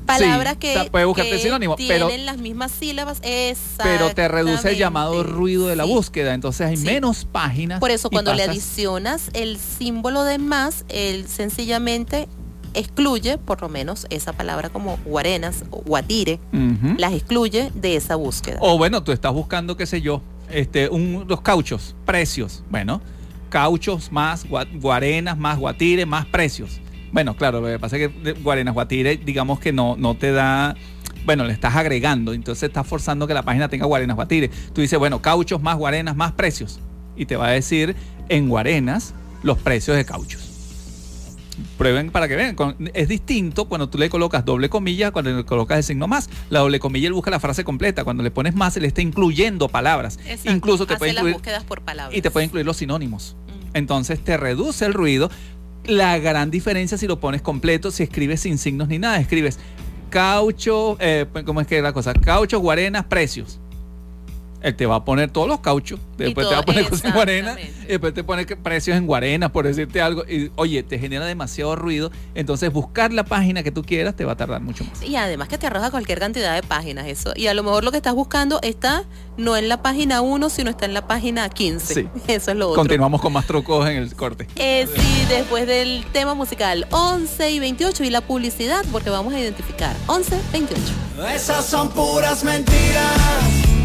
palabras 0.06 0.54
Sí, 0.54 0.60
que, 0.60 0.88
puede 0.92 1.06
buscarte 1.06 1.40
pero- 1.88 2.10
las 2.18 2.38
mismas 2.38 2.72
sílabas. 2.72 3.22
Pero 3.84 4.14
te 4.14 4.28
reduce 4.28 4.70
el 4.72 4.78
llamado 4.78 5.24
ruido 5.24 5.68
de 5.68 5.76
la 5.76 5.86
Sí. 5.86 5.90
búsqueda, 5.94 6.34
entonces 6.34 6.68
hay 6.68 6.78
Sí. 6.78 6.86
menos 6.86 7.26
páginas. 7.26 7.80
Por 7.80 7.92
eso 7.92 8.10
cuando 8.10 8.34
le 8.34 8.44
adicionas 8.44 9.30
el 9.34 9.58
símbolo 9.58 10.24
de 10.24 10.38
más, 10.38 10.86
él 10.90 11.28
sencillamente 11.28 12.28
excluye, 12.74 13.38
por 13.38 13.62
lo 13.62 13.70
menos, 13.70 14.06
esa 14.10 14.34
palabra 14.34 14.70
como 14.70 14.98
guarenas 15.06 15.64
o 15.72 15.78
guatire, 15.82 16.40
las 16.98 17.14
excluye 17.14 17.72
de 17.74 17.96
esa 17.96 18.16
búsqueda. 18.16 18.58
O 18.60 18.78
bueno, 18.78 19.02
tú 19.04 19.12
estás 19.14 19.32
buscando, 19.34 19.78
qué 19.78 19.86
sé 19.86 20.02
yo, 20.02 20.22
este, 20.52 20.90
un, 20.90 21.26
los 21.28 21.42
cauchos, 21.42 21.96
precios. 22.06 22.64
Bueno, 22.70 23.02
cauchos 23.50 24.12
más 24.12 24.46
gua- 24.48 24.68
guarenas, 24.82 25.38
más 25.38 25.58
guatire, 25.58 26.06
más 26.06 26.26
precios. 26.26 26.82
Bueno, 27.16 27.34
claro, 27.38 27.62
lo 27.62 27.68
que 27.68 27.80
pasa 27.80 27.96
es 27.96 28.10
que 28.10 28.20
de- 28.20 28.34
guarenas, 28.34 28.74
guatire, 28.74 29.16
digamos 29.16 29.62
que 29.62 29.72
no, 29.72 29.96
no 29.98 30.16
te 30.18 30.34
da. 30.34 30.76
Bueno, 31.24 31.46
le 31.46 31.54
estás 31.54 31.74
agregando, 31.74 32.34
entonces 32.34 32.64
estás 32.64 32.86
forzando 32.86 33.26
que 33.26 33.34
la 33.34 33.42
página 33.42 33.70
tenga 33.70 33.86
guarenas, 33.86 34.18
guatire. 34.18 34.50
Tú 34.74 34.82
dices, 34.82 35.00
bueno, 35.00 35.22
cauchos 35.22 35.62
más 35.62 35.78
guarenas, 35.78 36.14
más 36.18 36.34
precios. 36.34 36.82
Y 37.16 37.26
te 37.26 37.38
va 37.38 37.48
a 37.48 37.52
decir 37.52 37.96
en 38.28 38.50
guarenas 38.50 39.14
los 39.44 39.58
precios 39.58 39.96
de 39.96 40.04
cauchos. 40.04 40.42
Prueben 41.78 42.12
para 42.12 42.28
que 42.28 42.36
vean. 42.36 42.56
Es 42.94 43.08
distinto 43.08 43.70
cuando 43.70 43.88
tú 43.88 43.98
le 43.98 44.10
colocas 44.10 44.44
doble 44.44 44.70
comilla, 44.70 45.12
cuando 45.12 45.32
le 45.32 45.46
colocas 45.46 45.78
el 45.78 45.84
signo 45.86 46.10
más. 46.10 46.30
La 46.50 46.60
doble 46.60 46.80
comilla 46.80 47.08
él 47.08 47.14
busca 47.14 47.32
la 47.32 47.40
frase 47.40 47.64
completa. 47.64 48.04
Cuando 48.04 48.24
le 48.24 48.30
pones 48.32 48.56
más, 48.56 48.76
él 48.76 48.84
está 48.84 49.02
incluyendo 49.02 49.70
palabras. 49.70 50.20
Exacto. 50.26 50.52
Incluso 50.52 50.86
te 50.86 50.96
Hace 50.96 51.00
puede 51.00 51.14
las 51.14 51.22
incluir 51.22 51.36
búsquedas 51.36 51.64
por 51.64 51.82
palabras. 51.82 52.18
y 52.18 52.22
te 52.22 52.30
puede 52.30 52.46
incluir 52.48 52.66
los 52.66 52.76
sinónimos. 52.76 53.38
Entonces 53.74 54.22
te 54.22 54.36
reduce 54.36 54.86
el 54.86 54.94
ruido. 54.94 55.30
La 55.88 56.18
gran 56.18 56.50
diferencia 56.50 56.98
si 56.98 57.08
lo 57.08 57.20
pones 57.20 57.42
completo, 57.42 57.92
si 57.92 58.04
escribes 58.04 58.42
sin 58.42 58.58
signos 58.58 58.88
ni 58.88 59.00
nada, 59.00 59.20
escribes 59.20 59.60
caucho, 60.10 60.98
eh, 61.00 61.26
¿cómo 61.46 61.62
es 61.62 61.68
que 61.68 61.78
es 61.78 61.84
la 61.84 61.92
cosa? 61.92 62.14
Caucho, 62.14 62.60
guarenas, 62.60 63.06
precios. 63.06 63.60
Él 64.62 64.76
te 64.76 64.86
va 64.86 64.96
a 64.96 65.06
poner 65.06 65.30
todos 65.30 65.48
los 65.48 65.60
cauchos, 65.60 66.00
después 66.18 66.48
te 66.48 66.54
va 66.54 66.62
a 66.62 66.64
poner 66.64 66.90
cosas 66.90 67.06
en 67.06 67.12
guarenas, 67.14 67.58
y 67.84 67.88
después 67.88 68.14
te 68.14 68.24
pone 68.24 68.46
precios 68.46 68.98
en 68.98 69.06
guarenas, 69.06 69.52
por 69.52 69.66
decirte 69.66 70.02
algo. 70.02 70.24
Y 70.28 70.52
oye, 70.56 70.82
te 70.84 70.98
genera 70.98 71.26
demasiado 71.26 71.76
ruido. 71.76 72.12
Entonces 72.34 72.72
buscar 72.72 73.14
la 73.14 73.26
página 73.26 73.64
que 73.64 73.72
tú 73.72 73.84
quieras 73.84 74.16
te 74.16 74.26
va 74.26 74.34
a 74.34 74.38
tardar 74.38 74.62
mucho 74.62 74.84
más. 74.84 75.04
Y 75.04 75.16
además 75.16 75.48
que 75.48 75.58
te 75.58 75.68
arroja 75.68 75.92
cualquier 75.92 76.20
cantidad 76.20 76.56
de 76.56 76.64
páginas 76.64 77.08
eso. 77.08 77.34
Y 77.36 77.48
a 77.48 77.54
lo 77.54 77.64
mejor 77.64 77.84
lo 77.84 77.92
que 77.92 77.98
estás 77.98 78.16
buscando 78.16 78.60
está 78.62 79.04
no 79.38 79.58
en 79.58 79.70
la 79.70 79.82
página 79.82 80.22
1, 80.22 80.50
sino 80.50 80.70
está 80.70 80.86
en 80.86 80.94
la 80.94 81.08
página 81.08 81.50
15. 81.50 81.94
Sí. 81.94 82.08
Eso 82.28 82.52
es 82.52 82.58
lo 82.58 82.70
otro. 82.70 82.82
Continuamos 82.82 83.22
con 83.22 83.34
más 83.34 83.46
trucos 83.46 83.88
en 83.90 83.98
el 83.98 84.16
corte. 84.16 84.48
Eh, 84.56 84.88
sí, 84.94 85.26
después 85.30 85.68
del 85.68 86.06
tema 86.12 86.34
musical 86.34 86.88
11 86.92 87.52
y 87.52 87.60
28 87.60 88.04
y 88.04 88.10
la 88.10 88.22
publicidad, 88.22 88.84
porque 88.92 89.10
vamos 89.10 89.34
a 89.34 89.40
identificar 89.40 89.96
11, 90.08 90.40
28. 90.52 90.82
Esas 91.34 91.66
son 91.66 91.90
puras 91.90 92.44
mentiras. 92.44 93.85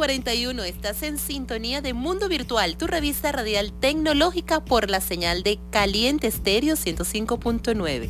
11 0.00 0.14
y 0.14 0.22
41, 0.22 0.64
estás 0.64 1.02
en 1.02 1.18
sintonía 1.18 1.82
de 1.82 1.92
Mundo 1.92 2.28
Virtual, 2.28 2.76
tu 2.78 2.86
revista 2.86 3.32
radial 3.32 3.70
tecnológica 3.70 4.64
por 4.64 4.88
la 4.88 5.00
señal 5.02 5.42
de 5.42 5.58
Caliente 5.70 6.26
Estéreo 6.26 6.74
105.9. 6.74 8.08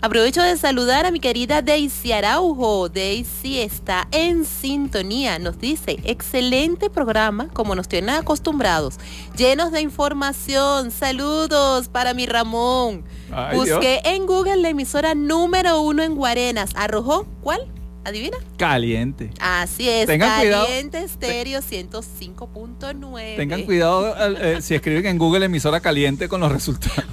Aprovecho 0.00 0.40
de 0.40 0.56
saludar 0.56 1.04
a 1.04 1.10
mi 1.10 1.20
querida 1.20 1.60
Daisy 1.60 2.12
Araujo. 2.12 2.88
Daisy 2.88 3.58
está 3.60 4.08
en 4.12 4.46
sintonía. 4.46 5.38
Nos 5.38 5.58
dice, 5.58 5.98
excelente 6.04 6.88
programa, 6.88 7.48
como 7.52 7.74
nos 7.74 7.86
tienen 7.86 8.14
acostumbrados, 8.14 8.94
llenos 9.36 9.72
de 9.72 9.82
información. 9.82 10.90
Saludos 10.90 11.88
para 11.88 12.14
mi 12.14 12.24
Ramón. 12.24 13.04
Ay, 13.30 13.58
Busqué 13.58 14.00
en 14.04 14.24
Google 14.24 14.56
la 14.56 14.70
emisora 14.70 15.14
número 15.14 15.82
uno 15.82 16.02
en 16.02 16.14
Guarenas. 16.14 16.70
¿Arrojó? 16.76 17.26
¿Cuál? 17.42 17.70
¿Adivina? 18.04 18.38
Caliente. 18.56 19.30
Así 19.40 19.88
es, 19.88 20.06
Tengan 20.06 20.40
cuidado. 20.40 20.66
Caliente 20.66 20.98
Estéreo 20.98 21.60
105.9. 21.60 23.36
Tengan 23.36 23.62
cuidado 23.64 24.14
eh, 24.38 24.62
si 24.62 24.74
escriben 24.74 25.06
en 25.06 25.18
Google 25.18 25.44
emisora 25.44 25.80
caliente 25.80 26.28
con 26.28 26.40
los 26.40 26.50
resultados. 26.50 27.04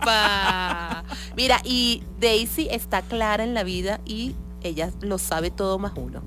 Upa. 0.00 1.04
Mira, 1.36 1.60
y 1.64 2.02
Daisy 2.20 2.68
está 2.70 3.02
clara 3.02 3.42
en 3.42 3.54
la 3.54 3.64
vida 3.64 4.00
y 4.04 4.34
ella 4.62 4.90
lo 5.00 5.18
sabe 5.18 5.50
todo 5.50 5.78
más 5.78 5.92
uno. 5.96 6.22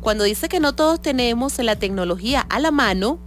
Cuando 0.00 0.24
dice 0.24 0.48
que 0.48 0.60
no 0.60 0.74
todos 0.74 1.02
tenemos 1.02 1.58
la 1.58 1.76
tecnología 1.76 2.40
a 2.48 2.58
la 2.58 2.70
mano, 2.70 3.18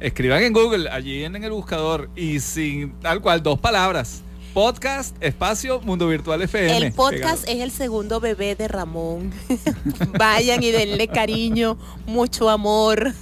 Escriban 0.00 0.42
en 0.42 0.52
Google, 0.54 0.88
allí 0.90 1.24
en 1.24 1.36
el 1.36 1.52
buscador, 1.52 2.10
y 2.16 2.40
sin 2.40 2.98
tal 3.00 3.20
cual, 3.20 3.42
dos 3.42 3.60
palabras. 3.60 4.22
Podcast, 4.54 5.14
espacio, 5.22 5.80
Mundo 5.82 6.08
Virtual 6.08 6.42
FM. 6.42 6.76
El 6.76 6.92
podcast 6.92 7.48
es 7.48 7.60
el 7.60 7.70
segundo 7.70 8.18
bebé 8.18 8.56
de 8.56 8.66
Ramón. 8.66 9.32
Vayan 10.18 10.60
y 10.64 10.72
denle 10.72 11.06
cariño, 11.06 11.78
mucho 12.06 12.50
amor. 12.50 13.12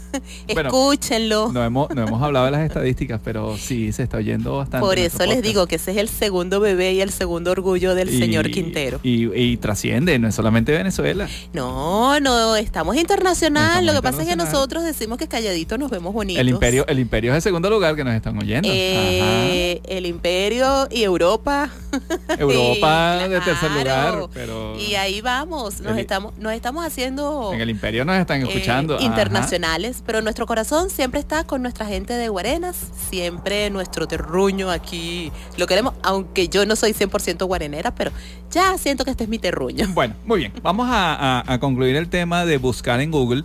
Bueno, 0.55 0.71
Escúchenlo. 0.71 1.53
No 1.53 1.63
hemos, 1.63 1.91
no 1.95 2.07
hemos 2.07 2.23
hablado 2.23 2.47
de 2.47 2.53
las 2.53 2.63
estadísticas, 2.63 3.21
pero 3.23 3.59
sí 3.59 3.93
se 3.93 4.05
está 4.05 4.17
oyendo 4.17 4.57
bastante. 4.57 4.85
Por 4.87 4.99
eso 4.99 5.27
les 5.27 5.43
digo 5.43 5.67
que 5.67 5.77
ese 5.77 5.91
es 5.91 5.99
el 5.99 6.09
segundo 6.09 6.61
bebé 6.61 6.95
y 6.95 7.03
el 7.03 7.11
segundo 7.11 7.51
orgullo 7.51 7.95
del 7.95 8.09
Y- 8.09 8.19
señor 8.19 8.51
Quintero. 8.51 8.99
Y, 9.03 9.31
y 9.39 9.59
trasciende, 9.59 10.19
no 10.19 10.29
es 10.29 10.35
solamente 10.35 10.73
Venezuela. 10.73 11.29
No, 11.53 12.19
no, 12.21 12.57
estamos 12.57 12.97
internacional. 12.97 13.81
Estamos 13.81 13.85
Lo 13.87 13.93
que 13.93 14.03
pasa 14.03 14.23
es 14.23 14.29
que 14.29 14.37
nosotros 14.37 14.83
decimos 14.83 15.19
que 15.19 15.29
calladitos 15.29 15.79
nos 15.79 15.91
vemos 15.91 16.15
bonitos. 16.15 16.41
El 16.41 16.49
imperio, 16.49 16.87
el 16.89 16.99
imperio 16.99 17.33
es 17.33 17.37
el 17.37 17.43
segundo 17.43 17.69
lugar 17.69 17.97
que 17.97 18.05
nos 18.05 18.15
están 18.15 18.39
oyendo. 18.39 18.67
Eh, 18.73 19.83
el 19.87 20.07
imperio 20.07 20.89
y 20.91 21.03
Europa. 21.03 21.18
Europa 22.39 23.21
Sí, 23.25 23.29
de 23.31 23.41
tercer 23.41 23.71
claro. 23.83 24.17
lugar, 24.17 24.31
pero 24.35 24.77
Y 24.79 24.95
ahí 24.95 25.21
vamos, 25.21 25.81
nos 25.81 25.93
El- 25.93 25.99
estamos, 26.01 26.37
nos 26.39 26.53
estamos 26.53 26.85
haciendo 26.85 27.51
en 27.53 27.61
el 27.61 27.71
imperio 27.71 28.05
nos 28.05 28.17
están 28.17 28.41
eh, 28.43 28.45
escuchando. 28.49 28.97
ajá. 28.97 29.05
internacionales, 29.05 30.03
pero 30.07 30.23
nuestro 30.23 30.47
corazón 30.47 30.91
siempre 30.91 31.21
está 31.21 31.45
con 31.45 31.63
nuestra 31.63 31.87
gente 31.87 32.13
de 32.15 32.29
Guarenas, 32.29 32.77
siempre 33.11 33.71
nuestro 33.71 34.07
terruño 34.09 34.71
aquí 34.71 35.33
lo 35.57 35.67
queremos, 35.67 35.95
aunque 36.03 36.49
yo 36.49 36.65
no 36.67 36.77
soy 36.77 36.93
100% 36.93 37.47
guarenera, 37.47 37.95
pero 37.95 38.11
ya 38.51 38.77
siento 38.79 39.05
que 39.05 39.11
este 39.11 39.25
es 39.25 39.31
mi 39.31 39.39
terruño. 39.39 39.87
Bueno, 39.95 40.15
muy 40.25 40.39
bien. 40.41 40.53
Vamos 40.63 40.89
a, 40.89 41.15
a- 41.41 41.53
a 41.55 41.59
concluir 41.61 41.97
el 41.97 42.09
tema 42.09 42.45
de 42.45 42.59
buscar 42.59 43.01
en 43.01 43.11
Google. 43.11 43.43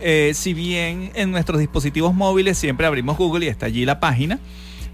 Eh, 0.00 0.32
si 0.34 0.52
bien 0.52 1.12
en 1.14 1.30
nuestros 1.30 1.60
dispositivos 1.60 2.12
móviles 2.12 2.58
siempre 2.58 2.86
abrimos 2.86 3.16
Google 3.16 3.44
y 3.46 3.48
está 3.48 3.66
allí 3.66 3.84
la 3.84 4.00
página, 4.00 4.40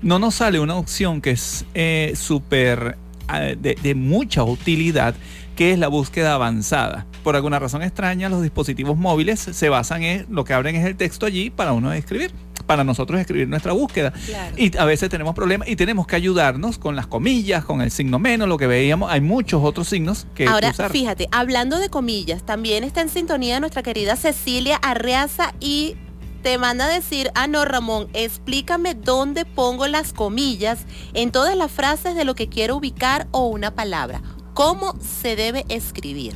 no 0.02 0.18
nos 0.18 0.36
sale 0.36 0.60
una 0.60 0.76
opción 0.76 1.20
que 1.20 1.30
es 1.30 1.64
eh, 1.74 2.12
súper 2.16 2.96
eh, 3.32 3.56
de, 3.60 3.74
de 3.74 3.94
mucha 3.94 4.44
utilidad, 4.44 5.14
que 5.56 5.72
es 5.72 5.78
la 5.78 5.88
búsqueda 5.88 6.34
avanzada. 6.34 7.06
Por 7.24 7.34
alguna 7.36 7.58
razón 7.58 7.82
extraña, 7.82 8.28
los 8.28 8.42
dispositivos 8.42 8.96
móviles 8.96 9.40
se 9.40 9.68
basan 9.68 10.02
en 10.02 10.26
lo 10.30 10.44
que 10.44 10.54
abren 10.54 10.76
es 10.76 10.86
el 10.86 10.96
texto 10.96 11.26
allí 11.26 11.50
para 11.50 11.72
uno 11.72 11.92
escribir, 11.92 12.30
para 12.66 12.84
nosotros 12.84 13.20
escribir 13.20 13.48
nuestra 13.48 13.72
búsqueda. 13.72 14.12
Claro. 14.12 14.54
Y 14.56 14.76
a 14.76 14.84
veces 14.84 15.10
tenemos 15.10 15.34
problemas 15.34 15.68
y 15.68 15.74
tenemos 15.74 16.06
que 16.06 16.14
ayudarnos 16.16 16.78
con 16.78 16.94
las 16.94 17.06
comillas, 17.06 17.64
con 17.64 17.82
el 17.82 17.90
signo 17.90 18.18
menos, 18.20 18.48
lo 18.48 18.56
que 18.56 18.66
veíamos. 18.68 19.10
Hay 19.10 19.20
muchos 19.20 19.64
otros 19.64 19.88
signos 19.88 20.26
que 20.34 20.46
Ahora, 20.46 20.70
usar. 20.70 20.92
fíjate, 20.92 21.28
hablando 21.32 21.78
de 21.78 21.88
comillas, 21.88 22.44
también 22.44 22.84
está 22.84 23.00
en 23.00 23.08
sintonía 23.08 23.58
nuestra 23.58 23.82
querida 23.82 24.14
Cecilia 24.14 24.76
Arreaza 24.76 25.54
y 25.60 25.96
te 26.42 26.58
manda 26.58 26.86
a 26.86 26.88
decir, 26.88 27.30
ah, 27.34 27.46
no, 27.46 27.64
Ramón, 27.64 28.08
explícame 28.12 28.94
dónde 28.94 29.44
pongo 29.44 29.86
las 29.86 30.12
comillas 30.12 30.80
en 31.14 31.32
todas 31.32 31.56
las 31.56 31.70
frases 31.70 32.14
de 32.14 32.24
lo 32.24 32.34
que 32.34 32.48
quiero 32.48 32.76
ubicar 32.76 33.26
o 33.30 33.46
una 33.46 33.74
palabra. 33.74 34.22
¿Cómo 34.54 34.94
se 35.00 35.36
debe 35.36 35.64
escribir? 35.68 36.34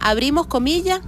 Abrimos 0.00 0.46
comilla, 0.46 1.00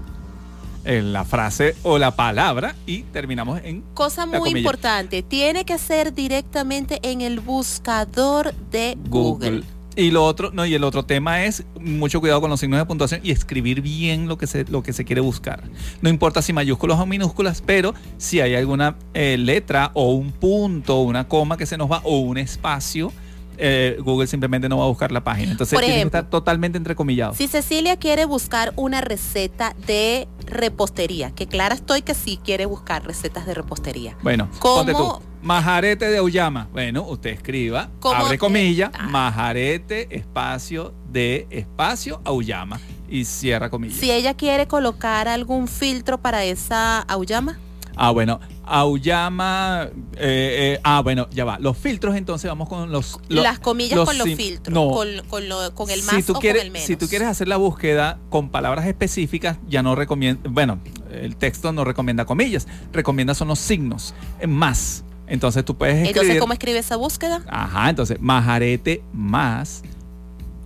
en 0.85 1.13
la 1.13 1.25
frase 1.25 1.77
o 1.83 1.99
la 1.99 2.15
palabra 2.15 2.75
y 2.87 3.03
terminamos 3.05 3.61
en 3.65 3.83
cosa 3.95 4.27
muy 4.27 4.51
importante, 4.51 5.23
tiene 5.23 5.65
que 5.65 5.79
ser 5.79 6.13
directamente 6.13 7.01
en 7.03 7.23
el 7.23 7.41
buscador 7.41 8.55
de 8.71 8.97
Google. 9.09 9.51
Google. 9.51 9.74
Y 9.97 10.11
lo 10.11 10.25
otro, 10.25 10.51
no, 10.53 10.67
y 10.67 10.75
el 10.75 10.83
otro 10.83 11.05
tema 11.05 11.45
es 11.45 11.65
mucho 11.81 12.21
cuidado 12.21 12.41
con 12.41 12.51
los 12.51 12.59
signos 12.59 12.81
de 12.81 12.87
puntuación 12.87 13.21
y 13.23 13.31
escribir 13.31 13.81
bien 13.81 14.27
lo 14.27 14.39
que 14.39 14.49
se, 14.49 14.65
lo 14.65 14.83
que 14.83 14.93
se 14.93 15.05
quiere 15.05 15.21
buscar. 15.21 15.63
No 16.03 16.11
importa 16.11 16.43
si 16.43 16.53
mayúsculas 16.53 16.99
o 16.99 17.07
minúsculas, 17.07 17.63
pero 17.65 17.95
si 18.19 18.41
hay 18.41 18.57
alguna 18.57 18.97
eh, 19.15 19.37
letra 19.39 19.93
o 19.95 20.13
un 20.13 20.33
punto, 20.33 21.01
una 21.01 21.29
coma 21.29 21.57
que 21.57 21.67
se 21.67 21.77
nos 21.77 21.91
va 21.91 22.01
o 22.03 22.19
un 22.19 22.39
espacio, 22.39 23.13
eh, 23.59 23.97
Google 24.01 24.27
simplemente 24.27 24.69
no 24.69 24.79
va 24.79 24.85
a 24.85 24.89
buscar 24.89 25.13
la 25.13 25.23
página. 25.25 25.53
Entonces 25.53 25.75
Por 25.75 25.81
tiene 25.83 25.95
que 25.95 26.01
ejemplo, 26.01 26.19
estar 26.21 26.31
totalmente 26.31 26.79
entrecomillado. 26.79 27.35
Si 27.35 27.49
Cecilia 27.49 27.97
quiere 27.97 28.25
buscar 28.25 28.73
una 28.77 29.01
receta 29.01 29.75
de 29.87 30.29
repostería, 30.47 31.31
que 31.33 31.47
clara 31.47 31.75
estoy 31.75 32.03
que 32.03 32.15
sí 32.15 32.39
quiere 32.45 32.67
buscar 32.67 33.05
recetas 33.07 33.47
de 33.47 33.55
repostería. 33.55 34.17
Bueno, 34.23 34.49
¿Cómo? 34.59 34.77
ponte 34.77 34.93
tú. 34.93 35.21
Majarete 35.43 36.07
de 36.11 36.19
Auyama. 36.19 36.69
Bueno, 36.73 37.03
usted 37.07 37.31
escriba, 37.31 37.91
abre 38.03 38.39
comilla, 38.39 38.91
Ah. 38.95 39.09
majarete, 39.09 40.15
espacio, 40.17 40.95
de 41.11 41.47
espacio, 41.51 42.21
Auyama. 42.25 42.81
Y 43.09 43.27
cierra 43.27 43.69
comilla. 43.71 43.95
Si 43.95 44.11
ella 44.11 44.35
quiere 44.35 44.67
colocar 44.67 45.29
algún 45.29 45.69
filtro 45.69 46.19
para 46.19 46.45
esa 46.45 47.01
auyama, 47.01 47.59
Ah, 47.97 48.11
bueno, 48.11 48.41
Auyama. 48.65 49.89
eh, 50.17 50.75
eh, 50.77 50.81
ah, 50.85 51.01
bueno, 51.03 51.29
ya 51.31 51.45
va. 51.45 51.59
Los 51.59 51.77
filtros, 51.79 52.17
entonces 52.17 52.49
vamos 52.49 52.69
con 52.69 52.91
los. 52.91 53.19
lo- 53.29 53.43
las 53.43 53.59
comillas 53.59 53.99
con 54.01 54.19
los 54.19 54.29
filtros, 54.35 54.73
No. 54.75 54.91
con, 54.91 55.09
con 55.29 55.49
lo- 55.49 55.75
con 55.75 55.91
el 55.91 56.03
más 56.03 56.17
si 56.17 56.23
tú 56.23 56.35
o 56.37 56.41
quieres, 56.41 56.63
con 56.63 56.67
el 56.67 56.73
menos. 56.73 56.87
Si 56.87 56.97
tú 56.97 57.07
quieres 57.09 57.29
hacer 57.29 57.49
la 57.49 57.57
búsqueda 57.57 58.19
con 58.31 58.49
palabras 58.51 58.87
específicas, 58.87 59.59
ya 59.69 59.83
no 59.83 59.95
recomienda. 59.95 60.49
Bueno, 60.51 60.79
el 61.13 61.37
texto 61.37 61.73
no 61.73 61.85
recomienda 61.85 62.25
comillas, 62.25 62.67
recomienda 62.93 63.35
son 63.35 63.49
los 63.49 63.59
signos, 63.59 64.15
eh, 64.41 64.47
más. 64.47 65.05
Entonces 65.27 65.65
tú 65.65 65.77
puedes 65.77 65.95
escribir. 65.97 66.17
Entonces, 66.17 66.41
¿cómo 66.41 66.53
escribe 66.53 66.79
esa 66.79 66.97
búsqueda? 66.97 67.43
Ajá, 67.49 67.89
entonces 67.91 68.19
majarete 68.21 69.03
más 69.13 69.83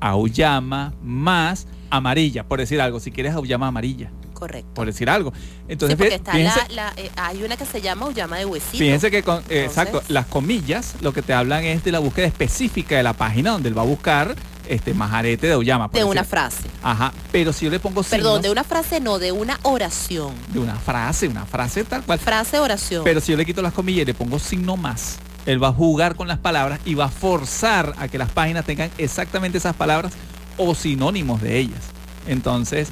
auyama 0.01 0.95
más 1.03 1.67
amarilla, 1.91 2.47
por 2.47 2.59
decir 2.61 2.81
algo. 2.81 3.01
Si 3.01 3.11
quieres 3.11 3.35
auyama 3.35 3.67
amarilla, 3.69 4.11
Correcto. 4.39 4.73
por 4.75 4.87
decir 4.87 5.11
algo. 5.11 5.33
Entonces, 5.69 5.97
sí, 5.97 6.03
porque 6.03 6.15
está 6.15 6.33
fíjense, 6.33 6.61
la, 6.71 6.85
la- 6.85 6.93
eh, 6.97 7.11
hay 7.17 7.43
una 7.43 7.57
que 7.57 7.67
se 7.67 7.81
llama 7.81 8.07
auyama 8.07 8.39
de 8.39 8.45
huesito. 8.47 8.79
fíjense 8.79 9.11
que 9.11 9.23
con, 9.23 9.43
eh, 9.49 9.65
exacto, 9.65 10.03
las 10.09 10.27
comillas 10.27 10.95
lo 11.01 11.13
que 11.13 11.23
te 11.23 11.33
hablan 11.33 11.65
es 11.65 11.83
de 11.85 11.93
la 11.93 11.99
búsqueda 11.99 12.27
específica 12.27 12.97
de 12.97 13.03
la 13.03 13.13
página 13.15 13.51
donde 13.53 13.69
él 13.69 13.77
va 13.77 13.83
a 13.83 13.87
buscar 13.87 14.37
este 14.69 14.95
majarete 14.95 15.47
de 15.47 15.55
por 15.57 15.91
de 15.93 16.05
una 16.05 16.25
frase. 16.25 16.65
Ajá, 16.83 17.13
pero 17.33 17.53
si 17.53 17.65
yo 17.65 17.71
le 17.71 17.81
pongo 17.81 18.03
Perdón, 18.03 18.35
signos 18.35 18.43
de 18.43 18.51
una 18.51 18.65
frase 18.65 19.01
no, 19.01 19.19
de 19.19 19.33
una 19.33 19.59
oración. 19.63 20.35
de 20.53 20.59
una 20.59 20.77
frase, 20.77 21.27
una 21.29 21.47
frase 21.47 21.85
tal 21.85 22.03
cual. 22.05 22.19
Frase, 22.19 22.59
oración. 22.59 23.03
Pero 23.05 23.21
si 23.21 23.33
yo 23.33 23.39
le 23.39 23.47
quito 23.47 23.63
las 23.63 23.73
comillas 23.73 24.03
y 24.03 24.05
le 24.07 24.15
pongo 24.15 24.39
signo 24.39 24.77
más, 24.77 25.19
él 25.47 25.63
va 25.63 25.69
a 25.69 25.73
jugar 25.73 26.15
con 26.17 26.29
las 26.29 26.39
palabras 26.39 26.81
y 26.85 26.95
va 26.95 27.07
a 27.07 27.11
forzar 27.11 27.95
a 27.99 28.09
que 28.09 28.19
las 28.19 28.31
páginas 28.31 28.65
tengan 28.65 28.91
exactamente 28.99 29.59
esas 29.59 29.75
palabras 29.75 30.13
o 30.59 30.75
sinónimos 30.75 31.41
de 31.41 31.59
ellas. 31.59 31.81
Entonces, 32.27 32.89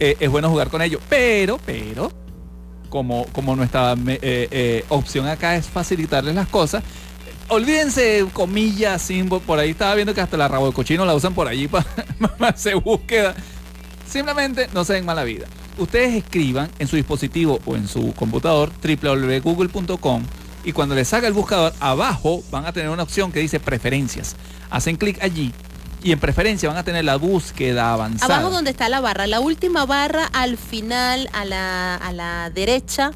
eh, 0.00 0.16
es 0.20 0.30
bueno 0.30 0.50
jugar 0.50 0.68
con 0.68 0.82
ello. 0.82 1.00
Pero, 1.08 1.58
pero, 1.64 2.12
como, 2.88 3.26
como 3.32 3.56
nuestra 3.56 3.94
eh, 3.94 4.48
eh, 4.50 4.84
opción 4.88 5.26
acá 5.26 5.56
es 5.56 5.66
facilitarles 5.66 6.34
las 6.34 6.48
cosas, 6.48 6.82
olvídense 7.48 8.26
comillas, 8.32 9.02
símbolos, 9.02 9.44
por 9.44 9.58
ahí 9.58 9.70
estaba 9.70 9.94
viendo 9.94 10.14
que 10.14 10.20
hasta 10.20 10.36
la 10.36 10.48
rabo 10.48 10.66
de 10.66 10.72
cochino 10.72 11.04
la 11.04 11.14
usan 11.14 11.34
por 11.34 11.48
allí 11.48 11.68
para, 11.68 11.86
hacer 12.48 12.76
búsqueda. 12.76 13.34
Simplemente 14.06 14.68
no 14.72 14.84
se 14.84 14.94
den 14.94 15.04
mala 15.04 15.24
vida. 15.24 15.46
Ustedes 15.76 16.14
escriban 16.14 16.70
en 16.78 16.88
su 16.88 16.96
dispositivo 16.96 17.60
o 17.64 17.76
en 17.76 17.86
su 17.86 18.12
computador 18.14 18.70
www.google.com 18.82 20.22
y 20.64 20.72
cuando 20.72 20.94
les 20.94 21.08
salga 21.08 21.28
el 21.28 21.34
buscador, 21.34 21.72
abajo 21.78 22.42
van 22.50 22.66
a 22.66 22.72
tener 22.72 22.90
una 22.90 23.04
opción 23.04 23.30
que 23.30 23.40
dice 23.40 23.60
preferencias. 23.60 24.34
Hacen 24.70 24.96
clic 24.96 25.22
allí 25.22 25.52
y 26.02 26.12
en 26.12 26.18
preferencia 26.20 26.68
van 26.68 26.78
a 26.78 26.82
tener 26.84 27.04
la 27.04 27.16
búsqueda 27.16 27.92
avanzada. 27.92 28.36
Abajo 28.36 28.50
donde 28.50 28.70
está 28.70 28.88
la 28.88 29.00
barra, 29.00 29.26
la 29.26 29.40
última 29.40 29.84
barra 29.86 30.26
al 30.32 30.56
final, 30.56 31.28
a 31.32 31.44
la, 31.44 31.96
a 31.96 32.12
la 32.12 32.50
derecha, 32.50 33.10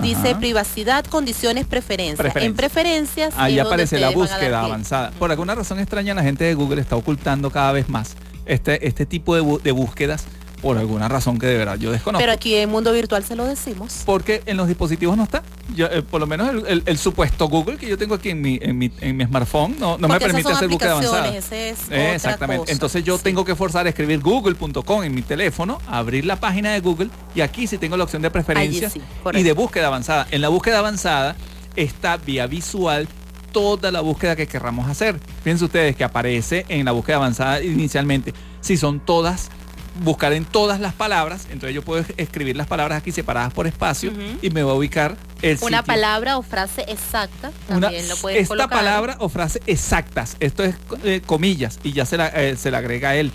dice 0.00 0.30
Ajá. 0.30 0.38
privacidad, 0.38 1.04
condiciones, 1.06 1.66
preferencias. 1.66 2.36
En 2.36 2.54
preferencias 2.54 3.34
Ahí 3.36 3.58
aparece 3.58 3.98
la 3.98 4.10
búsqueda 4.10 4.60
avanzada. 4.62 5.10
Por 5.18 5.30
alguna 5.30 5.54
razón 5.54 5.78
extraña, 5.78 6.14
la 6.14 6.22
gente 6.22 6.44
de 6.44 6.54
Google 6.54 6.80
está 6.80 6.96
ocultando 6.96 7.50
cada 7.50 7.72
vez 7.72 7.88
más 7.88 8.16
este, 8.46 8.86
este 8.86 9.06
tipo 9.06 9.34
de, 9.34 9.42
bu- 9.42 9.60
de 9.62 9.72
búsquedas 9.72 10.24
por 10.60 10.78
alguna 10.78 11.08
razón 11.08 11.38
que 11.38 11.46
de 11.46 11.56
verdad 11.58 11.76
yo 11.78 11.90
desconozco. 11.92 12.20
Pero 12.20 12.32
aquí 12.32 12.54
en 12.56 12.70
Mundo 12.70 12.92
Virtual 12.92 13.24
se 13.24 13.36
lo 13.36 13.44
decimos. 13.44 14.02
porque 14.04 14.42
en 14.46 14.56
los 14.56 14.66
dispositivos 14.68 15.16
no 15.16 15.24
está. 15.24 15.42
Yo, 15.74 15.86
eh, 15.86 16.02
por 16.02 16.20
lo 16.20 16.26
menos 16.26 16.48
el, 16.50 16.66
el- 16.66 16.82
el 16.86 16.98
supuesto 16.98 17.48
Google 17.48 17.76
que 17.76 17.88
yo 17.88 17.96
tengo 17.98 18.14
aquí 18.14 18.30
en 18.30 18.40
mi, 18.40 18.58
en 18.62 18.76
mi, 18.78 18.90
en 19.00 19.16
mi 19.16 19.24
smartphone 19.24 19.76
no, 19.78 19.98
no 19.98 20.08
me 20.08 20.18
permite 20.18 20.50
hacer 20.52 20.68
búsqueda 20.68 20.92
avanzada. 20.92 21.28
ese 21.36 21.70
es 21.70 21.78
Eh, 21.90 22.14
Exactamente. 22.14 22.60
cosa. 22.62 22.72
Entonces 22.72 23.04
yo 23.04 23.18
tengo 23.18 23.44
que 23.44 23.54
forzar 23.54 23.86
a 23.86 23.88
escribir 23.90 24.20
google.com 24.20 25.02
en 25.04 25.14
mi 25.14 25.22
teléfono, 25.22 25.78
abrir 25.86 26.24
la 26.24 26.36
página 26.40 26.72
de 26.72 26.80
Google 26.80 27.10
y 27.34 27.40
aquí 27.42 27.66
sí 27.66 27.78
tengo 27.78 27.96
la 27.96 28.04
opción 28.04 28.22
de 28.22 28.30
preferencias 28.30 28.92
sí, 28.94 29.02
y 29.34 29.42
de 29.42 29.52
búsqueda 29.52 29.86
avanzada. 29.88 30.26
En 30.30 30.40
la 30.40 30.48
búsqueda 30.48 30.78
avanzada 30.78 31.36
está 31.76 32.16
vía 32.16 32.46
visual 32.46 33.06
toda 33.52 33.90
la 33.90 34.00
búsqueda 34.00 34.36
que 34.36 34.46
querramos 34.46 34.88
hacer. 34.88 35.18
Fíjense 35.42 35.64
ustedes 35.64 35.96
que 35.96 36.04
aparece 36.04 36.66
en 36.68 36.84
la 36.84 36.92
búsqueda 36.92 37.16
avanzada 37.16 37.62
inicialmente. 37.62 38.34
Si 38.60 38.76
son 38.76 39.00
todas, 39.00 39.50
buscar 40.00 40.32
en 40.32 40.44
todas 40.44 40.80
las 40.80 40.94
palabras, 40.94 41.46
entonces 41.50 41.74
yo 41.74 41.82
puedo 41.82 42.04
escribir 42.16 42.56
las 42.56 42.66
palabras 42.66 42.98
aquí 42.98 43.12
separadas 43.12 43.52
por 43.52 43.66
espacio 43.66 44.12
y 44.42 44.50
me 44.50 44.62
va 44.62 44.72
a 44.72 44.74
ubicar 44.74 45.16
el 45.42 45.58
Una 45.60 45.78
sitio. 45.78 45.82
palabra 45.84 46.36
o 46.38 46.42
frase 46.42 46.84
exacta 46.88 47.50
Una- 47.68 47.80
también 47.88 48.08
lo 48.08 48.16
puedes 48.16 48.38
esta 48.42 48.48
colocar. 48.48 48.78
palabra 48.78 49.16
o 49.20 49.28
frase 49.28 49.60
exactas. 49.66 50.36
Esto 50.40 50.64
es 50.64 50.74
eh, 51.04 51.20
comillas 51.24 51.78
y 51.82 51.92
ya 51.92 52.04
se 52.06 52.16
la, 52.16 52.28
eh, 52.28 52.56
se 52.56 52.70
la 52.70 52.78
agrega 52.78 53.14
él. 53.16 53.30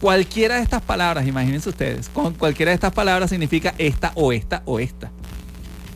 Cualquiera 0.00 0.56
de 0.56 0.62
estas 0.62 0.82
palabras, 0.82 1.26
imagínense 1.26 1.70
ustedes, 1.70 2.10
con 2.10 2.34
cualquiera 2.34 2.70
de 2.70 2.74
estas 2.74 2.92
palabras 2.92 3.30
significa 3.30 3.74
esta 3.78 4.12
o 4.14 4.30
esta 4.32 4.62
o 4.66 4.78
esta. 4.78 5.10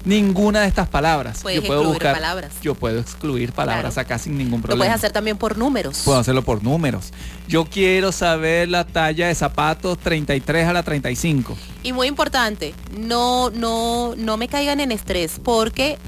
Ninguna 0.05 0.63
de 0.63 0.69
estas 0.69 0.89
palabras. 0.89 1.41
Puedes 1.43 1.61
yo 1.61 1.67
puedo 1.67 1.81
excluir 1.81 1.99
buscar. 1.99 2.15
palabras. 2.15 2.53
Yo 2.63 2.75
puedo 2.75 2.99
excluir 3.01 3.53
palabras 3.53 3.95
Claro. 3.95 4.07
acá 4.07 4.19
sin 4.19 4.39
ningún 4.39 4.61
Lo 4.61 4.63
problema. 4.63 4.79
puedes 4.81 4.95
hacer 4.95 5.13
también 5.13 5.37
por 5.37 5.59
números. 5.59 6.01
Puedo 6.05 6.19
hacerlo 6.19 6.43
por 6.43 6.63
números. 6.63 7.11
Yo 7.49 7.67
quiero 7.67 8.11
saber 8.11 8.69
la 8.69 8.87
talla 8.87 9.29
de 9.29 9.35
zapatos 9.35 9.99
33 9.99 10.67
a 10.67 10.73
la 10.73 10.83
35. 10.83 11.57
Y 11.83 11.93
muy 11.93 12.07
importante, 12.07 12.75
no, 12.99 13.51
no, 13.51 14.15
no 14.17 14.37
me 14.39 14.49
caigan 14.49 14.81
en 14.81 14.91
estrés 14.93 15.39
porque 15.43 15.99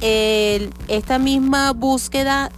el- 0.00 0.72
esta 0.88 1.18
misma 1.18 1.72
búsqueda 1.72 2.50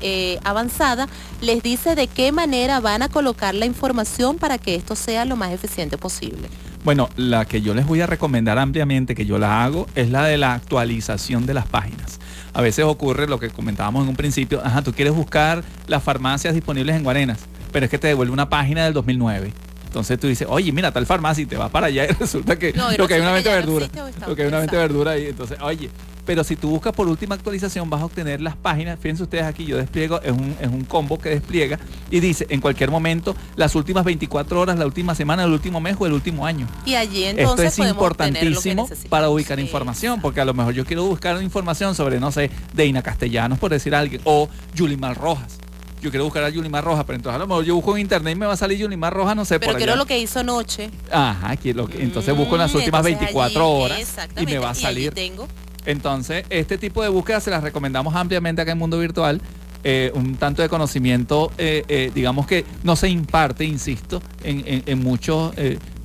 eh, 0.00 0.38
avanzada 0.44 1.08
les 1.40 1.60
dice 1.62 1.96
de 1.96 2.06
qué 2.06 2.30
manera 2.30 2.78
van 2.78 3.02
a 3.02 3.08
colocar 3.08 3.52
la 3.54 3.66
información 3.66 4.36
para 4.38 4.56
que 4.56 4.76
esto 4.76 4.94
sea 4.94 5.24
lo 5.24 5.34
más 5.34 5.50
eficiente 5.52 5.98
posible. 5.98 6.48
Bueno, 6.84 7.08
la 7.16 7.44
que 7.44 7.60
yo 7.60 7.74
les 7.74 7.86
voy 7.86 8.00
a 8.00 8.06
recomendar 8.06 8.58
ampliamente, 8.58 9.14
que 9.14 9.26
yo 9.26 9.38
la 9.38 9.64
hago, 9.64 9.86
es 9.94 10.10
la 10.10 10.24
de 10.24 10.38
la 10.38 10.54
actualización 10.54 11.46
de 11.46 11.54
las 11.54 11.66
páginas. 11.66 12.18
A 12.52 12.62
veces 12.62 12.84
ocurre 12.84 13.28
lo 13.28 13.38
que 13.38 13.50
comentábamos 13.50 14.04
en 14.04 14.08
un 14.10 14.16
principio, 14.16 14.60
ajá, 14.64 14.82
tú 14.82 14.92
quieres 14.92 15.14
buscar 15.14 15.62
las 15.86 16.02
farmacias 16.02 16.54
disponibles 16.54 16.96
en 16.96 17.04
Guarenas, 17.04 17.40
pero 17.72 17.84
es 17.84 17.90
que 17.90 17.98
te 17.98 18.08
devuelve 18.08 18.32
una 18.32 18.48
página 18.48 18.84
del 18.84 18.94
2009. 18.94 19.52
Entonces 19.86 20.18
tú 20.20 20.26
dices, 20.28 20.46
oye, 20.50 20.70
mira, 20.70 20.92
tal 20.92 21.06
farmacia 21.06 21.42
y 21.42 21.46
te 21.46 21.56
vas 21.56 21.70
para 21.70 21.86
allá 21.86 22.04
y 22.04 22.08
resulta 22.20 22.58
que 22.58 22.72
No, 22.72 22.92
y 22.92 22.96
lo 22.96 23.08
que 23.08 23.14
hay 23.14 23.20
una 23.20 23.32
venta 23.32 23.50
verdura. 23.50 23.88
Lo 24.26 24.36
que 24.36 24.42
hay 24.42 24.48
una 24.48 24.58
venta 24.58 24.76
de 24.76 24.82
verdura 24.82 25.12
ahí. 25.12 25.26
Entonces, 25.26 25.58
oye, 25.60 25.90
pero 26.28 26.44
si 26.44 26.56
tú 26.56 26.68
buscas 26.68 26.92
por 26.92 27.08
última 27.08 27.36
actualización 27.36 27.88
vas 27.88 28.02
a 28.02 28.04
obtener 28.04 28.42
las 28.42 28.54
páginas. 28.54 28.98
Fíjense 29.00 29.22
ustedes 29.22 29.44
aquí, 29.44 29.64
yo 29.64 29.78
despliego, 29.78 30.20
es 30.20 30.30
un, 30.30 30.54
es 30.60 30.68
un 30.68 30.84
combo 30.84 31.18
que 31.18 31.30
despliega 31.30 31.78
y 32.10 32.20
dice 32.20 32.46
en 32.50 32.60
cualquier 32.60 32.90
momento 32.90 33.34
las 33.56 33.74
últimas 33.74 34.04
24 34.04 34.60
horas, 34.60 34.78
la 34.78 34.84
última 34.84 35.14
semana, 35.14 35.44
el 35.44 35.50
último 35.52 35.80
mes 35.80 35.96
o 35.98 36.04
el 36.04 36.12
último 36.12 36.44
año. 36.44 36.66
Y 36.84 36.96
allí 36.96 37.24
Esto 37.24 37.40
entonces 37.40 37.72
es 37.72 37.78
lo 37.78 37.84
que 37.84 37.90
importantísimo 37.92 38.86
para 39.08 39.30
ubicar 39.30 39.58
información, 39.58 40.20
porque 40.20 40.42
a 40.42 40.44
lo 40.44 40.52
mejor 40.52 40.74
yo 40.74 40.84
quiero 40.84 41.06
buscar 41.06 41.42
información 41.42 41.94
sobre, 41.94 42.20
no 42.20 42.30
sé, 42.30 42.50
Deina 42.74 43.00
Castellanos, 43.00 43.58
por 43.58 43.70
decir 43.70 43.94
alguien, 43.94 44.20
o 44.24 44.50
Yulimar 44.74 45.16
Rojas. 45.16 45.56
Yo 46.02 46.10
quiero 46.10 46.24
buscar 46.26 46.44
a 46.44 46.50
Yulimar 46.50 46.84
Rojas, 46.84 47.04
pero 47.06 47.16
entonces 47.16 47.36
a 47.36 47.38
lo 47.38 47.46
mejor 47.46 47.64
yo 47.64 47.74
busco 47.74 47.96
en 47.96 48.02
internet 48.02 48.36
y 48.36 48.38
me 48.38 48.44
va 48.44 48.52
a 48.52 48.56
salir 48.58 48.76
Yulimar 48.76 49.14
Rojas, 49.14 49.34
no 49.34 49.46
sé, 49.46 49.58
Pero 49.58 49.72
por 49.72 49.78
quiero 49.78 49.92
allá. 49.94 49.98
lo 50.02 50.04
que 50.06 50.18
hizo 50.18 50.40
anoche. 50.40 50.90
Ajá, 51.10 51.50
aquí 51.52 51.72
lo 51.72 51.88
que- 51.88 52.02
entonces 52.02 52.36
busco 52.36 52.54
en 52.56 52.60
las 52.60 52.72
Mm, 52.74 52.76
últimas 52.76 53.06
entonces 53.06 53.18
24 53.32 53.62
allí, 53.64 53.82
horas 53.82 54.16
y 54.38 54.44
me 54.44 54.58
va 54.58 54.70
a 54.70 54.74
salir. 54.74 55.12
tengo. 55.14 55.48
Entonces, 55.88 56.44
este 56.50 56.76
tipo 56.78 57.02
de 57.02 57.08
búsquedas 57.08 57.42
se 57.42 57.50
las 57.50 57.62
recomendamos 57.62 58.14
ampliamente 58.14 58.62
acá 58.62 58.72
en 58.72 58.78
Mundo 58.78 58.98
Virtual. 58.98 59.40
Eh, 59.84 60.10
un 60.14 60.34
tanto 60.36 60.60
de 60.60 60.68
conocimiento, 60.68 61.52
eh, 61.56 61.84
eh, 61.88 62.10
digamos 62.14 62.46
que 62.46 62.64
no 62.82 62.94
se 62.96 63.08
imparte, 63.08 63.64
insisto, 63.64 64.20
en, 64.42 64.62
en- 64.66 64.82
en 64.86 64.98
muchos, 65.02 65.52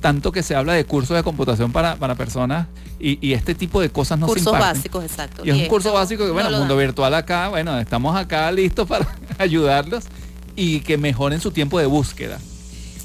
tanto 0.00 0.30
que 0.32 0.42
se 0.44 0.54
habla 0.54 0.74
de 0.74 0.84
cursos 0.84 1.16
de 1.16 1.22
computación 1.24 1.72
para, 1.72 1.96
para 1.96 2.14
personas 2.14 2.68
y, 3.00 3.18
y 3.26 3.32
este 3.32 3.54
tipo 3.54 3.80
de 3.80 3.90
cosas 3.90 4.18
no 4.18 4.26
se 4.28 4.34
Cursos 4.34 4.52
imparten. 4.54 4.76
básicos, 4.76 5.04
exacto. 5.04 5.42
Y 5.44 5.50
es 5.50 5.56
un 5.56 5.66
curso 5.66 5.92
básico 5.92 6.22
que, 6.22 6.28
no 6.28 6.34
bueno, 6.34 6.50
Mundo 6.50 6.76
dan. 6.76 6.86
Virtual 6.86 7.14
acá, 7.14 7.48
bueno, 7.48 7.78
estamos 7.78 8.14
acá 8.16 8.50
listos 8.52 8.86
para 8.88 9.06
ayudarlos 9.38 10.04
y 10.56 10.80
que 10.80 10.96
mejoren 10.96 11.40
su 11.40 11.50
tiempo 11.50 11.78
de 11.80 11.86
búsqueda. 11.86 12.38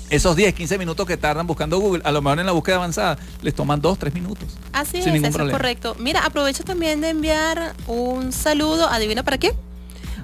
Esos 0.09 0.35
10, 0.35 0.53
15 0.55 0.77
minutos 0.77 1.05
que 1.05 1.17
tardan 1.17 1.45
buscando 1.45 1.79
Google, 1.79 2.01
a 2.03 2.11
lo 2.11 2.21
mejor 2.21 2.39
en 2.39 2.45
la 2.45 2.51
búsqueda 2.51 2.77
avanzada 2.77 3.17
les 3.41 3.53
toman 3.53 3.79
2, 3.79 3.99
3 3.99 4.13
minutos. 4.13 4.47
Así 4.73 4.97
es, 4.97 5.05
eso 5.05 5.13
problema. 5.21 5.51
es 5.51 5.51
correcto. 5.51 5.95
Mira, 5.99 6.25
aprovecho 6.25 6.63
también 6.63 6.99
de 7.01 7.09
enviar 7.09 7.75
un 7.87 8.31
saludo, 8.31 8.89
adivina 8.89 9.21
para 9.23 9.37
qué, 9.37 9.53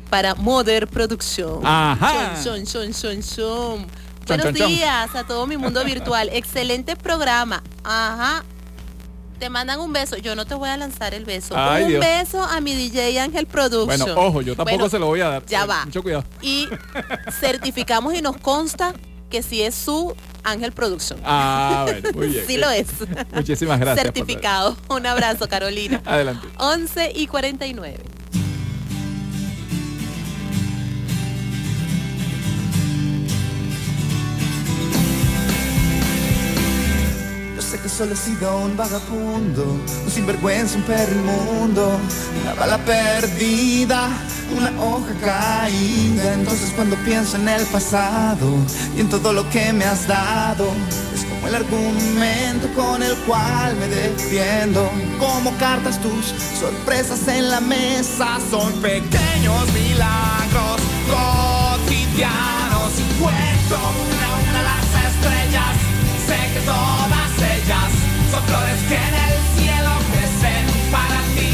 para 0.10 0.34
Moder 0.36 0.88
Producción. 0.88 1.60
Ajá. 1.64 2.34
Chon, 2.44 2.66
chon, 2.66 2.92
chon. 2.94 3.22
Chon, 3.22 3.88
Buenos 4.28 4.54
días 4.56 5.14
a 5.16 5.24
todo 5.28 5.46
mi 5.46 5.56
mundo 5.58 5.84
virtual. 5.86 6.30
Excelente 6.34 6.96
programa. 6.96 7.62
Ajá. 7.84 8.44
Te 9.38 9.50
mandan 9.52 9.80
un 9.82 9.94
beso. 9.94 10.18
Yo 10.18 10.36
no 10.36 10.46
te 10.46 10.56
voy 10.56 10.70
a 10.70 10.78
lanzar 10.78 11.14
el 11.14 11.26
beso. 11.26 11.54
Ay, 11.56 11.84
un 11.84 11.90
Dios. 11.90 12.04
beso 12.06 12.42
a 12.44 12.60
mi 12.62 12.74
DJ 12.74 13.20
Ángel 13.20 13.46
Production. 13.46 14.00
Bueno, 14.00 14.20
ojo, 14.20 14.42
yo 14.42 14.56
tampoco 14.56 14.78
Bueno, 14.78 14.90
se 14.90 14.98
lo 14.98 15.06
voy 15.08 15.22
a 15.22 15.28
dar. 15.30 15.46
Ya 15.46 15.64
Eh, 15.64 15.68
va. 15.68 15.86
Mucho 15.86 16.02
cuidado. 16.02 16.24
Y 16.42 16.68
certificamos 17.40 18.16
y 18.16 18.22
nos 18.22 18.38
consta 18.38 18.94
que 19.36 19.44
sí 19.44 19.62
es 19.62 19.76
su 19.76 20.16
Ángel 20.46 20.72
Production. 20.72 21.20
Ah, 21.26 21.84
bueno, 21.86 22.10
muy 22.14 22.28
bien. 22.28 22.46
Sí 22.48 22.56
lo 22.56 22.70
es. 22.70 22.88
Muchísimas 23.34 23.82
gracias. 23.82 24.06
Certificado. 24.06 24.78
Un 24.88 25.06
abrazo, 25.06 25.50
Carolina. 25.50 26.02
Adelante. 26.06 26.48
11 26.58 27.12
y 27.14 27.28
49. 27.28 27.98
Solo 37.96 38.14
he 38.14 38.18
sido 38.18 38.58
un 38.58 38.76
vagabundo, 38.76 39.64
un 40.04 40.12
sinvergüenza, 40.12 40.76
un 40.76 40.84
perro 40.84 41.16
inmundo, 41.16 41.98
una 42.42 42.54
bala 42.54 42.78
perdida, 42.80 44.10
una 44.58 44.70
hoja 44.84 45.14
caída. 45.22 46.34
Entonces 46.34 46.74
cuando 46.76 46.98
pienso 47.06 47.38
en 47.38 47.48
el 47.48 47.66
pasado 47.68 48.48
y 48.98 49.00
en 49.00 49.10
todo 49.10 49.32
lo 49.32 49.50
que 49.50 49.72
me 49.72 49.86
has 49.86 50.06
dado, 50.08 50.68
es 51.14 51.24
como 51.24 51.48
el 51.48 51.56
argumento 51.56 52.68
con 52.76 53.02
el 53.02 53.16
cual 53.20 53.78
me 53.78 53.88
defiendo. 53.88 54.92
Como 55.18 55.56
cartas 55.58 55.98
tus 56.02 56.34
sorpresas 56.60 57.26
en 57.30 57.50
la 57.50 57.62
mesa 57.62 58.40
son 58.52 58.74
pequeños 58.82 59.72
milagros 59.74 60.82
cotidianos. 61.08 62.92
Cuento 63.22 63.76
una 63.76 64.26
a 64.28 64.50
una 64.50 64.64
las 64.64 64.86
estrellas. 65.08 65.76
Sé 66.28 66.54
que 66.54 66.66
son 66.66 67.15
flores 68.48 68.80
que 68.90 68.96
en 68.96 69.16
el 69.28 69.36
cielo 69.56 69.92
crecen 70.12 70.66
para 70.92 71.20
ti. 71.36 71.52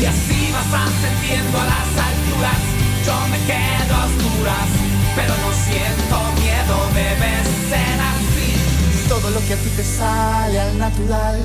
Y 0.00 0.04
así 0.06 0.40
vas 0.52 0.70
ascendiendo 0.86 1.60
a 1.60 1.64
las 1.64 1.88
alturas. 2.08 2.60
Yo 3.06 3.16
me 3.32 3.38
quedo 3.50 3.94
a 3.94 4.04
oscuras, 4.06 4.68
pero 5.16 5.32
no 5.42 5.50
siento 5.66 6.16
miedo, 6.40 6.76
debes 6.94 7.46
ser 7.70 7.98
así. 8.12 9.08
Todo 9.08 9.30
lo 9.30 9.40
que 9.46 9.54
a 9.54 9.56
ti 9.56 9.70
te 9.76 9.84
sale 9.84 10.60
al 10.60 10.78
natural, 10.78 11.40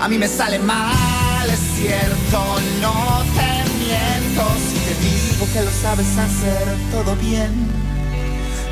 a 0.00 0.08
mí 0.08 0.18
me 0.18 0.26
sale 0.26 0.58
mal, 0.58 1.48
es 1.48 1.60
cierto, 1.76 2.38
no 2.80 3.22
te 3.36 3.52
miento. 3.78 4.44
Si 4.66 4.78
te 4.86 4.94
digo 5.06 5.46
que 5.52 5.62
lo 5.62 5.70
sabes 5.70 6.18
hacer 6.18 6.64
todo 6.90 7.14
bien. 7.16 7.70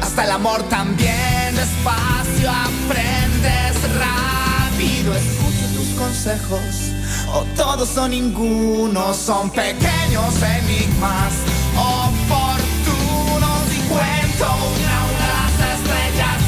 Hasta 0.03 0.25
el 0.25 0.31
amor 0.33 0.63
también 0.65 1.55
despacio 1.55 2.51
aprendes 2.51 3.77
rápido. 3.99 4.40
Escucho 4.81 5.67
tus 5.77 5.89
consejos, 5.99 6.93
o 7.35 7.45
todos 7.55 7.99
o 7.99 8.09
ninguno. 8.09 9.13
Son 9.13 9.51
pequeños 9.51 10.33
enigmas 10.41 11.35
oportunos 11.77 13.61
y 13.77 13.81
cuento 13.93 14.47
una 14.49 14.95
a 14.97 15.05
una 15.05 15.27
las 15.37 15.53
estrellas. 15.77 16.39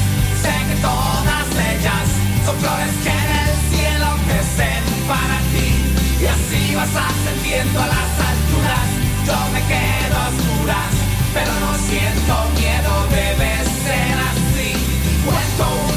Sé 0.40 0.54
que 0.68 0.76
todas 0.80 1.46
ellas 1.60 2.06
son 2.46 2.56
flores 2.56 2.94
que 3.04 3.12
en 3.12 3.30
el 3.44 3.52
cielo 3.68 4.09
crecen 4.24 4.84
para 5.06 5.36
ti. 5.52 5.68
Y 6.22 6.24
así 6.24 6.74
vas 6.74 6.88
ascendiendo 6.88 7.82
a 7.82 7.86
las 7.86 8.12
alturas. 8.32 8.88
Yo 9.28 9.36
me 9.52 9.60
quedo 9.68 10.16
a 10.16 10.28
oscuras, 10.32 10.92
pero 11.34 11.52
no 11.60 11.72
siento 11.84 12.34
miedo, 12.56 12.92
debe 13.12 13.52
ser 13.84 14.16
así. 14.32 14.72
Cuento 15.22 15.91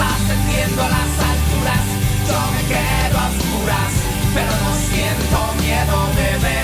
ascendiendo 0.00 0.82
a 0.82 0.88
las 0.88 1.12
alturas, 1.30 1.84
yo 2.28 2.38
me 2.52 2.62
quedo 2.68 3.18
a 3.18 3.28
oscuras, 3.28 3.92
pero 4.34 4.52
no 4.62 4.74
siento 4.88 5.38
miedo, 5.60 5.96
debe 6.16 6.52
ser 6.52 6.61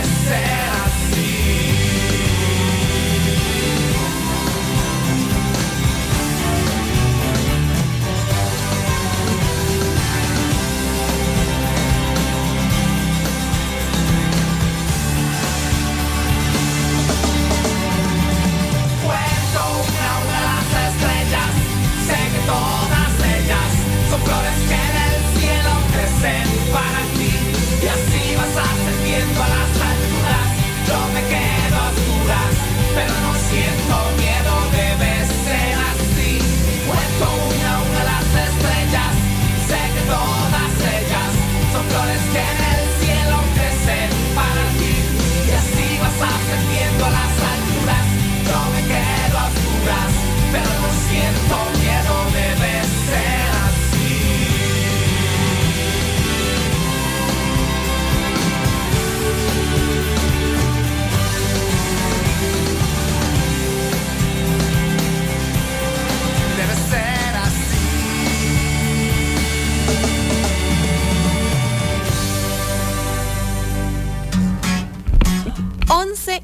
me 31.20 31.47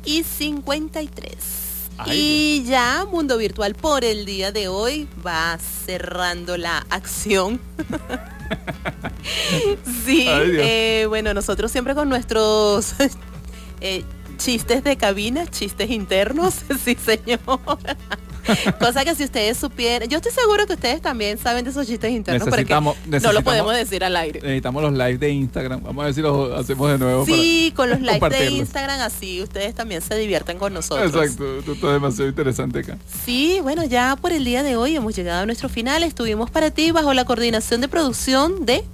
53. 0.05 1.35
Ay, 1.97 2.19
y 2.19 2.65
ya 2.65 3.07
Mundo 3.11 3.39
Virtual 3.39 3.75
por 3.75 4.05
el 4.05 4.27
día 4.27 4.53
de 4.53 4.69
hoy 4.69 5.09
va 5.25 5.59
cerrando 5.59 6.57
la 6.57 6.85
acción. 6.91 7.61
sí, 10.05 10.27
Ay, 10.29 10.57
eh, 10.59 11.07
bueno, 11.09 11.35
nosotros 11.35 11.71
siempre 11.71 11.95
con 11.95 12.09
nuestros 12.09 12.95
eh, 13.81 14.05
chistes 14.37 14.85
de 14.85 14.97
cabina, 14.97 15.47
chistes 15.47 15.91
internos, 15.91 16.57
sí 16.85 16.97
señor. 16.97 17.61
Cosa 18.79 19.05
que 19.05 19.15
si 19.15 19.25
ustedes 19.25 19.57
supieran, 19.57 20.09
yo 20.09 20.19
estoy 20.19 20.33
seguro 20.33 20.67
que 20.67 20.75
ustedes 20.75 21.01
también 21.01 21.39
saben 21.39 21.65
de 21.65 21.71
esos 21.71 21.87
chistes 21.87 22.11
internos, 22.11 22.47
Necesitamos- 22.47 22.97
no 23.07 23.33
lo 23.33 23.43
podemos 23.43 23.75
decir 23.75 24.05
al 24.05 24.17
aire. 24.17 24.41
Necesitamos 24.41 24.83
los 24.83 24.93
live 24.93 25.19
de 25.19 25.31
Instagram. 25.31 25.83
Vamos 25.83 26.03
a 26.03 26.07
ver 26.07 26.15
si 26.15 26.21
los 26.21 26.59
hacemos 26.59 26.91
de 26.91 26.99
nuevo. 26.99 27.27
Sí, 27.27 27.73
con 27.75 27.91
los 27.91 28.01
likes 28.01 28.29
de. 28.29 28.51
Instagram 28.51 29.01
así, 29.01 29.43
ustedes 29.43 29.75
también 29.75 30.03
se 30.03 30.17
divierten 30.17 30.59
con 30.59 30.73
nosotros. 30.75 31.15
Exacto, 31.15 31.59
esto 31.59 31.73
está 31.73 31.93
demasiado 31.93 32.29
interesante 32.29 32.81
acá. 32.81 32.97
Sí, 33.25 33.59
bueno, 33.63 33.85
ya 33.85 34.17
por 34.17 34.33
el 34.33 34.45
día 34.45 34.63
de 34.63 34.77
hoy 34.77 34.97
hemos 34.97 35.15
llegado 35.17 35.43
a 35.43 35.47
nuestro 35.47 35.69
final. 35.69 36.03
Estuvimos 36.03 36.51
para 36.51 36.71
ti 36.71 36.91
bajo 36.91 37.15
la 37.15 37.25
coordinación 37.25 37.81
de 37.81 37.89
producción 37.89 38.67
de 38.67 38.85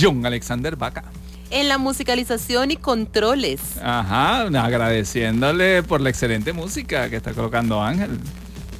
John 0.00 0.24
Alexander 0.24 0.76
Vaca. 0.76 1.04
En 1.50 1.68
la 1.68 1.76
musicalización 1.76 2.70
y 2.70 2.76
controles. 2.76 3.60
Ajá, 3.82 4.42
agradeciéndole 4.42 5.82
por 5.82 6.00
la 6.00 6.08
excelente 6.08 6.52
música 6.52 7.10
que 7.10 7.16
está 7.16 7.32
colocando 7.32 7.82
Ángel. 7.82 8.18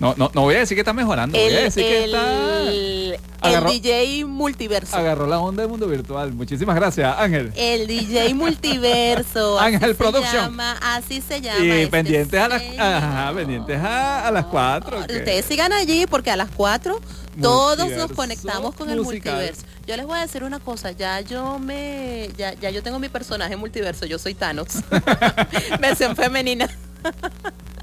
No, 0.03 0.15
no, 0.17 0.33
no 0.35 0.41
voy 0.41 0.57
a 0.57 0.59
decir 0.59 0.75
que 0.75 0.81
está 0.81 0.93
mejorando, 0.93 1.39
voy 1.39 1.47
a 1.47 1.59
El, 1.59 1.65
decir 1.65 1.85
que 1.85 2.05
el- 2.05 2.11
está... 2.13 3.53
el 3.53 3.65
DJ 3.83 4.25
multiverso. 4.25 4.97
Agarró 4.97 5.29
la 5.29 5.39
onda 5.39 5.63
del 5.63 5.71
mundo 5.71 5.87
virtual. 5.87 6.33
Muchísimas 6.33 6.75
gracias, 6.75 7.15
Ángel. 7.17 7.53
El 7.55 7.87
DJ 7.87 8.35
multiverso. 8.35 9.61
Ángel 9.61 9.95
Production. 9.95 10.43
llama, 10.47 10.77
así 10.83 11.21
se 11.21 11.41
llama. 11.41 11.65
Y 11.65 11.71
este 11.71 11.87
pendientes 11.87 12.41
a 12.41 12.49
las 12.49 12.63
ajá, 12.79 13.33
pendientes 13.33 13.79
a, 13.79 14.27
a 14.27 14.31
las 14.33 14.47
4. 14.47 14.99
Ustedes 14.99 15.45
sigan 15.45 15.73
allí 15.73 16.07
porque 16.09 16.33
a 16.33 16.37
las 16.37 16.51
4 16.51 17.01
todos 17.41 17.89
nos 17.93 18.11
conectamos 18.11 18.75
con 18.75 18.91
el 18.91 19.01
multiverso. 19.03 19.63
Yo 19.87 19.97
les 19.97 20.05
voy 20.05 20.19
a 20.19 20.23
decir 20.23 20.43
una 20.43 20.59
cosa, 20.59 20.91
ya 20.91 21.21
yo 21.21 21.61
me 21.61 22.29
ya, 22.37 22.55
ya 22.55 22.71
yo 22.71 22.83
tengo 22.83 22.99
mi 22.99 23.09
personaje 23.09 23.57
multiverso, 23.57 24.05
yo 24.05 24.19
soy 24.19 24.35
Thanos. 24.35 24.79
Versión 25.81 26.17
femenina. 26.17 26.69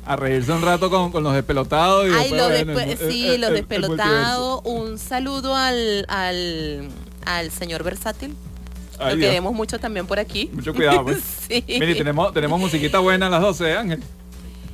A 0.09 0.15
reírse 0.15 0.51
un 0.51 0.63
rato 0.63 0.89
con, 0.89 1.11
con 1.11 1.21
los 1.23 1.33
despelotados. 1.33 2.07
Y 2.07 2.11
Ay, 2.11 2.31
después, 2.31 2.41
lo 2.41 2.49
bueno, 2.49 2.73
despe- 2.73 2.97
el- 2.99 3.11
sí, 3.11 3.27
el- 3.27 3.41
los 3.41 3.49
el- 3.51 3.55
despelotados. 3.57 4.61
Un 4.63 4.97
saludo 4.97 5.55
al, 5.55 6.05
al, 6.07 6.89
al 7.25 7.51
señor 7.51 7.83
versátil. 7.83 8.35
Ay, 8.97 9.11
Lo 9.11 9.15
Dios. 9.17 9.29
queremos 9.29 9.53
mucho 9.53 9.79
también 9.79 10.07
por 10.07 10.17
aquí. 10.17 10.49
Mucho 10.51 10.73
cuidado, 10.73 11.03
pues. 11.03 11.19
sí. 11.47 11.63
Mire, 11.67 11.93
tenemos, 11.93 12.33
tenemos 12.33 12.59
musiquita 12.59 12.97
buena 12.99 13.27
a 13.27 13.29
las 13.29 13.41
12, 13.41 13.71
Ángel. 13.77 14.03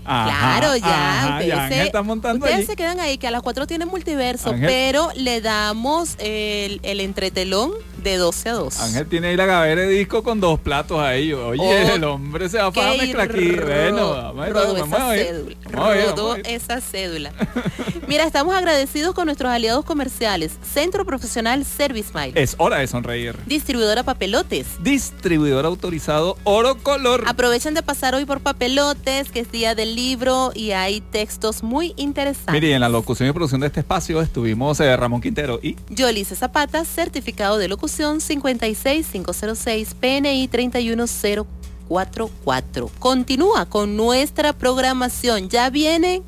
Ajá, 0.06 0.60
Claro, 0.60 0.78
ya. 0.78 0.86
ajá, 1.20 1.34
ustedes 1.40 1.48
ya 1.92 1.92
se, 1.92 2.04
montando 2.04 2.38
ustedes 2.46 2.58
allí. 2.60 2.66
se 2.68 2.76
quedan 2.76 3.00
ahí, 3.00 3.18
que 3.18 3.28
a 3.28 3.32
las 3.32 3.42
4 3.42 3.68
tienen 3.68 3.88
multiverso, 3.88 4.50
Ángel. 4.52 4.68
pero 4.68 5.10
le 5.16 5.42
damos 5.42 6.16
el, 6.20 6.80
el 6.84 7.00
entretelón 7.00 7.72
de 8.04 8.18
12 8.18 8.50
a 8.50 8.54
2. 8.54 8.80
Ángel 8.82 9.08
tiene 9.08 9.28
ahí 9.30 9.36
la 9.36 9.46
gavera 9.48 9.82
de 9.82 9.88
disco 9.90 10.22
con 10.22 10.40
dos 10.40 10.60
platos 10.60 11.00
ahí. 11.00 11.34
Oye, 11.34 11.62
Oh, 11.62 11.96
el 11.96 12.04
hombre 12.04 12.48
se 12.50 12.60
va 12.60 12.72
para 12.72 12.92
Qué 12.92 12.98
mezclar 13.00 13.30
aquí. 13.32 13.50
Bueno, 13.52 14.10
vamos 14.12 14.50
rodó 14.50 14.74
vamos 14.76 15.00
cédula. 15.16 15.56
Rodó 15.72 16.36
esa 16.36 16.82
cédula. 16.82 17.32
Mira, 18.08 18.26
estamos 18.26 18.54
agradecidos 18.56 19.16
con 19.16 19.26
nuestros 19.26 19.52
aliados 19.52 19.84
comerciales. 19.86 20.52
Centro 20.72 21.04
Profesional 21.06 21.66
Service 21.66 22.12
Mile. 22.14 22.34
Es 22.36 22.54
hora 22.60 22.78
de 22.78 22.86
sonreír. 22.86 23.36
Distribuidora 23.48 24.04
Papelotes. 24.04 24.68
Distribuidor 24.84 25.66
autorizado 25.66 26.38
Oro 26.44 26.78
Color. 26.78 27.24
Aprovechen 27.26 27.74
de 27.74 27.82
pasar 27.82 28.14
hoy 28.14 28.26
por 28.26 28.42
Papelotes, 28.42 29.32
que 29.32 29.40
es 29.40 29.52
día 29.52 29.74
del 29.74 29.95
libro 29.96 30.52
y 30.54 30.72
hay 30.72 31.02
textos 31.02 31.64
muy 31.64 31.94
interesantes. 31.96 32.54
Mire, 32.54 32.70
y 32.70 32.74
en 32.74 32.82
la 32.82 32.90
locución 32.90 33.28
y 33.30 33.32
producción 33.32 33.62
de 33.62 33.68
este 33.68 33.80
espacio 33.80 34.22
estuvimos 34.22 34.80
eh, 34.80 34.96
Ramón 34.96 35.22
Quintero 35.22 35.60
y 35.62 35.76
Yolice 35.90 36.36
Zapata, 36.36 36.86
certificado 36.86 37.58
de 37.58 37.68
locución 37.68 38.20
56506, 38.20 39.96
PNI 39.96 40.48
31044. 40.48 42.92
Continúa 43.00 43.66
con 43.66 43.98
nuestra 43.98 44.54
programación. 44.54 45.50
Ya 45.50 45.70
vienen 45.70 46.24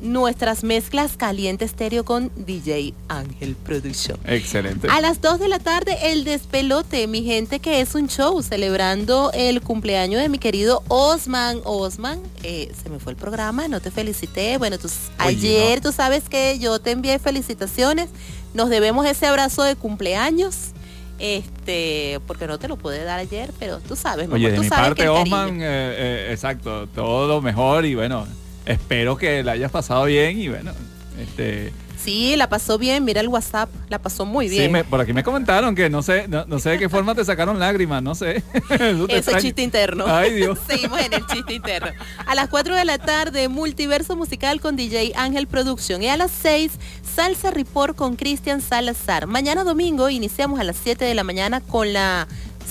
nuestras 0.00 0.62
mezclas 0.64 1.16
caliente 1.16 1.64
estéreo 1.64 2.04
con 2.04 2.30
DJ 2.36 2.94
Ángel 3.08 3.56
Production. 3.56 4.18
excelente. 4.26 4.88
A 4.90 5.00
las 5.00 5.20
2 5.20 5.40
de 5.40 5.48
la 5.48 5.58
tarde, 5.58 5.96
el 6.12 6.24
despelote, 6.24 7.06
mi 7.06 7.22
gente, 7.24 7.58
que 7.60 7.80
es 7.80 7.94
un 7.94 8.08
show 8.08 8.40
celebrando 8.42 9.30
el 9.34 9.60
cumpleaños 9.60 10.20
de 10.22 10.28
mi 10.28 10.38
querido 10.38 10.82
Osman. 10.88 11.60
Osman, 11.64 12.20
eh, 12.42 12.72
se 12.82 12.88
me 12.90 12.98
fue 13.00 13.12
el 13.12 13.16
programa, 13.18 13.66
no 13.68 13.80
te 13.80 13.90
felicité. 13.90 14.56
Bueno, 14.58 14.78
tú, 14.78 14.88
ayer 15.18 15.80
tú 15.80 15.90
sabes 15.92 16.28
que 16.28 16.58
yo 16.58 16.78
te 16.78 16.92
envié 16.92 17.18
felicitaciones. 17.18 18.08
Nos 18.54 18.70
debemos 18.70 19.04
ese 19.06 19.26
abrazo 19.26 19.62
de 19.62 19.76
cumpleaños. 19.76 20.72
Este, 21.18 22.20
porque 22.28 22.46
no 22.46 22.58
te 22.60 22.68
lo 22.68 22.76
pude 22.76 23.02
dar 23.02 23.18
ayer, 23.18 23.50
pero 23.58 23.80
tú 23.80 23.96
sabes, 23.96 24.28
mi 24.28 24.34
Oye, 24.34 24.46
amor, 24.46 24.50
de 24.52 24.56
tú 24.58 24.62
mi 24.62 24.68
sabes 24.68 24.84
parte, 24.86 25.02
que 25.02 25.08
el 25.08 25.14
cariño- 25.14 25.36
Osman, 25.36 25.60
eh, 25.60 25.66
eh, 25.66 26.28
exacto, 26.30 26.86
todo 26.94 27.42
mejor 27.42 27.84
y 27.84 27.96
bueno, 27.96 28.24
espero 28.72 29.16
que 29.16 29.42
la 29.42 29.52
hayas 29.52 29.70
pasado 29.70 30.04
bien 30.04 30.38
y 30.40 30.48
bueno, 30.48 30.72
este... 31.20 31.72
Sí, 31.98 32.36
la 32.36 32.48
pasó 32.48 32.78
bien, 32.78 33.04
mira 33.04 33.20
el 33.20 33.26
WhatsApp, 33.26 33.68
la 33.88 33.98
pasó 33.98 34.24
muy 34.24 34.48
bien. 34.48 34.66
Sí, 34.66 34.68
me- 34.70 34.84
por 34.84 35.00
aquí 35.00 35.12
me 35.12 35.24
comentaron 35.24 35.74
que 35.74 35.90
no 35.90 36.00
sé, 36.00 36.28
no, 36.28 36.44
no 36.46 36.60
sé 36.60 36.70
de 36.70 36.78
qué 36.78 36.88
forma 36.88 37.12
te 37.16 37.24
sacaron 37.24 37.58
lágrimas, 37.58 38.04
no 38.04 38.14
sé. 38.14 38.36
Eso 38.70 39.04
Ese 39.08 39.16
extraño. 39.16 39.40
chiste 39.40 39.62
interno. 39.62 40.04
Ay, 40.06 40.32
Dios. 40.34 40.60
Seguimos 40.68 41.00
en 41.00 41.12
el 41.12 41.26
chiste 41.26 41.54
interno. 41.54 41.90
A 42.24 42.36
las 42.36 42.48
4 42.50 42.76
de 42.76 42.84
la 42.84 42.98
tarde, 42.98 43.48
multiverso 43.48 44.14
musical 44.14 44.60
con 44.60 44.76
DJ 44.76 45.12
Ángel 45.16 45.48
Production. 45.48 46.00
Y 46.00 46.08
a 46.08 46.16
las 46.16 46.30
6, 46.30 46.70
Salsa 47.16 47.50
Report 47.50 47.96
con 47.96 48.14
Cristian 48.14 48.60
Salazar. 48.62 49.26
Mañana 49.26 49.64
domingo 49.64 50.08
iniciamos 50.08 50.60
a 50.60 50.64
las 50.64 50.76
7 50.80 51.04
de 51.04 51.14
la 51.16 51.24
mañana 51.24 51.60
con 51.62 51.92
la 51.92 52.28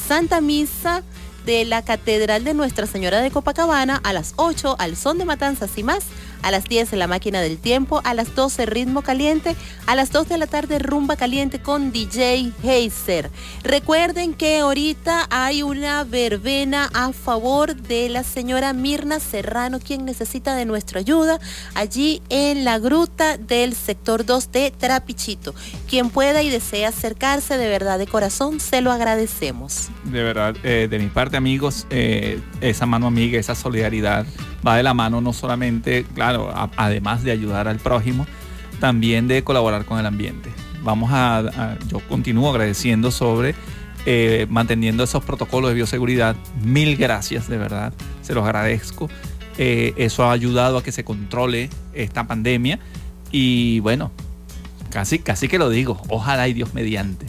Santa 0.08 0.40
Misa 0.40 1.04
de 1.48 1.64
la 1.64 1.82
Catedral 1.82 2.44
de 2.44 2.54
Nuestra 2.54 2.86
Señora 2.86 3.22
de 3.22 3.32
Copacabana. 3.32 4.02
A 4.04 4.12
las 4.12 4.34
8, 4.36 4.76
al 4.78 4.98
son 4.98 5.18
de 5.18 5.24
matanzas 5.24 5.78
y 5.78 5.84
más. 5.84 6.04
A 6.42 6.52
las 6.52 6.66
10 6.66 6.94
la 6.94 7.08
máquina 7.08 7.42
del 7.42 7.58
tiempo, 7.58 8.02
a 8.04 8.14
las 8.14 8.34
12 8.36 8.66
ritmo 8.66 9.02
caliente, 9.02 9.56
a 9.86 9.96
las 9.96 10.12
2 10.12 10.30
de 10.30 10.38
la 10.38 10.48
tarde 10.48 10.80
rumba 10.80 11.16
caliente 11.16 11.60
con 11.60 11.92
DJ 11.92 12.54
Heiser. 12.64 13.30
Recuerden 13.64 14.34
que 14.34 14.60
ahorita 14.60 15.28
hay 15.30 15.64
una 15.64 16.04
verbena 16.04 16.90
a 16.94 17.12
favor 17.14 17.76
de 17.76 18.10
la 18.10 18.24
señora 18.24 18.74
Mirna 18.74 19.20
Serrano, 19.20 19.80
quien 19.80 20.06
necesita 20.06 20.56
de 20.56 20.66
nuestra 20.66 21.00
ayuda, 21.00 21.40
allí 21.74 22.22
en 22.30 22.66
la 22.66 22.80
gruta 22.80 23.38
del 23.38 23.76
sector 23.76 24.26
2 24.26 24.52
de 24.52 24.72
Trapichito. 24.72 25.54
Quien 25.90 26.10
pueda 26.10 26.44
y 26.44 26.50
desea 26.50 26.90
acercarse 26.90 27.58
de 27.58 27.68
verdad 27.68 28.00
de 28.00 28.08
corazón, 28.08 28.60
se 28.60 28.82
lo 28.82 28.92
agradecemos. 28.92 29.90
De 30.04 30.24
verdad, 30.24 30.56
eh, 30.64 30.88
de 30.90 31.00
mi 31.00 31.08
parte, 31.08 31.38
amigos, 31.38 31.86
eh, 31.90 32.40
esa 32.62 32.86
mano 32.86 33.08
amiga, 33.08 33.40
esa 33.40 33.56
solidaridad 33.56 34.26
va 34.66 34.78
de 34.78 34.84
la 34.84 34.94
mano 34.94 35.22
no 35.22 35.34
solamente, 35.34 36.06
claro, 36.16 36.52
además 36.78 37.24
de 37.24 37.32
ayudar 37.32 37.68
al 37.68 37.78
prójimo, 37.78 38.26
también 38.80 39.28
de 39.28 39.44
colaborar 39.44 39.86
con 39.86 40.00
el 40.00 40.06
ambiente. 40.06 40.52
Vamos 40.84 41.12
a, 41.12 41.40
a- 41.40 41.78
yo 41.88 42.00
continúo 42.08 42.50
agradeciendo 42.50 43.12
sobre 43.12 43.56
eh, 44.06 44.46
manteniendo 44.50 45.04
esos 45.04 45.24
protocolos 45.24 45.70
de 45.70 45.76
bioseguridad. 45.76 46.36
Mil 46.64 46.96
gracias, 46.96 47.48
de 47.50 47.58
verdad, 47.58 47.92
se 48.22 48.34
los 48.34 48.46
agradezco. 48.46 49.10
Eh, 49.58 49.94
eso 49.98 50.24
ha 50.26 50.32
ayudado 50.32 50.78
a 50.78 50.84
que 50.84 50.92
se 50.92 51.04
controle 51.04 51.70
esta 51.94 52.26
pandemia 52.28 52.80
y 53.32 53.80
bueno, 53.82 54.12
casi, 54.92 55.20
casi 55.20 55.48
que 55.48 55.58
lo 55.58 55.70
digo, 55.70 56.00
ojalá 56.10 56.48
y 56.48 56.54
Dios 56.54 56.74
mediante. 56.74 57.26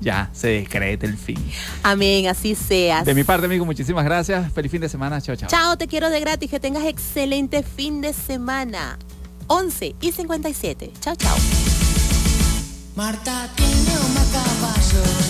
Ya 0.00 0.30
se 0.32 0.48
decrete 0.48 1.06
el 1.06 1.16
fin. 1.16 1.38
Amén, 1.82 2.26
así 2.26 2.54
seas. 2.54 3.04
De 3.04 3.14
mi 3.14 3.24
parte, 3.24 3.46
amigo, 3.46 3.64
muchísimas 3.64 4.04
gracias. 4.04 4.52
Feliz 4.52 4.72
fin 4.72 4.80
de 4.80 4.88
semana. 4.88 5.20
Chao, 5.20 5.36
chao. 5.36 5.48
Chao, 5.48 5.76
te 5.76 5.86
quiero 5.86 6.10
de 6.10 6.20
gratis. 6.20 6.50
Que 6.50 6.58
tengas 6.58 6.84
excelente 6.84 7.62
fin 7.62 8.00
de 8.00 8.12
semana. 8.12 8.98
11 9.46 9.94
y 10.00 10.12
57. 10.12 10.92
Chao, 11.00 11.16
chao. 11.16 11.36
Marta 12.96 13.48
tiene 13.56 13.72
un 13.72 14.14
macapazo 14.14 15.02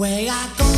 Juega 0.00 0.48
con 0.56 0.69